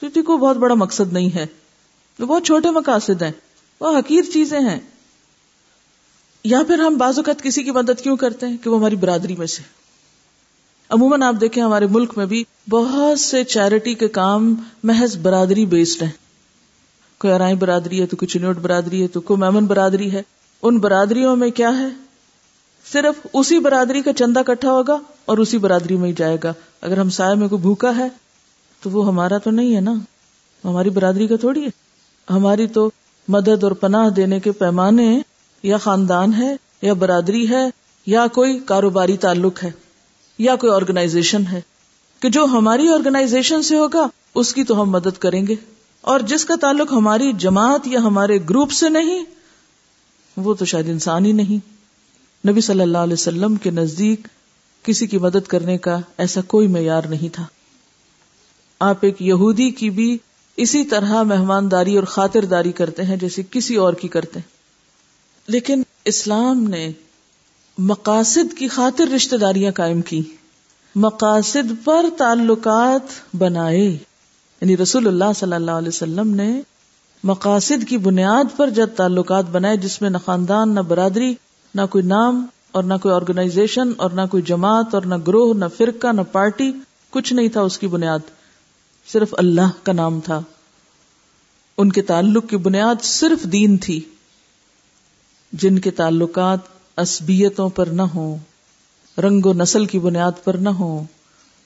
کیونکہ 0.00 0.22
کو 0.22 0.36
بہت 0.36 0.56
بڑا 0.56 0.74
مقصد 0.74 1.12
نہیں 1.12 1.34
ہے۔ 1.34 1.46
وہ 2.18 2.26
بہت 2.26 2.46
چھوٹے 2.46 2.70
مقاصد 2.70 3.22
ہیں۔ 3.22 3.32
وہ 3.80 3.98
حقیر 3.98 4.22
چیزیں 4.32 4.60
ہیں۔ 4.60 4.80
یا 6.44 6.62
پھر 6.66 6.78
ہم 6.78 6.96
بعض 6.98 7.18
اوقات 7.18 7.42
کسی 7.42 7.62
کی 7.62 7.70
مدد 7.70 8.00
کیوں 8.02 8.16
کرتے 8.16 8.46
ہیں 8.46 8.56
کہ 8.56 8.70
وہ 8.70 8.78
ہماری 8.78 8.96
برادری 8.96 9.36
میں 9.36 9.46
سے۔ 9.46 9.81
عموماً 10.92 11.22
آپ 11.22 11.34
دیکھیں 11.40 11.62
ہمارے 11.62 11.86
ملک 11.86 12.18
میں 12.18 12.26
بھی 12.26 12.44
بہت 12.70 13.20
سے 13.20 13.44
چیریٹی 13.44 13.94
کے 13.94 14.08
کام 14.08 14.54
محض 14.82 15.16
برادری 15.16 15.66
بیسڈ 15.66 16.02
ہیں۔ 16.02 16.10
کوئی 17.18 17.32
ارائیں 17.32 17.56
برادری 17.56 18.00
ہے 18.00 18.06
تو 18.06 18.16
کوئی 18.16 18.26
چنوٹ 18.26 18.56
برادری 18.56 19.02
ہے 19.02 19.08
تو 19.08 19.20
کوئی 19.20 19.40
میمن 19.40 19.66
برادری 19.66 20.12
ہے۔ 20.12 20.22
ان 20.62 20.78
برادریوں 20.78 21.36
میں 21.36 21.50
کیا 21.50 21.78
ہے؟ 21.78 21.88
صرف 22.92 23.26
اسی 23.32 23.58
برادری 23.58 24.02
کا 24.02 24.12
چندہ 24.12 24.40
کٹھا 24.46 24.70
ہوگا 24.70 24.98
اور 25.24 25.38
اسی 25.38 25.58
برادری 25.58 25.96
میں 25.96 26.08
ہی 26.08 26.14
جائے 26.14 26.36
گا۔ 26.44 26.52
اگر 26.80 26.98
ہم 26.98 27.10
سائے 27.10 27.34
میں 27.34 27.48
کوئی 27.48 27.62
بھوکا 27.62 27.96
ہے 27.96 28.08
تو 28.82 28.90
وہ 28.90 29.06
ہمارا 29.06 29.38
تو 29.38 29.50
نہیں 29.50 29.76
ہے 29.76 29.80
نا؟ 29.80 29.94
ہماری 30.64 30.90
برادری 30.90 31.26
کا 31.26 31.36
تھوڑی 31.36 31.64
ہے۔ 31.64 31.70
ہماری 32.30 32.66
تو 32.66 32.90
مدد 33.28 33.64
اور 33.64 33.72
پناہ 33.72 34.08
دینے 34.08 34.40
کے 34.40 34.52
پیمانے 34.52 35.20
یا 35.62 35.76
خاندان 35.76 36.34
ہے 36.34 36.56
یا 36.82 36.92
برادری 36.92 37.48
ہے 37.48 37.70
یا 38.06 38.26
کوئی 38.26 38.58
کاروباری 38.58 39.16
تعلق 39.16 39.64
ہے۔ 39.64 39.70
یا 40.42 40.56
کوئی 40.56 40.72
آرگنائزیشن 40.72 41.42
ہے 41.52 41.60
کہ 42.20 42.28
جو 42.28 42.44
ہماری 42.44 42.88
آرگنائزیشن 42.88 43.62
سے 43.62 43.76
ہوگا، 43.76 44.06
اس 44.34 44.54
کی 44.54 44.64
تو 44.64 44.82
ہم 44.82 44.90
مدد 44.90 45.18
کریں 45.18 45.46
گے۔ 45.46 45.54
اور 46.00 46.20
جس 46.20 46.44
کا 46.44 46.54
تعلق 46.60 46.92
ہماری 46.92 47.32
جماعت 47.32 47.86
یا 47.86 48.00
ہمارے 48.00 48.38
گروپ 48.50 48.70
سے 48.70 48.88
نہیں، 48.88 49.24
وہ 50.36 50.54
تو 50.54 50.64
شاید 50.64 50.88
انسان 50.88 51.26
ہی 51.26 51.32
نہیں۔ 51.32 51.72
نبی 52.48 52.60
صلی 52.60 52.80
اللہ 52.80 52.98
علیہ 52.98 53.12
وسلم 53.12 53.56
کے 53.56 53.70
نزدیک 53.70 54.28
کسی 54.82 55.06
کی 55.06 55.18
مدد 55.18 55.46
کرنے 55.48 55.78
کا 55.78 56.00
ایسا 56.18 56.40
کوئی 56.40 56.66
معیار 56.66 57.02
نہیں 57.02 57.34
تھا۔ 57.34 57.44
آپ 58.80 58.96
ایک 59.00 59.22
یہودی 59.22 59.70
کی 59.70 59.90
بھی 59.90 60.18
اسی 60.56 60.84
طرح 60.84 61.22
مہمانداری 61.22 61.96
اور 61.96 62.04
خاطرداری 62.04 62.72
کرتے 62.72 63.02
ہیں 63.02 63.16
جیسے 63.16 63.42
کسی 63.50 63.76
اور 63.76 63.92
کی 63.92 64.08
کرتے 64.08 64.38
ہیں۔ 64.38 64.50
لیکن 65.46 65.82
اسلام 66.04 66.64
نے 66.64 66.92
مقاصد 67.84 68.58
کی 68.58 68.68
خاطر 68.68 69.06
رشتے 69.06 69.36
داریاں 69.36 69.72
قائم 69.72 70.02
کی۔ 70.02 70.22
مقاصد 70.94 71.84
پر 71.84 72.04
تعلقات 72.18 73.36
بنائے۔ 73.36 73.84
یعنی 74.60 74.76
رسول 74.76 75.06
اللہ 75.06 75.32
صلی 75.36 75.52
اللہ 75.52 75.70
علیہ 75.70 75.88
وسلم 75.88 76.34
نے 76.34 76.60
مقاصد 77.24 77.88
کی 77.88 77.98
بنیاد 77.98 78.44
پر 78.56 78.70
جب 78.70 78.86
تعلقات 78.96 79.44
بنائے 79.50 79.76
جس 79.76 80.02
میں 80.02 80.10
نہ 80.10 80.18
خاندان، 80.24 80.74
نہ 80.74 80.80
برادری، 80.80 81.34
نہ 81.74 81.80
کوئی 81.90 82.04
نام 82.04 82.46
اور 82.72 82.82
نہ 82.82 82.94
کوئی 83.02 83.14
آرگنائزیشن 83.14 83.92
اور 83.96 84.10
نہ 84.10 84.20
کوئی 84.30 84.42
جماعت 84.42 84.94
اور 84.94 85.02
نہ 85.02 85.14
گروہ، 85.26 85.54
نہ 85.54 85.64
فرقہ، 85.76 86.12
نہ 86.12 86.20
پارٹی، 86.32 86.72
کچھ 87.10 87.32
نہیں 87.32 87.48
تھا 87.48 87.60
اس 87.60 87.78
کی 87.78 87.86
بنیاد۔ 87.86 88.18
صرف 89.12 89.34
اللہ 89.38 89.70
کا 89.82 89.92
نام 89.92 90.20
تھا۔ 90.20 90.40
ان 91.78 91.92
کے 91.92 92.02
تعلق 92.02 92.50
کی 92.50 92.56
بنیاد 92.56 92.94
صرف 93.02 93.44
دین 93.44 93.76
تھی۔ 93.76 94.00
جن 95.52 95.78
کے 95.78 95.90
تعلقات 95.90 96.71
اسبیتوں 96.96 97.68
پر 97.68 97.86
نہ 97.86 98.02
ہوں، 98.02 98.36
رنگ 99.18 99.46
و 99.46 99.52
نسل 99.52 99.86
کی 99.86 99.98
بنیاد 99.98 100.32
پر 100.44 100.54
نہ 100.54 100.68
ہوں، 100.68 101.04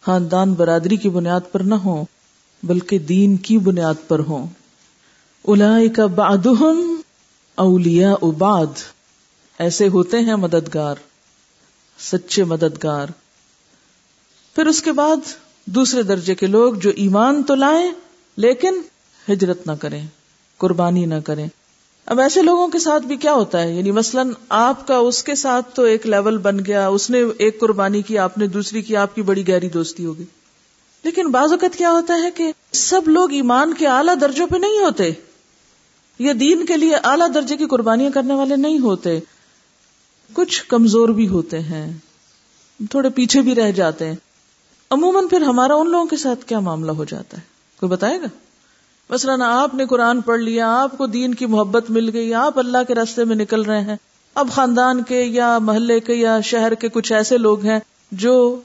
خاندان 0.01 0.55
برادری 0.55 0.97
کی 0.97 1.09
بنیاد 1.09 1.41
پر 1.53 1.61
نہ 1.61 1.75
ہوں، 1.75 2.05
بلکہ 2.63 2.99
دین 2.99 3.37
کی 3.37 3.59
بنیاد 3.59 3.95
پر 4.09 4.19
ہوں۔ 4.19 4.47
الا 5.45 5.79
بعدهم 6.15 7.01
اولیاء 7.55 8.27
بعد۔ 8.39 8.67
ایسے 9.59 9.89
ہوتے 9.89 10.21
ہیں 10.21 10.37
مددگار، 10.37 10.95
سچے 11.99 12.45
مددگار۔ 12.45 13.07
پھر 14.55 14.67
اس 14.67 14.83
کے 14.83 14.93
بعد 14.93 15.17
دوسرے 15.65 16.03
درجے 16.03 16.35
کے 16.35 16.47
لوگ 16.47 16.75
جو 16.75 16.91
ایمان 16.97 17.43
تو 17.43 17.55
لائیں، 17.55 17.91
لیکن 18.37 18.81
ہجرت 19.29 19.67
نہ 19.67 19.73
کریں، 19.73 20.07
قربانی 20.59 21.07
نہ 21.07 21.15
کریں۔ 21.25 21.49
اب 22.07 22.21
ایسے 22.21 22.43
لوگوں 22.43 22.69
کے 22.69 22.79
ساتھ 22.79 23.07
بھی 23.07 23.17
کیا 23.17 23.33
ہوتا 23.33 23.63
ہے؟ 23.63 23.75
یعنی 23.75 23.91
مثلا 23.91 24.23
آپ 24.49 24.87
کا 24.87 24.97
اس 24.97 25.23
کے 25.23 25.35
ساتھ 25.35 25.77
تو 25.77 25.83
ایک 25.83 26.07
لیول 26.07 26.39
بن 26.39 26.59
گیا، 26.67 26.89
اس 26.89 27.11
نے 27.11 27.23
ایک 27.39 27.61
قربانی 27.61 28.03
کی، 28.03 28.19
آپ 28.19 28.39
نے 28.39 28.47
دوسری 28.47 28.83
کی، 28.83 28.97
آپ 28.97 29.15
کی 29.15 29.23
بڑی 29.23 29.49
گہری 29.49 29.69
دوستی 29.69 30.05
ہوگی 30.05 30.25
لیکن 31.05 31.27
بعض 31.27 31.53
اوقات 31.53 31.79
کیا 31.79 31.91
ہوتا 31.91 32.15
ہے 32.23 32.31
کہ 32.31 32.53
سب 32.73 33.09
لوگ 33.09 33.33
ایمان 33.33 33.75
کے 33.75 33.87
اعلیٰ 33.87 34.15
درجوں 34.21 34.47
پہ 34.47 34.57
نہیں 34.57 34.79
ہوتے، 34.79 35.13
یا 36.19 36.33
دین 36.41 36.67
کے 36.67 36.77
لیے 36.77 36.95
اعلیٰ 36.95 37.29
درجے 37.35 37.57
کی 37.57 37.67
قربانیاں 37.67 38.11
کرنے 38.11 38.35
والے 38.35 38.57
نہیں 38.57 38.79
ہوتے۔ 38.79 39.21
کچھ 40.33 40.65
کمزور 40.69 41.09
بھی 41.09 41.29
ہوتے 41.29 41.61
ہیں، 41.61 41.93
تھوڑے 42.91 43.09
پیچھے 43.09 43.41
بھی 43.41 43.55
رہ 43.55 43.71
جاتے 43.71 44.07
ہیں۔ 44.07 44.15
عموماً 44.91 45.29
پھر 45.29 45.43
ہمارا 45.43 45.75
ان 45.75 45.91
لوگوں 45.91 46.07
کے 46.07 46.17
ساتھ 46.17 46.45
کیا 46.45 46.61
معاملہ 46.61 46.93
ہو 46.93 47.05
جاتا 47.05 47.37
ہے؟ 47.37 47.43
کوئی 47.81 47.91
بتائے 47.91 48.21
گا؟ 48.21 48.27
مثلاً 49.11 49.43
آپ 49.43 49.75
نے 49.75 49.87
قرآن 49.87 50.21
پڑھ 50.21 50.41
لیا، 50.41 50.83
آپ 50.83 50.99
کو 50.99 51.07
دین 51.07 51.35
کی 51.35 51.47
محبت 51.47 51.91
مل 51.91 52.11
گئی، 52.13 52.35
آپ 52.35 52.59
اللہ 52.59 52.79
کے 52.89 52.95
راستے 52.95 53.25
میں 53.25 53.37
نکل 53.37 53.63
رہے 53.63 53.81
ہیں۔ 53.81 53.97
اب 54.35 54.49
خاندان 54.53 55.03
کے 55.03 55.23
یا 55.23 55.59
محلے 55.59 56.01
کے 56.01 56.15
یا 56.15 56.41
شہر 56.41 56.75
کے 56.75 56.89
کچھ 56.89 57.13
ایسے 57.13 57.39
لوگ 57.39 57.65
ہیں 57.65 57.79
جو 58.13 58.61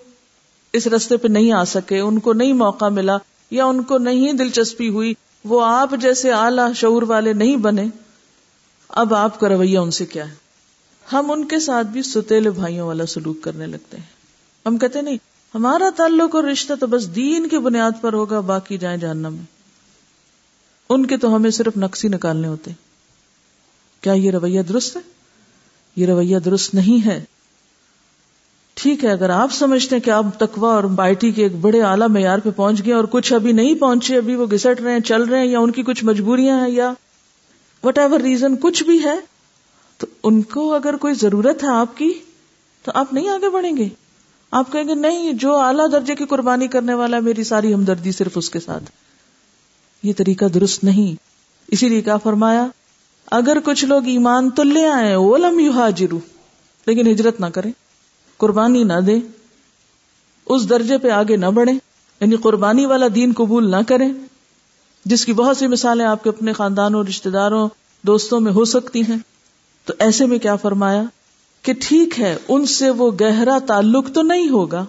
اس 0.74 0.88
رستے 0.88 1.18
پہ 1.18 1.28
نہیں 1.28 1.52
آ 1.52 1.64
سکے، 1.64 2.00
ان 2.00 2.20
کو 2.20 2.34
نہیں 2.34 2.54
موقع 2.54 2.90
ملا 2.90 3.18
یا 3.52 3.66
ان 3.66 3.84
کو 3.84 3.98
نہیں 3.98 4.34
دلچسپی 4.34 4.90
ہوئی، 4.90 5.14
وہ 5.46 5.66
آپ 5.66 5.94
جیسے 6.02 6.32
اعلی 6.32 6.74
شعور 6.76 7.02
والے 7.02 7.34
نہیں 7.34 7.56
بنے۔ 7.56 7.86
اب 8.90 9.14
آپ 9.14 9.40
کا 9.40 9.50
رویہ 9.50 9.78
ان 9.78 9.92
سے 9.92 10.06
کیا 10.06 10.30
ہے؟ 10.30 10.34
ہم 11.14 11.32
ان 11.32 11.46
کے 11.46 11.60
ساتھ 11.60 11.88
بھی 11.88 12.02
ستیلے 12.02 12.50
بھائیوں 12.50 12.88
والا 12.88 13.06
سلوک 13.06 13.42
کرنے 13.42 13.66
لگتے 13.66 13.98
ہیں۔ 13.98 14.04
ہم 14.66 14.78
کہتے 14.78 15.02
نہیں، 15.02 15.18
ہمارا 15.56 15.90
تعلق 15.96 16.36
اور 16.36 16.44
رشتہ 16.44 16.74
تو 16.80 16.88
بس 16.88 17.16
دین 17.16 17.48
کی 17.48 17.58
بنیاد 17.58 17.92
پر 18.02 18.14
ہوگا، 18.14 18.40
باقی 18.40 18.78
جائیں 18.78 18.98
جاننا 18.98 19.30
میں۔ 19.30 19.61
ان 20.94 21.06
کے 21.06 21.18
تو 21.18 21.36
ہمیں 21.36 21.50
صرف 21.50 21.78
نقصی 21.78 22.08
نکالنے 22.08 22.48
ہوتے 22.48 22.72
کیا 24.02 24.14
یہ 24.14 24.32
رویہ 24.32 24.62
درست 24.62 24.96
ہے 24.96 25.02
یہ 25.96 26.08
رویہ 26.08 26.40
درست 26.40 26.76
نہیں 26.76 27.06
ہے 27.06 27.24
ٹھیک 28.74 29.06
ہے 29.06 29.10
اگر 29.10 29.30
آپ 29.30 29.54
سمجھتے 29.54 29.96
ہیں 29.96 30.04
کہ 30.04 30.10
آپ 30.10 30.26
تکوا 30.38 30.74
اور 30.74 30.84
بائٹی 30.84 31.32
کے 31.32 31.44
ایک 31.44 31.56
بڑے 31.56 31.82
اعلیٰ 31.82 32.08
معیار 32.08 32.40
پہ 32.40 32.50
پہنچ 32.50 32.86
گئے 32.86 32.94
اور 32.94 33.04
کچھ 33.04 33.34
ابھی 33.34 33.52
نہیں 33.52 33.76
پہنچے، 33.76 34.18
ابھی 34.18 34.36
وہ 34.36 34.46
گسٹ 34.46 34.82
رہے 34.82 34.92
ہیں، 34.92 35.00
چل 35.00 35.24
رہے 35.24 35.40
ہیں 35.40 35.48
یا 35.48 35.60
ان 35.60 35.72
کی 35.72 35.84
کچھ 35.84 36.06
مجبوریاں 36.06 36.66
ہیں 36.66 36.72
یا 36.72 36.94
وٹ 37.84 37.98
ایور 37.98 38.20
ریزن 38.20 38.56
کچھ 38.56 38.84
بھی 38.84 39.04
ہے، 39.04 39.16
تو 39.98 40.08
ان 40.24 40.42
کو 40.42 40.74
اگر 40.74 40.96
کوئی 40.96 41.14
ضرورت 41.14 41.64
ہے 41.64 41.70
آپ 41.70 41.98
کی، 41.98 42.14
تو 42.84 42.92
آپ 42.96 43.14
نہیں 43.14 43.30
آگے 43.30 43.50
بڑھیں 43.50 43.78
گے۔ 43.78 43.90
آپ 44.52 44.72
کہیں 44.72 44.88
گے 44.88 44.96
نہیں، 44.96 45.34
جو 45.34 45.60
اعلیٰ 45.60 45.92
درجے 45.92 46.16
کی 46.16 46.26
قربانی 46.26 46.68
کرنے 46.68 46.94
والا 46.94 47.20
میری 47.20 47.44
ساری 47.44 47.74
ہمدردی 47.74 48.12
صرف 48.12 48.32
اس 48.36 48.50
کے 48.50 48.60
ساتھ۔ 48.60 48.84
یہ 50.04 50.14
طریقہ 50.18 50.46
درست 50.46 50.84
نہیں۔ 50.84 51.16
اسی 51.68 51.90
لیے 51.90 52.02
کیا 52.02 52.18
فرمایا؟ 52.18 52.68
اگر 53.32 53.60
کچھ 53.60 53.86
لوگ 53.86 54.08
ایمان 54.08 54.50
تو 54.50 54.64
لے 54.64 54.88
آئے، 54.88 55.16
وہ 55.16 55.38
لم 55.38 55.60
یو 55.60 55.72
لیکن 56.86 57.08
ہجرت 57.12 57.40
نہ 57.40 57.46
کریں، 57.46 57.72
قربانی 58.38 58.84
نہ 58.84 59.00
دے 59.08 59.16
اس 60.46 60.70
درجے 60.70 60.98
پہ 60.98 61.10
آگے 61.10 61.36
نہ 61.36 61.46
بڑھے 61.46 61.72
یعنی 62.20 62.36
قربانی 62.36 62.86
والا 62.86 63.06
دین 63.16 63.34
قبول 63.36 63.72
نہ 63.72 63.76
کریں۔ 63.88 64.14
جس 65.06 65.26
کی 65.26 65.34
بہت 65.34 65.58
سی 65.58 65.68
مثالیں 65.68 66.06
آپ 66.06 66.24
کے 66.24 66.30
اپنے 66.30 66.54
خاندانوں 66.54 67.04
رشتے 67.04 67.30
داروں، 67.30 67.70
دوستوں 68.02 68.40
میں 68.40 68.52
ہو 68.52 68.66
سکتی 68.66 69.02
ہیں۔ 69.02 69.18
تو 69.86 69.94
ایسے 70.00 70.26
میں 70.26 70.40
کیا 70.40 70.56
فرمایا؟ 70.56 71.04
کہ 71.62 71.74
ٹھیک 71.80 72.20
ہے، 72.20 72.38
ان 72.48 72.66
سے 72.66 72.90
وہ 72.90 73.12
گہرا 73.22 73.58
تعلق 73.68 74.12
تو 74.14 74.22
نہیں 74.22 74.50
ہوگا۔ 74.50 74.86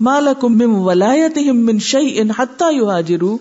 مالا 0.00 0.32
کم 0.32 0.62
ولایت 0.62 1.38
من 1.38 1.78
شعی 1.78 2.20
ان 2.20 2.30
حتہ 2.38 2.64
یو 2.72 2.90
حاجرو 2.90 3.38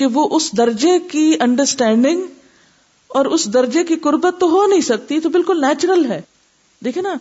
کہ 0.00 0.06
وہ 0.06 0.28
اس 0.30 0.56
درجے 0.56 0.98
کی 0.98 1.34
انڈرسٹینڈنگ 1.40 2.20
اور 3.08 3.26
اس 3.26 3.52
درجے 3.52 3.84
کی 3.84 3.96
قربت 3.96 4.40
تو 4.40 4.46
ہو 4.46 4.66
نہیں 4.66 4.80
سکتی، 4.80 5.20
تو 5.20 5.28
بالکل 5.28 5.60
نیچرل 5.60 6.10
ہے۔ 6.10 6.20
دیکھے 6.84 7.00
نا، 7.00 7.14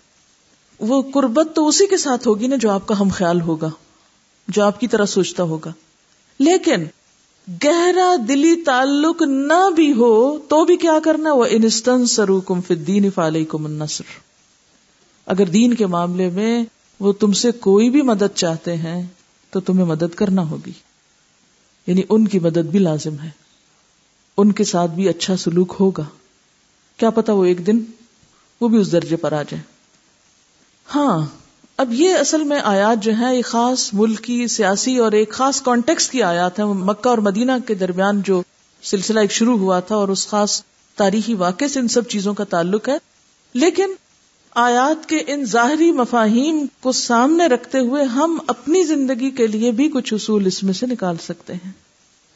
وہ 0.80 1.02
قربت 1.14 1.48
تو 1.56 1.68
اسی 1.68 1.88
کے 1.88 1.98
ساتھ 1.98 2.28
ہوگی 2.28 2.48
نا 2.48 2.56
جو 2.56 2.72
آپ 2.72 2.88
کا 2.88 3.00
ہم 3.00 3.08
خیال 3.14 3.42
ہوگا، 3.42 3.70
جو 4.48 4.64
آپ 4.64 4.80
کی 4.80 4.88
طرح 4.88 5.06
سوچتا 5.06 5.44
ہوگا۔ 5.44 5.72
لیکن 6.40 6.84
گہرا 7.64 8.16
دلی 8.28 8.56
تعلق 8.56 9.22
نہ 9.22 9.70
بھی 9.76 9.94
ہو 9.94 10.40
تو 10.40 10.66
بھی 10.66 10.78
کیا 10.78 11.00
کرنا؟ 11.04 11.34
وہ 11.34 11.46
انسٹن 11.50 12.06
سرو 12.06 12.42
کم 12.42 12.62
فدین 12.62 13.12
فالح 13.12 13.40
کو 13.50 13.58
منصر 13.58 14.04
اگر 15.26 15.46
دین 15.46 15.74
کے 15.74 15.86
معاملے 15.86 16.30
میں 16.30 16.64
وہ 17.00 17.14
تم 17.14 17.32
سے 17.32 17.52
کوئی 17.52 17.90
بھی 17.90 18.02
مدد 18.02 18.36
چاہتے 18.36 18.76
ہیں 18.76 19.08
تو 19.50 19.60
تمہیں 19.60 19.86
مدد 19.86 20.16
کرنا 20.16 20.50
ہوگی۔ 20.50 20.72
یعنی 21.90 22.02
ان 22.10 22.28
کی 22.28 22.40
مدد 22.40 22.70
بھی 22.72 22.80
لازم 22.80 23.16
ہے۔ 23.24 23.30
ان 24.38 24.52
کے 24.52 24.64
ساتھ 24.64 24.92
بھی 24.92 25.10
اچھا 25.10 25.38
سلوک 25.38 25.76
ہوگا۔ 25.80 26.04
کیا 26.98 27.10
پتا 27.10 27.34
وہ 27.34 27.46
ایک 27.46 27.68
دن 27.68 27.80
وہ 28.62 28.68
بھی 28.68 28.78
اس 28.78 28.92
درجے 28.92 29.16
پر 29.16 29.34
آ 29.34 29.44
جائے 29.44 29.62
ہاں 30.96 31.26
اب 31.78 31.94
یہ 31.94 32.14
اصل 32.14 32.44
میں 32.44 32.60
آیات 32.64 33.04
جو 33.04 33.12
ہے 33.20 33.36
ایک 33.36 33.46
خاص 33.46 33.90
ملک 33.94 34.22
کی 34.22 34.48
سیاسی 34.48 34.98
اور 34.98 35.12
ایک 35.12 35.32
خاص 35.32 35.62
کانٹیکس 35.62 36.10
کی 36.10 36.24
آیات 36.24 36.60
ہے 36.60 36.64
مکہ 36.66 37.10
اور 37.10 37.18
مدینہ 37.18 37.52
کے 37.68 37.74
درمیان 37.74 38.22
جو 38.22 38.42
سلسلہ 38.84 39.20
ایک 39.20 39.32
شروع 39.32 39.58
ہوا 39.58 39.80
تھا 39.80 39.96
اور 39.96 40.08
اس 40.08 40.28
خاص 40.28 40.64
تاریخی 40.96 41.34
واقع 41.34 41.66
سے 41.74 41.80
ان 41.80 41.88
سب 41.88 42.08
چیزوں 42.08 42.34
کا 42.34 42.44
تعلق 42.44 42.90
ہے۔ 42.90 42.98
لیکن 43.54 43.94
آیات 44.56 45.10
کے 45.10 45.18
ان 45.28 45.46
ظاہری 45.46 45.92
مفاہیم 45.92 46.66
کو 46.82 46.92
سامنے 46.92 47.48
رکھتے 47.48 47.80
ہوئے 47.80 48.04
ہم 48.04 48.38
اپنی 48.48 48.84
زندگی 48.84 49.30
کے 49.30 49.48
لیے 49.48 49.72
بھی 49.72 49.90
کچھ 49.90 50.14
اصول 50.14 50.46
اس 50.46 50.64
میں 50.64 50.74
سے 50.74 50.86
نکال 50.86 51.16
سکتے 51.24 51.54
ہیں۔ 51.54 51.72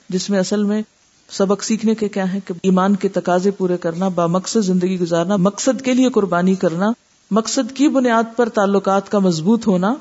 جس 0.10 0.30
میں 0.30 0.40
اصل 0.40 0.64
میں 0.64 0.82
سبق 1.30 1.64
سیکھنے 1.64 1.96
کے 1.96 2.10
کیا 2.10 2.34
ہے 2.34 2.40
کہ 2.46 2.54
ایمان 2.64 2.96
کے 2.96 3.08
تقاضے 3.08 3.52
پورے 3.52 3.78
کرنا، 3.78 4.08
با 4.08 4.28
مقصد 4.28 4.62
زندگی 4.62 5.00
گزارنا، 5.00 5.36
مقصد 5.36 5.82
کے 5.82 5.94
لیے 5.94 6.10
قربانی 6.10 6.56
کرنا، 6.56 6.92
مقصد 7.32 7.76
کی 7.76 7.88
بنیاد 7.88 8.24
پر 8.36 8.50
تعلقات 8.50 9.12
کا 9.12 9.20
مضبوط 9.20 9.68
ہونا۔ 9.68 9.94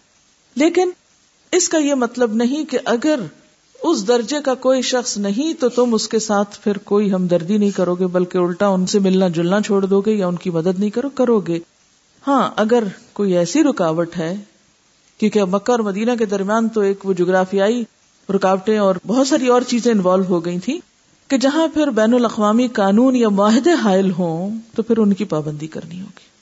لیکن 0.57 0.91
اس 1.53 1.69
کا 1.69 1.79
یہ 1.79 1.95
مطلب 1.95 2.35
نہیں 2.35 2.65
کہ 2.65 2.79
اگر 2.85 3.21
اس 3.83 4.09
درجے 4.09 4.37
کا 4.45 4.55
کوئی 4.55 4.83
شخص 4.83 5.19
نہیں 5.19 5.61
تو 5.61 5.69
تم 5.69 5.95
اس 5.95 6.09
کے 6.09 6.19
ساتھ 6.19 6.59
پھر 6.65 6.79
کوئی 6.79 7.13
ہمدردی 7.13 7.59
نہیں 7.59 7.71
کرو 7.71 7.95
گے، 7.95 8.07
بلکہ 8.07 8.39
الٹا 8.39 8.67
ان 8.67 8.87
سے 8.87 8.99
ملنا 8.99 9.29
جلنا 9.29 9.61
چھوڑ 9.61 9.87
دو 9.87 10.01
گے 10.01 10.13
یا 10.13 10.27
ان 10.27 10.37
کی 10.37 10.51
مدد 10.51 10.79
نہیں 10.79 10.91
کرو 10.91 11.09
کرو 11.09 11.41
گے۔ 11.41 11.59
ہاں 12.27 12.51
اگر 12.57 12.85
کوئی 13.13 13.39
ایسی 13.39 13.63
رکاوٹ 13.63 14.17
ہے، 14.19 14.37
کیونکہ 15.19 15.45
مکہ 15.45 15.71
اور 15.71 15.81
مدینہ 15.81 16.11
کے 16.19 16.27
درمیان 16.27 16.69
تو 16.69 16.81
ایک 16.81 17.07
وہ 17.07 17.13
جغرافیائی 17.13 17.85
رکاوٹیں 18.35 18.79
اور 18.79 18.95
بہت 19.07 19.27
ساری 19.27 19.49
اور 19.49 19.63
چیزیں 19.63 19.93
انوالو 19.93 20.25
ہو 20.25 20.45
گئی 20.45 20.59
تھی 20.59 20.81
کہ 21.29 21.39
جہاں 21.39 21.69
پھر 21.69 21.87
بین 21.87 22.15
الاقوامی 22.15 22.69
قانون 22.69 23.17
یا 23.17 23.29
معاہدے 23.29 23.73
حائل 23.73 24.11
ہوں، 24.11 24.59
تو 24.75 24.83
پھر 24.83 24.99
ان 24.99 25.13
کی 25.13 25.25
پابندی 25.25 25.67
کرنی 25.67 26.01
ہوگی۔ 26.01 26.33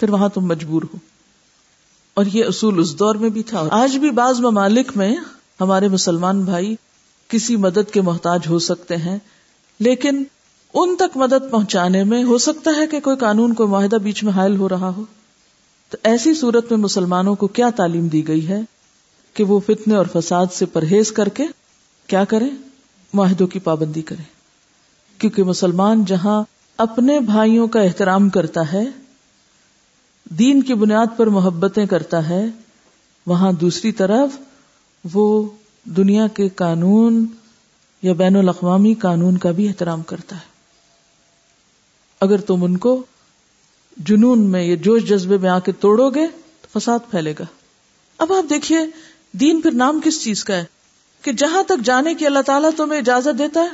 پھر 0.00 0.10
وہاں 0.10 0.28
تم 0.28 0.44
مجبور 0.44 0.82
ہو۔ 0.82 0.98
اور 2.14 2.24
یہ 2.32 2.44
اصول 2.44 2.78
اس 2.78 2.98
دور 2.98 3.14
میں 3.14 3.28
بھی 3.28 3.42
تھا۔ 3.42 3.68
آج 3.70 3.96
بھی 3.96 4.10
بعض 4.10 4.40
ممالک 4.40 4.92
میں 4.96 5.16
ہمارے 5.60 5.88
مسلمان 5.88 6.40
بھائی 6.40 6.76
کسی 7.28 7.56
مدد 7.56 7.92
کے 7.92 8.00
محتاج 8.00 8.40
ہو 8.48 8.58
سکتے 8.58 8.96
ہیں، 8.96 9.18
لیکن 9.80 10.24
ان 10.74 10.96
تک 10.96 11.16
مدد 11.16 11.50
پہنچانے 11.50 12.04
میں 12.04 12.24
ہو 12.24 12.38
سکتا 12.38 12.70
ہے 12.76 12.86
کہ 12.86 13.00
کوئی 13.00 13.16
قانون 13.16 13.54
کو 13.54 13.66
معاہدہ 13.66 13.96
بیچ 13.96 14.24
میں 14.24 14.32
حائل 14.32 14.56
ہو 14.56 14.68
رہا 14.68 14.88
ہو۔ 14.88 15.04
تو 15.90 15.96
ایسی 16.02 16.34
صورت 16.34 16.70
میں 16.70 16.78
مسلمانوں 16.78 17.34
کو 17.34 17.46
کیا 17.46 17.70
تعلیم 17.76 18.08
دی 18.08 18.28
گئی 18.28 18.48
ہے 18.48 18.60
کہ 19.34 19.44
وہ 19.44 19.60
فتنے 19.66 19.94
اور 19.94 20.06
فساد 20.12 20.46
سے 20.52 20.66
پرہیز 20.66 21.12
کر 21.12 21.28
کے 21.28 21.44
کیا 22.06 22.24
کریں؟ 22.24 22.50
معاہدوں 23.12 23.46
کی 23.46 23.58
پابندی 23.58 24.02
کریں۔ 24.02 24.24
کیونکہ 25.18 25.42
مسلمان 25.42 26.04
جہاں 26.04 26.44
اپنے 26.76 27.20
بھائیوں 27.20 27.68
کا 27.68 27.80
احترام 27.80 28.28
کرتا 28.28 28.72
ہے، 28.72 28.84
دین 30.30 30.62
کی 30.62 30.74
بنیاد 30.74 31.06
پر 31.16 31.26
محبتیں 31.26 31.86
کرتا 31.86 32.28
ہے، 32.28 32.46
وہاں 33.26 33.52
دوسری 33.52 33.92
طرف 33.92 34.30
وہ 35.14 35.48
دنیا 35.84 36.26
کے 36.26 36.48
قانون 36.48 37.26
یا 38.02 38.12
بین 38.12 38.36
الاقوامی 38.36 38.94
قانون 38.94 39.38
کا 39.38 39.50
بھی 39.50 39.68
احترام 39.68 40.02
کرتا 40.02 40.36
ہے۔ 40.36 40.55
اگر 42.20 42.40
تم 42.40 42.64
ان 42.64 42.76
کو 42.76 43.02
جنون 43.96 44.40
میں 44.40 44.62
یہ 44.62 44.76
جوش 44.76 45.02
جذبے 45.04 45.38
میں 45.38 45.50
آ 45.50 45.58
کے 45.58 45.72
توڑو 45.72 46.10
گے، 46.10 46.26
تو 46.62 46.78
فساد 46.78 46.98
پھیلے 47.10 47.34
گا۔ 47.38 47.44
اب 48.18 48.32
آپ 48.32 48.50
دیکھیے، 48.50 48.78
دین 49.32 49.60
پھر 49.60 49.70
نام 49.70 50.00
کس 50.04 50.24
چیز 50.24 50.44
کا 50.44 50.56
ہے؟ 50.56 50.64
کہ 51.22 51.32
جہاں 51.32 51.62
تک 51.62 51.84
جانے 51.84 52.14
کی 52.14 52.26
اللہ 52.26 52.38
تعالیٰ 52.38 52.70
تمہیں 52.76 53.00
اجازت 53.00 53.38
دیتا 53.38 53.60
ہے، 53.60 53.68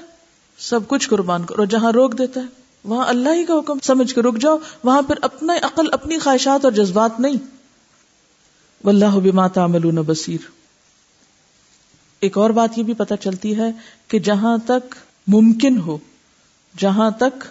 سب 0.59 0.89
کچھ 0.89 1.09
قربان 1.09 1.45
کرو 1.45 1.65
جہاں 1.65 1.93
روک 1.93 2.19
دیتا 2.19 2.41
ہے، 2.41 2.47
وہاں 2.85 3.07
اللہ 3.07 3.29
ہی 3.29 3.45
کا 3.45 3.55
حکم، 3.55 3.79
سمجھ 3.83 4.15
کے 4.15 4.23
رک 4.23 4.39
جاؤ، 4.39 4.59
وہاں 4.85 5.03
پھر 5.03 5.15
اپنا 5.23 5.53
عقل، 5.63 5.87
اپنی 5.93 6.19
خواہشات 6.19 6.65
اور 6.65 6.73
جذبات 6.73 7.21
نہیں۔ 7.21 7.37
واللہ 8.85 9.19
بما 9.19 9.49
تعملون 9.49 9.95
بصیر۔ 9.95 10.39
ایک 12.21 12.39
اور 12.39 12.51
بات 12.51 12.79
یہ 12.79 12.83
بھی 12.83 12.95
پتہ 12.95 13.15
چلتی 13.21 13.57
ہے 13.57 13.73
کہ 14.09 14.19
جہاں 14.19 14.59
تک 14.67 14.95
ممکن 15.27 15.79
ہو، 15.79 15.99
جہاں 16.79 17.11
تک 17.11 17.45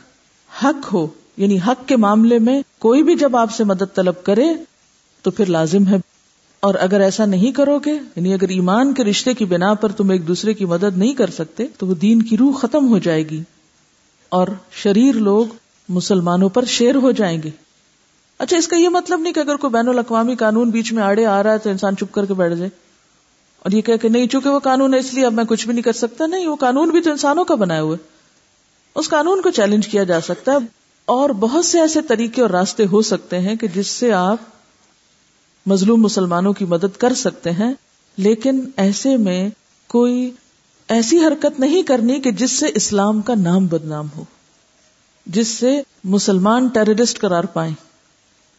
حق 0.63 0.93
ہو 0.93 1.07
یعنی 1.37 1.57
حق 1.67 1.87
کے 1.87 1.97
معاملے 1.97 2.39
میں 2.39 2.61
کوئی 2.79 3.03
بھی 3.03 3.15
جب 3.15 3.35
آپ 3.35 3.51
سے 3.51 3.63
مدد 3.63 3.95
طلب 3.95 4.23
کرے 4.23 4.45
تو 5.21 5.31
پھر 5.31 5.45
لازم 5.45 5.87
ہے۔ 5.87 5.95
اور 6.59 6.75
اگر 6.79 6.99
ایسا 6.99 7.25
نہیں 7.25 7.51
کرو 7.51 7.79
گے 7.79 7.93
یعنی 8.15 8.33
اگر 8.33 8.49
ایمان 8.49 8.93
کے 8.93 9.03
رشتے 9.03 9.33
کی 9.33 9.45
بنا 9.45 9.73
پر 9.73 9.91
تم 9.91 10.09
ایک 10.09 10.27
دوسرے 10.27 10.53
کی 10.53 10.65
مدد 10.65 10.97
نہیں 10.97 11.13
کر 11.13 11.29
سکتے، 11.29 11.65
تو 11.77 11.87
وہ 11.87 11.95
دین 11.95 12.21
کی 12.21 12.37
روح 12.37 12.57
ختم 12.57 12.87
ہو 12.87 12.97
جائے 12.97 13.29
گی۔ 13.29 13.43
اور 14.29 14.47
شریر 14.71 15.15
لوگ 15.15 15.45
مسلمانوں 15.89 16.49
پر 16.49 16.65
شیر 16.65 16.95
ہو 16.95 17.11
جائیں 17.11 17.41
گے۔ 17.43 17.49
اچھا 18.39 18.57
اس 18.57 18.67
کا 18.67 18.75
یہ 18.75 18.89
مطلب 18.89 19.19
نہیں 19.19 19.33
کہ 19.33 19.39
اگر 19.39 19.55
کوئی 19.55 19.73
بین 19.73 19.87
الاقوامی 19.87 20.35
قانون 20.35 20.69
بیچ 20.69 20.93
میں 20.93 21.03
آڑے 21.03 21.25
آ 21.25 21.43
رہا 21.43 21.53
ہے 21.53 21.57
تو 21.57 21.69
انسان 21.69 21.95
چپ 21.95 22.13
کر 22.13 22.25
کے 22.25 22.33
بیٹھ 22.33 22.55
جائے۔ 22.55 22.69
اور 23.59 23.71
یہ 23.71 23.81
کہ 23.81 24.09
نہیں، 24.09 24.27
چونکہ 24.27 24.49
وہ 24.49 24.59
قانون 24.59 24.93
ہے، 24.93 24.99
اس 24.99 25.13
لیے 25.13 25.25
اب 25.25 25.33
میں 25.33 25.43
کچھ 25.43 25.65
بھی 25.65 25.73
نہیں 25.73 25.83
کر 25.83 25.93
سکتا، 25.93 26.25
نہیں، 26.25 26.47
وہ 26.47 26.55
قانون 26.55 26.89
بھی 26.89 27.01
تو 27.01 27.11
انسانوں 27.11 27.45
کا 27.45 27.55
بنایا 27.55 27.81
ہوا 27.81 27.95
ہے۔ 27.95 28.10
اس 28.95 29.09
قانون 29.09 29.41
کو 29.41 29.49
چیلنج 29.49 29.87
کیا 29.87 30.03
جا 30.03 30.21
سکتا 30.21 30.51
ہے 30.51 30.57
اور 31.05 31.29
بہت 31.29 31.65
سے 31.65 31.81
ایسے 31.81 32.01
طریقے 32.01 32.41
اور 32.41 32.49
راستے 32.49 32.85
ہو 32.85 33.01
سکتے 33.01 33.39
ہیں 33.39 33.55
کہ 33.55 33.67
جس 33.67 33.87
سے 33.87 34.13
آپ 34.13 34.37
مظلوم 35.65 36.01
مسلمانوں 36.01 36.53
کی 36.53 36.65
مدد 36.65 36.97
کر 36.97 37.13
سکتے 37.13 37.51
ہیں، 37.51 37.73
لیکن 38.17 38.69
ایسے 38.77 39.17
میں 39.17 39.49
کوئی 39.87 40.31
ایسی 40.87 41.17
حرکت 41.17 41.59
نہیں 41.59 41.83
کرنی 41.83 42.21
کہ 42.21 42.31
جس 42.31 42.51
سے 42.51 42.65
اسلام 42.75 43.21
کا 43.21 43.35
نام 43.35 43.67
بدنام 43.67 44.07
ہو، 44.17 44.23
جس 45.25 45.47
سے 45.47 45.81
مسلمان 46.03 46.67
ٹیررسٹ 46.67 47.19
قرار 47.19 47.43
پائیں۔ 47.43 47.73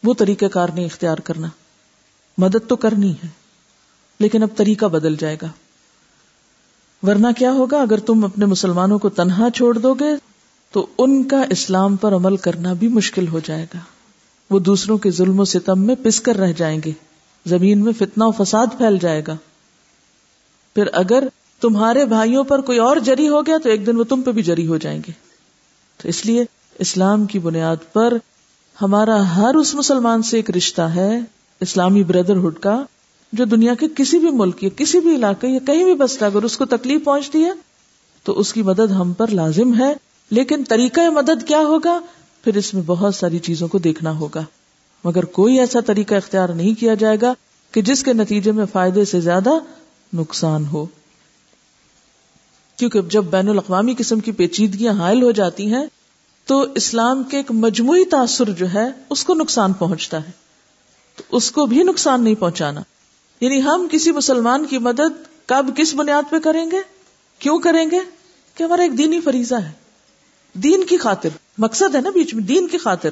وہ 0.05 0.15
طریقہ 0.15 0.45
کار 0.45 0.69
نہیں 0.69 0.85
اختیار 0.85 1.19
کرنا۔ 1.19 1.49
مدد 2.39 2.69
تو 2.69 2.77
کرنی 2.77 3.13
ہے، 3.13 3.29
لیکن 4.21 4.43
اب 4.43 4.49
طریقہ 4.57 4.87
بدل 4.87 5.17
جائے 5.17 5.37
گا۔ 5.43 5.49
ورنہ 7.03 7.27
کیا 7.39 7.53
ہوگا؟ 7.53 7.83
اگر 7.83 7.99
تم 7.99 8.25
اپنے 8.25 8.47
مسلمانوں 8.47 8.99
کو 8.99 9.09
تنہا 9.09 9.49
چھوڑ 9.55 9.79
دو 9.79 9.95
گے، 9.95 10.15
تو 10.73 10.87
ان 10.99 11.25
کا 11.25 11.45
اسلام 11.51 11.97
پر 11.97 12.15
عمل 12.15 12.37
کرنا 12.37 12.73
بھی 12.73 12.89
مشکل 12.89 13.29
ہو 13.29 13.41
جائے 13.45 13.67
گا۔ 13.75 13.79
وہ 14.51 14.59
دوسروں 14.59 14.99
کے 14.99 15.11
ظلم 15.11 15.41
و 15.41 15.45
ستم 15.45 15.81
میں 15.81 15.95
پس 16.03 16.21
کر 16.21 16.37
رہ 16.37 16.53
جائیں 16.53 16.81
گے۔ 16.85 16.93
زمین 17.47 17.85
میں 17.85 17.93
فتنہ 17.93 18.25
و 18.25 18.31
فساد 18.31 18.67
پھیل 18.79 18.99
جائے 18.99 19.23
گا۔ 19.27 19.37
پھر 20.75 20.87
اگر 20.93 21.25
تمہارے 21.61 22.05
بھائیوں 22.05 22.45
پر 22.45 22.61
کوئی 22.61 22.79
اور 22.79 22.97
جری 22.97 23.29
ہو 23.29 23.47
گیا، 23.47 23.59
تو 23.63 23.69
ایک 23.69 23.87
دن 23.87 23.97
وہ 23.97 24.05
تم 24.05 24.23
پہ 24.23 24.33
بھی 24.33 24.43
جری 24.43 24.67
ہو 24.67 24.77
جائیں 24.77 25.03
گے۔ 25.07 25.13
تو 26.03 26.09
اس 26.09 26.27
لیے 26.27 26.45
اسلام 26.79 27.25
کی 27.25 27.39
بنیاد 27.39 27.77
پر 27.93 28.15
ہمارا 28.83 29.37
ہر 29.37 29.55
اس 29.55 29.75
مسلمان 29.75 30.23
سے 30.23 30.37
ایک 30.37 30.51
رشتہ 30.51 30.83
ہے، 30.83 31.21
اسلامی 31.61 32.05
بردرہڈ 32.05 32.55
کا۔ 32.55 32.85
جو 33.33 33.45
دنیا 33.45 33.75
کے 33.75 33.87
کسی 33.97 34.19
بھی 34.19 34.31
ملک 34.31 34.65
یا 34.65 34.71
کسی 34.77 35.01
بھی 35.01 35.17
علاقے 35.17 35.49
یا 35.49 35.59
کہیں 35.67 35.85
بھی 35.85 35.95
بستا 35.95 36.27
اگر 36.27 36.43
اس 36.43 36.57
کو 36.57 36.65
تکلیف 36.65 37.05
پہنچتی 37.05 37.45
ہے، 37.45 37.53
تو 38.23 38.39
اس 38.39 38.53
کی 38.53 38.63
مدد 38.63 38.91
ہم 38.91 39.13
پر 39.13 39.29
لازم 39.29 39.81
ہے۔ 39.81 39.95
لیکن 40.31 40.65
طریقہ 40.69 41.11
مدد 41.11 41.49
کیا 41.49 41.59
ہوگا؟ 41.59 42.01
پھر 42.45 42.57
اس 42.57 42.75
میں 42.75 42.83
بہت 42.87 43.15
ساری 43.15 43.39
چیزوں 43.39 43.69
کو 43.69 43.79
دیکھنا 43.79 44.19
ہوگا۔ 44.19 44.45
مگر 45.05 45.25
کوئی 45.25 45.59
ایسا 45.59 45.81
طریقہ 45.81 46.15
اختیار 46.15 46.49
نہیں 46.49 46.81
کیا 46.81 46.95
جائے 46.95 47.17
گا 47.23 47.35
کہ 47.71 47.83
جس 47.83 48.03
کے 48.03 48.13
نتیجے 48.13 48.53
میں 48.53 48.65
فائدے 48.73 49.05
سے 49.05 49.21
زیادہ 49.21 49.51
نقصان 50.13 50.65
ہو۔ 50.67 50.87
کیونکہ 52.77 53.01
جب 53.03 53.25
بین 53.25 53.49
الاقوامی 53.49 53.95
قسم 53.99 54.21
کی 54.21 54.33
پیچیدگیاں 54.33 54.93
حائل 54.93 55.23
ہو 55.23 55.31
جاتی 55.31 55.75
ہیں، 55.75 55.87
تو 56.47 56.67
اسلام 56.75 57.23
کے 57.23 57.37
ایک 57.37 57.51
مجموعی 57.51 58.05
تاثر 58.05 58.51
جو 58.51 58.67
ہے، 58.75 58.87
اس 59.11 59.25
کو 59.25 59.35
نقصان 59.35 59.73
پہنچتا 59.73 60.25
ہے۔ 60.25 60.31
تو 61.17 61.23
اس 61.37 61.51
کو 61.51 61.67
بھی 61.67 61.83
نقصان 61.83 62.25
نہیں 62.25 62.35
پہنچانا۔ 62.35 62.81
یعنی 63.43 63.63
ہم 63.63 63.87
کسی 63.91 64.13
مسلمان 64.13 64.67
کی 64.67 64.79
مدد 64.79 65.23
کب 65.47 65.67
کس 65.77 65.95
بنیاد 65.95 66.23
پہ 66.31 66.39
کریں 66.39 66.71
گے؟ 66.71 66.81
کیوں 67.39 67.59
کریں 67.59 67.91
گے؟ 67.91 68.01
کہ 68.55 68.65
ہمارا 68.65 68.83
ایک 68.83 68.99
دینی 68.99 69.21
فریضہ 69.21 69.55
ہے۔ 69.55 69.71
دین 70.55 70.85
کی 70.85 70.97
خاطر۔ 70.97 71.29
مقصد 71.59 71.95
ہے 71.95 72.01
نا 72.01 72.11
بیچ 72.11 72.35
میں 72.35 72.43
دین 72.43 72.67
کی 72.67 72.79
خاطر۔ 72.79 73.11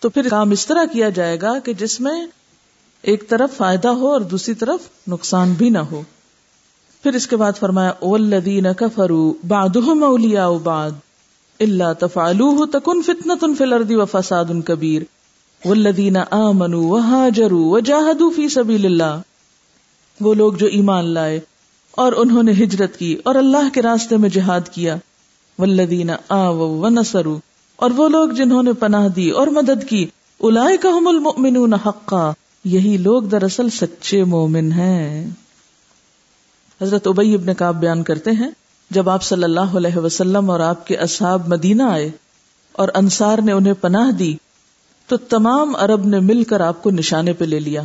تو 0.00 0.08
پھر 0.08 0.28
کام 0.28 0.50
اس 0.50 0.66
طرح 0.66 0.84
کیا 0.92 1.08
جائے 1.08 1.40
گا 1.40 1.58
کہ 1.58 1.72
جس 1.72 2.00
میں 2.00 2.26
ایک 3.02 3.28
طرف 3.28 3.50
فائدہ 3.56 3.88
ہو 3.88 4.12
اور 4.12 4.20
دوسری 4.20 4.54
طرف 4.54 4.80
نقصان 5.08 5.52
بھی 5.52 5.70
نہ 5.70 5.78
ہو۔ 5.78 6.02
پھر 7.02 7.14
اس 7.14 7.26
کے 7.26 7.36
بعد 7.36 7.52
فرمایا 7.60 7.92
اولدین 8.00 8.74
کفرو 8.76 9.34
باد 9.48 9.76
اولیا 9.76 10.50
بعد 10.50 10.90
اللہ 11.60 11.92
تفالو 11.98 12.66
تکن 12.66 13.02
فتن 13.02 13.54
فی 13.54 13.64
الارض 13.64 13.90
و 13.90 14.04
فساد 14.04 14.44
کبیر۔ 14.66 15.02
والذین 15.64 16.16
آمنوا 16.30 16.80
وہاجروا 16.80 17.72
وجاہدوا 17.72 18.30
فی 18.36 18.48
سبیل 18.48 18.86
اللہ 18.86 19.20
وہ 20.20 20.34
لوگ 20.34 20.52
جو 20.52 20.66
ایمان 20.66 21.04
لائے 21.04 21.40
اور 21.90 22.12
انہوں 22.16 22.42
نے 22.42 22.52
ہجرت 22.52 22.96
کی 22.96 23.16
اور 23.24 23.34
اللہ 23.34 23.74
کے 23.74 23.82
راستے 23.82 24.16
میں 24.16 24.28
جہاد 24.28 24.60
کیا۔ 24.68 24.96
والذین 25.58 26.10
آووا 26.28 26.86
ونصروا۔ 26.86 27.38
اور 27.76 27.90
وہ 27.90 28.08
لوگ 28.08 28.30
جنہوں 28.30 28.62
نے 28.62 28.72
پناہ 28.72 29.08
دی 29.08 29.30
اور 29.30 29.46
مدد 29.46 29.88
کی۔ 29.88 30.06
اولئک 30.38 30.86
هم 30.86 31.08
المؤمنون 31.08 31.74
حقا۔ 31.74 32.32
یہی 32.64 32.96
لوگ 32.96 33.22
دراصل 33.22 33.70
سچے 33.70 34.24
مومن 34.24 34.72
ہیں۔ 34.72 35.30
حضرت 36.82 37.06
ابی 37.06 37.34
ابن 37.34 37.54
کعب 37.54 37.76
بیان 37.80 38.02
کرتے 38.02 38.30
ہیں، 38.30 38.50
جب 38.90 39.10
آپ 39.10 39.22
صلی 39.22 39.44
اللہ 39.44 39.60
علیہ 39.60 39.98
وسلم 39.98 40.50
اور 40.50 40.60
آپ 40.60 40.86
کے 40.86 40.96
اصحاب 40.96 41.48
مدینہ 41.48 41.82
آئے 41.82 42.10
اور 42.72 42.88
انصار 42.94 43.38
نے 43.38 43.52
انہیں 43.52 43.74
پناہ 43.80 44.10
دی 44.10 44.36
تو 45.12 45.18
تمام 45.18 45.76
عرب 45.76 46.06
نے 46.06 46.20
مل 46.20 46.44
کر 46.44 46.60
آپ 46.60 46.82
کو 46.82 46.90
نشانے 46.90 47.32
پہ 47.32 47.44
لے 47.44 47.60
لیا۔ 47.60 47.82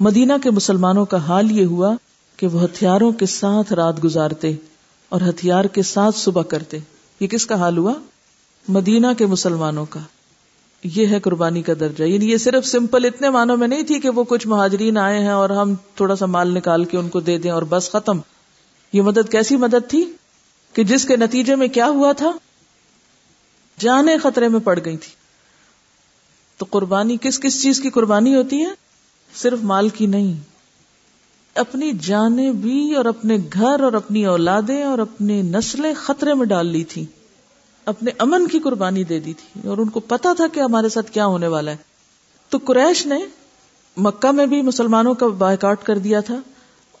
مدینہ 0.00 0.32
کے 0.42 0.50
مسلمانوں 0.50 1.04
کا 1.04 1.16
حال 1.16 1.50
یہ 1.50 1.64
ہوا 1.64 1.94
کہ 2.36 2.46
وہ 2.46 2.64
ہتھیاروں 2.64 3.12
کے 3.12 3.26
ساتھ 3.26 3.72
رات 3.72 4.04
گزارتے 4.04 4.56
اور 5.08 5.20
ہتھیار 5.20 5.64
کے 5.64 5.82
ساتھ 5.82 6.16
صبح 6.16 6.42
کرتے۔ 6.42 6.78
یہ 7.20 7.26
کس 7.26 7.46
کا 7.46 7.54
حال 7.54 7.78
ہوا؟ 7.78 7.92
مدینہ 8.68 9.06
کے 9.18 9.26
مسلمانوں 9.26 9.86
کا۔ 9.90 10.00
یہ 10.84 11.06
ہے 11.06 11.20
قربانی 11.20 11.62
کا 11.62 11.72
درجہ۔ 11.80 12.04
یعنی 12.04 12.32
یہ 12.32 12.36
صرف 12.36 12.66
سمپل 12.66 13.04
اتنے 13.04 13.30
معنوں 13.30 13.56
میں 13.56 13.68
نہیں 13.68 13.82
تھی 13.82 14.00
کہ 14.00 14.10
وہ 14.10 14.24
کچھ 14.24 14.46
مہاجرین 14.46 14.98
آئے 14.98 15.18
ہیں 15.18 15.30
اور 15.30 15.50
ہم 15.50 15.74
تھوڑا 15.74 16.16
سا 16.16 16.26
مال 16.26 16.54
نکال 16.54 16.84
کے 16.84 16.96
ان 16.96 17.08
کو 17.08 17.20
دے 17.20 17.38
دیں 17.38 17.50
اور 17.50 17.62
بس 17.62 17.90
ختم۔ 17.90 18.18
یہ 18.92 19.02
مدد 19.02 19.30
کیسی 19.30 19.56
مدد 19.56 19.90
تھی؟ 19.90 20.12
کہ 20.72 20.84
جس 20.84 21.04
کے 21.04 21.16
نتیجے 21.16 21.54
میں 21.54 21.68
کیا 21.68 21.86
ہوا 21.86 22.12
تھا؟ 22.12 22.32
جانے 23.78 24.18
خطرے 24.18 24.48
میں 24.48 24.60
پڑ 24.60 24.78
گئی 24.84 24.96
تھی۔ 24.96 25.17
تو 26.58 26.66
قربانی 26.70 27.16
کس 27.22 27.40
کس 27.40 27.62
چیز 27.62 27.80
کی 27.80 27.90
قربانی 27.90 28.36
ہوتی 28.36 28.64
ہے؟ 28.64 28.70
صرف 29.34 29.58
مال 29.62 29.88
کی 29.88 30.06
نہیں۔ 30.06 30.34
اپنی 31.54 31.92
جانیں 32.00 32.52
بھی 32.52 32.94
اور 32.94 33.04
اپنے 33.04 33.36
گھر 33.52 33.80
اور 33.80 33.92
اپنی 33.92 34.26
اولادیں 34.26 34.82
اور 34.82 34.98
اپنی 34.98 35.42
نسلیں 35.42 35.94
خطرے 35.96 36.34
میں 36.34 36.46
ڈال 36.46 36.66
لی 36.66 36.84
تھی۔ 36.84 37.06
اپنے 37.84 38.10
امن 38.18 38.48
کی 38.48 38.58
قربانی 38.58 39.04
دے 39.04 39.20
دی 39.20 39.32
تھی۔ 39.32 39.68
اور 39.68 39.78
ان 39.78 39.88
کو 39.88 40.00
پتا 40.00 40.32
تھا 40.32 40.46
کہ 40.46 40.60
ہمارے 40.60 40.88
ساتھ 40.88 41.12
کیا 41.12 41.26
ہونے 41.26 41.46
والا 41.46 41.70
ہے۔ 41.70 41.76
تو 42.48 42.58
قریش 42.64 43.06
نے 43.06 43.18
مکہ 43.96 44.32
میں 44.32 44.46
بھی 44.46 44.62
مسلمانوں 44.62 45.14
کا 45.14 45.26
بائیکاٹ 45.26 45.82
کر 45.82 45.98
دیا 45.98 46.20
تھا۔ 46.20 46.36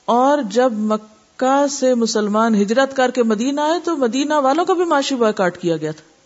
اور 0.04 0.38
جب 0.50 0.72
مکہ 0.72 1.66
سے 1.70 1.94
مسلمان 1.94 2.62
ہجرت 2.62 2.96
کر 2.96 3.10
کے 3.10 3.22
مدینہ 3.22 3.60
آئے 3.60 3.78
تو 3.84 3.96
مدینہ 3.96 4.34
والوں 4.34 4.64
کا 4.64 4.74
بھی 4.74 4.84
معاشی 4.84 5.14
بائیکاٹ 5.14 5.58
کیا 5.58 5.76
گیا 5.76 5.90
تھا۔ 5.90 6.17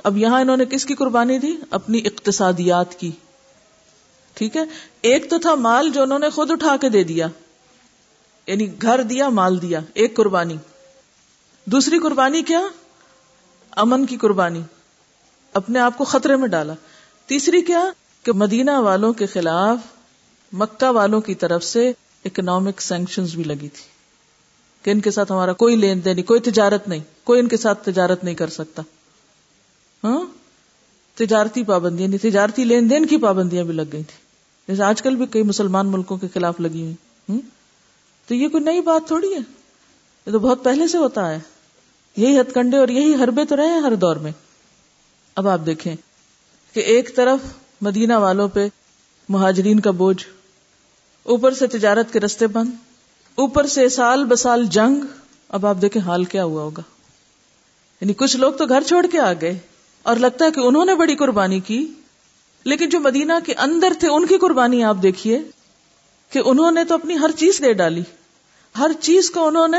تو 0.00 0.08
اب 0.08 0.16
یہاں 0.16 0.40
انہوں 0.40 0.56
نے 0.56 0.64
کس 0.64 0.86
کی 0.86 0.94
قربانی 0.94 1.38
دی؟ 1.38 1.56
اپنی 1.70 1.98
اقتصادیات 2.04 2.94
کی۔ 2.94 3.10
ٹھیک 4.34 4.56
ہے؟ 4.56 4.62
ایک 5.00 5.30
تو 5.30 5.38
تھا 5.38 5.54
مال 5.54 5.90
جو 5.90 6.02
انہوں 6.02 6.18
نے 6.18 6.30
خود 6.30 6.50
اٹھا 6.50 6.76
کے 6.80 6.88
دے 6.88 7.04
دیا۔ 7.04 7.26
یعنی 8.46 8.82
گھر 8.82 9.02
دیا، 9.02 9.28
مال 9.28 9.62
دیا، 9.62 9.80
ایک 9.94 10.16
قربانی۔ 10.16 10.56
دوسری 11.64 11.98
قربانی 11.98 12.42
کیا؟ 12.42 12.60
امن 13.70 14.06
کی 14.06 14.16
قربانی۔ 14.16 14.62
اپنے 15.52 15.78
آپ 15.78 15.98
کو 15.98 16.04
خطرے 16.04 16.36
میں 16.36 16.48
ڈالا۔ 16.48 16.72
تیسری 17.26 17.60
کیا؟ 17.60 17.84
کہ 18.22 18.32
مدینہ 18.32 18.78
والوں 18.78 19.12
کے 19.12 19.26
خلاف 19.26 19.78
مکہ 20.52 20.90
والوں 20.90 21.20
کی 21.20 21.34
طرف 21.34 21.64
سے 21.64 21.92
اکنامک 22.24 22.80
سینکشن 22.80 23.24
بھی 23.24 23.44
لگی 23.44 23.68
تھی۔ 23.68 23.82
کہ 24.82 24.90
ان 24.90 25.00
کے 25.00 25.10
ساتھ 25.10 25.32
ہمارا 25.32 25.52
کوئی 25.52 25.76
لین 25.76 26.04
دین 26.04 26.16
نہیں 26.16 26.26
کوئی 26.26 26.40
تجارت 26.40 26.88
نہیں، 26.88 27.00
کوئی 27.24 27.40
ان 27.40 27.48
کے 27.48 27.56
ساتھ 27.56 27.84
تجارت 27.84 28.24
نہیں 28.24 28.34
کر 28.34 28.48
سکتا۔ 28.48 28.82
ہاں؟ 30.04 30.20
تجارتی 31.14 31.64
پابندیاں 31.64 32.08
نہیں، 32.08 32.30
تجارتی 32.30 32.64
لین 32.64 32.90
دین 32.90 33.06
کی 33.06 33.16
پابندیاں 33.16 33.64
بھی 33.64 33.72
لگ 33.72 33.82
گئی 33.82 34.02
تھی 34.02 34.16
جیسے 34.68 34.82
آج 34.82 35.02
کل 35.02 35.16
بھی 35.16 35.26
کئی 35.26 35.42
مسلمان 35.42 35.86
ملکوں 35.86 36.16
کے 36.16 36.26
خلاف 36.34 36.60
لگی 36.60 36.82
ہوئی۔ 36.82 37.40
تو 38.26 38.34
یہ 38.34 38.48
کوئی 38.48 38.64
نئی 38.64 38.80
بات 38.80 39.06
تھوڑی 39.06 39.32
ہے۔ 39.32 39.38
یہ 40.26 40.32
تو 40.32 40.38
بہت 40.38 40.64
پہلے 40.64 40.88
سے 40.88 40.98
ہوتا 40.98 41.30
ہے۔ 41.30 41.38
یہی 42.16 42.40
ہتھ 42.40 42.54
کنڈے 42.54 42.76
اور 42.76 42.88
یہی 42.88 43.14
حربے 43.14 43.44
تو 43.44 43.56
رہے 43.56 43.66
ہیں 43.66 43.80
ہر 43.80 43.94
دور 43.94 44.16
میں۔ 44.16 44.32
اب 45.34 45.48
آپ 45.48 45.60
دیکھیں 45.66 45.96
کہ 46.72 46.80
ایک 46.80 47.16
طرف 47.16 47.38
مدینہ 47.80 48.12
والوں 48.12 48.48
پہ 48.48 48.68
مہاجرین 49.28 49.80
کا 49.80 49.90
بوجھ، 49.90 50.24
اوپر 51.22 51.54
سے 51.54 51.66
تجارت 51.66 52.12
کے 52.12 52.20
رستے 52.20 52.46
بند، 52.46 52.70
اوپر 53.34 53.66
سے 53.66 53.88
سال 53.88 54.24
بسال 54.24 54.64
جنگ۔ 54.64 55.00
اب 55.48 55.66
آپ 55.66 55.76
دیکھیں 55.82 56.02
حال 56.02 56.24
کیا 56.24 56.44
ہوا 56.44 56.62
ہوگا۔ 56.62 56.82
یعنی 58.00 58.12
کچھ 58.12 58.36
لوگ 58.36 58.52
تو 58.52 58.66
گھر 58.66 58.82
چھوڑ 58.82 59.06
کے 59.12 59.18
آ 59.18 59.32
گئے۔ 59.32 59.58
اور 60.02 60.16
لگتا 60.16 60.44
ہے 60.44 60.50
کہ 60.50 60.60
انہوں 60.60 60.84
نے 60.84 60.94
بڑی 60.94 61.16
قربانی 61.16 61.60
کی، 61.60 61.86
لیکن 62.64 62.88
جو 62.88 63.00
مدینہ 63.00 63.32
کے 63.46 63.54
اندر 63.54 63.92
تھے 63.98 64.08
ان 64.08 64.26
کی 64.26 64.38
قربانی 64.38 64.84
آپ 64.84 64.96
دیکھیے 65.02 65.42
کہ 66.30 66.40
انہوں 66.44 66.70
نے 66.70 66.84
تو 66.84 66.94
اپنی 66.94 67.18
ہر 67.18 67.30
چیز 67.36 67.60
دے 67.62 67.72
ڈالی۔ 67.72 68.02
ہر 68.78 68.90
چیز 69.00 69.30
کو 69.30 69.46
انہوں 69.46 69.68
نے 69.68 69.78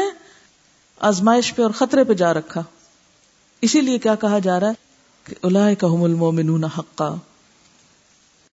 آزمائش 0.99 1.55
پہ 1.55 1.61
اور 1.61 1.72
خطرے 1.72 2.03
پہ 2.03 2.13
جا 2.13 2.34
رکھا۔ 2.34 2.63
اسی 3.61 3.82
لیے 3.82 3.97
کیا 3.97 4.15
کہا 4.15 4.39
جا 4.39 4.59
رہا 4.59 4.67
ہے 4.67 4.74
کہ 5.24 5.36
اللہ 5.43 5.74
کا 5.80 5.88
حق 5.88 6.80
حقا۔ 6.80 7.15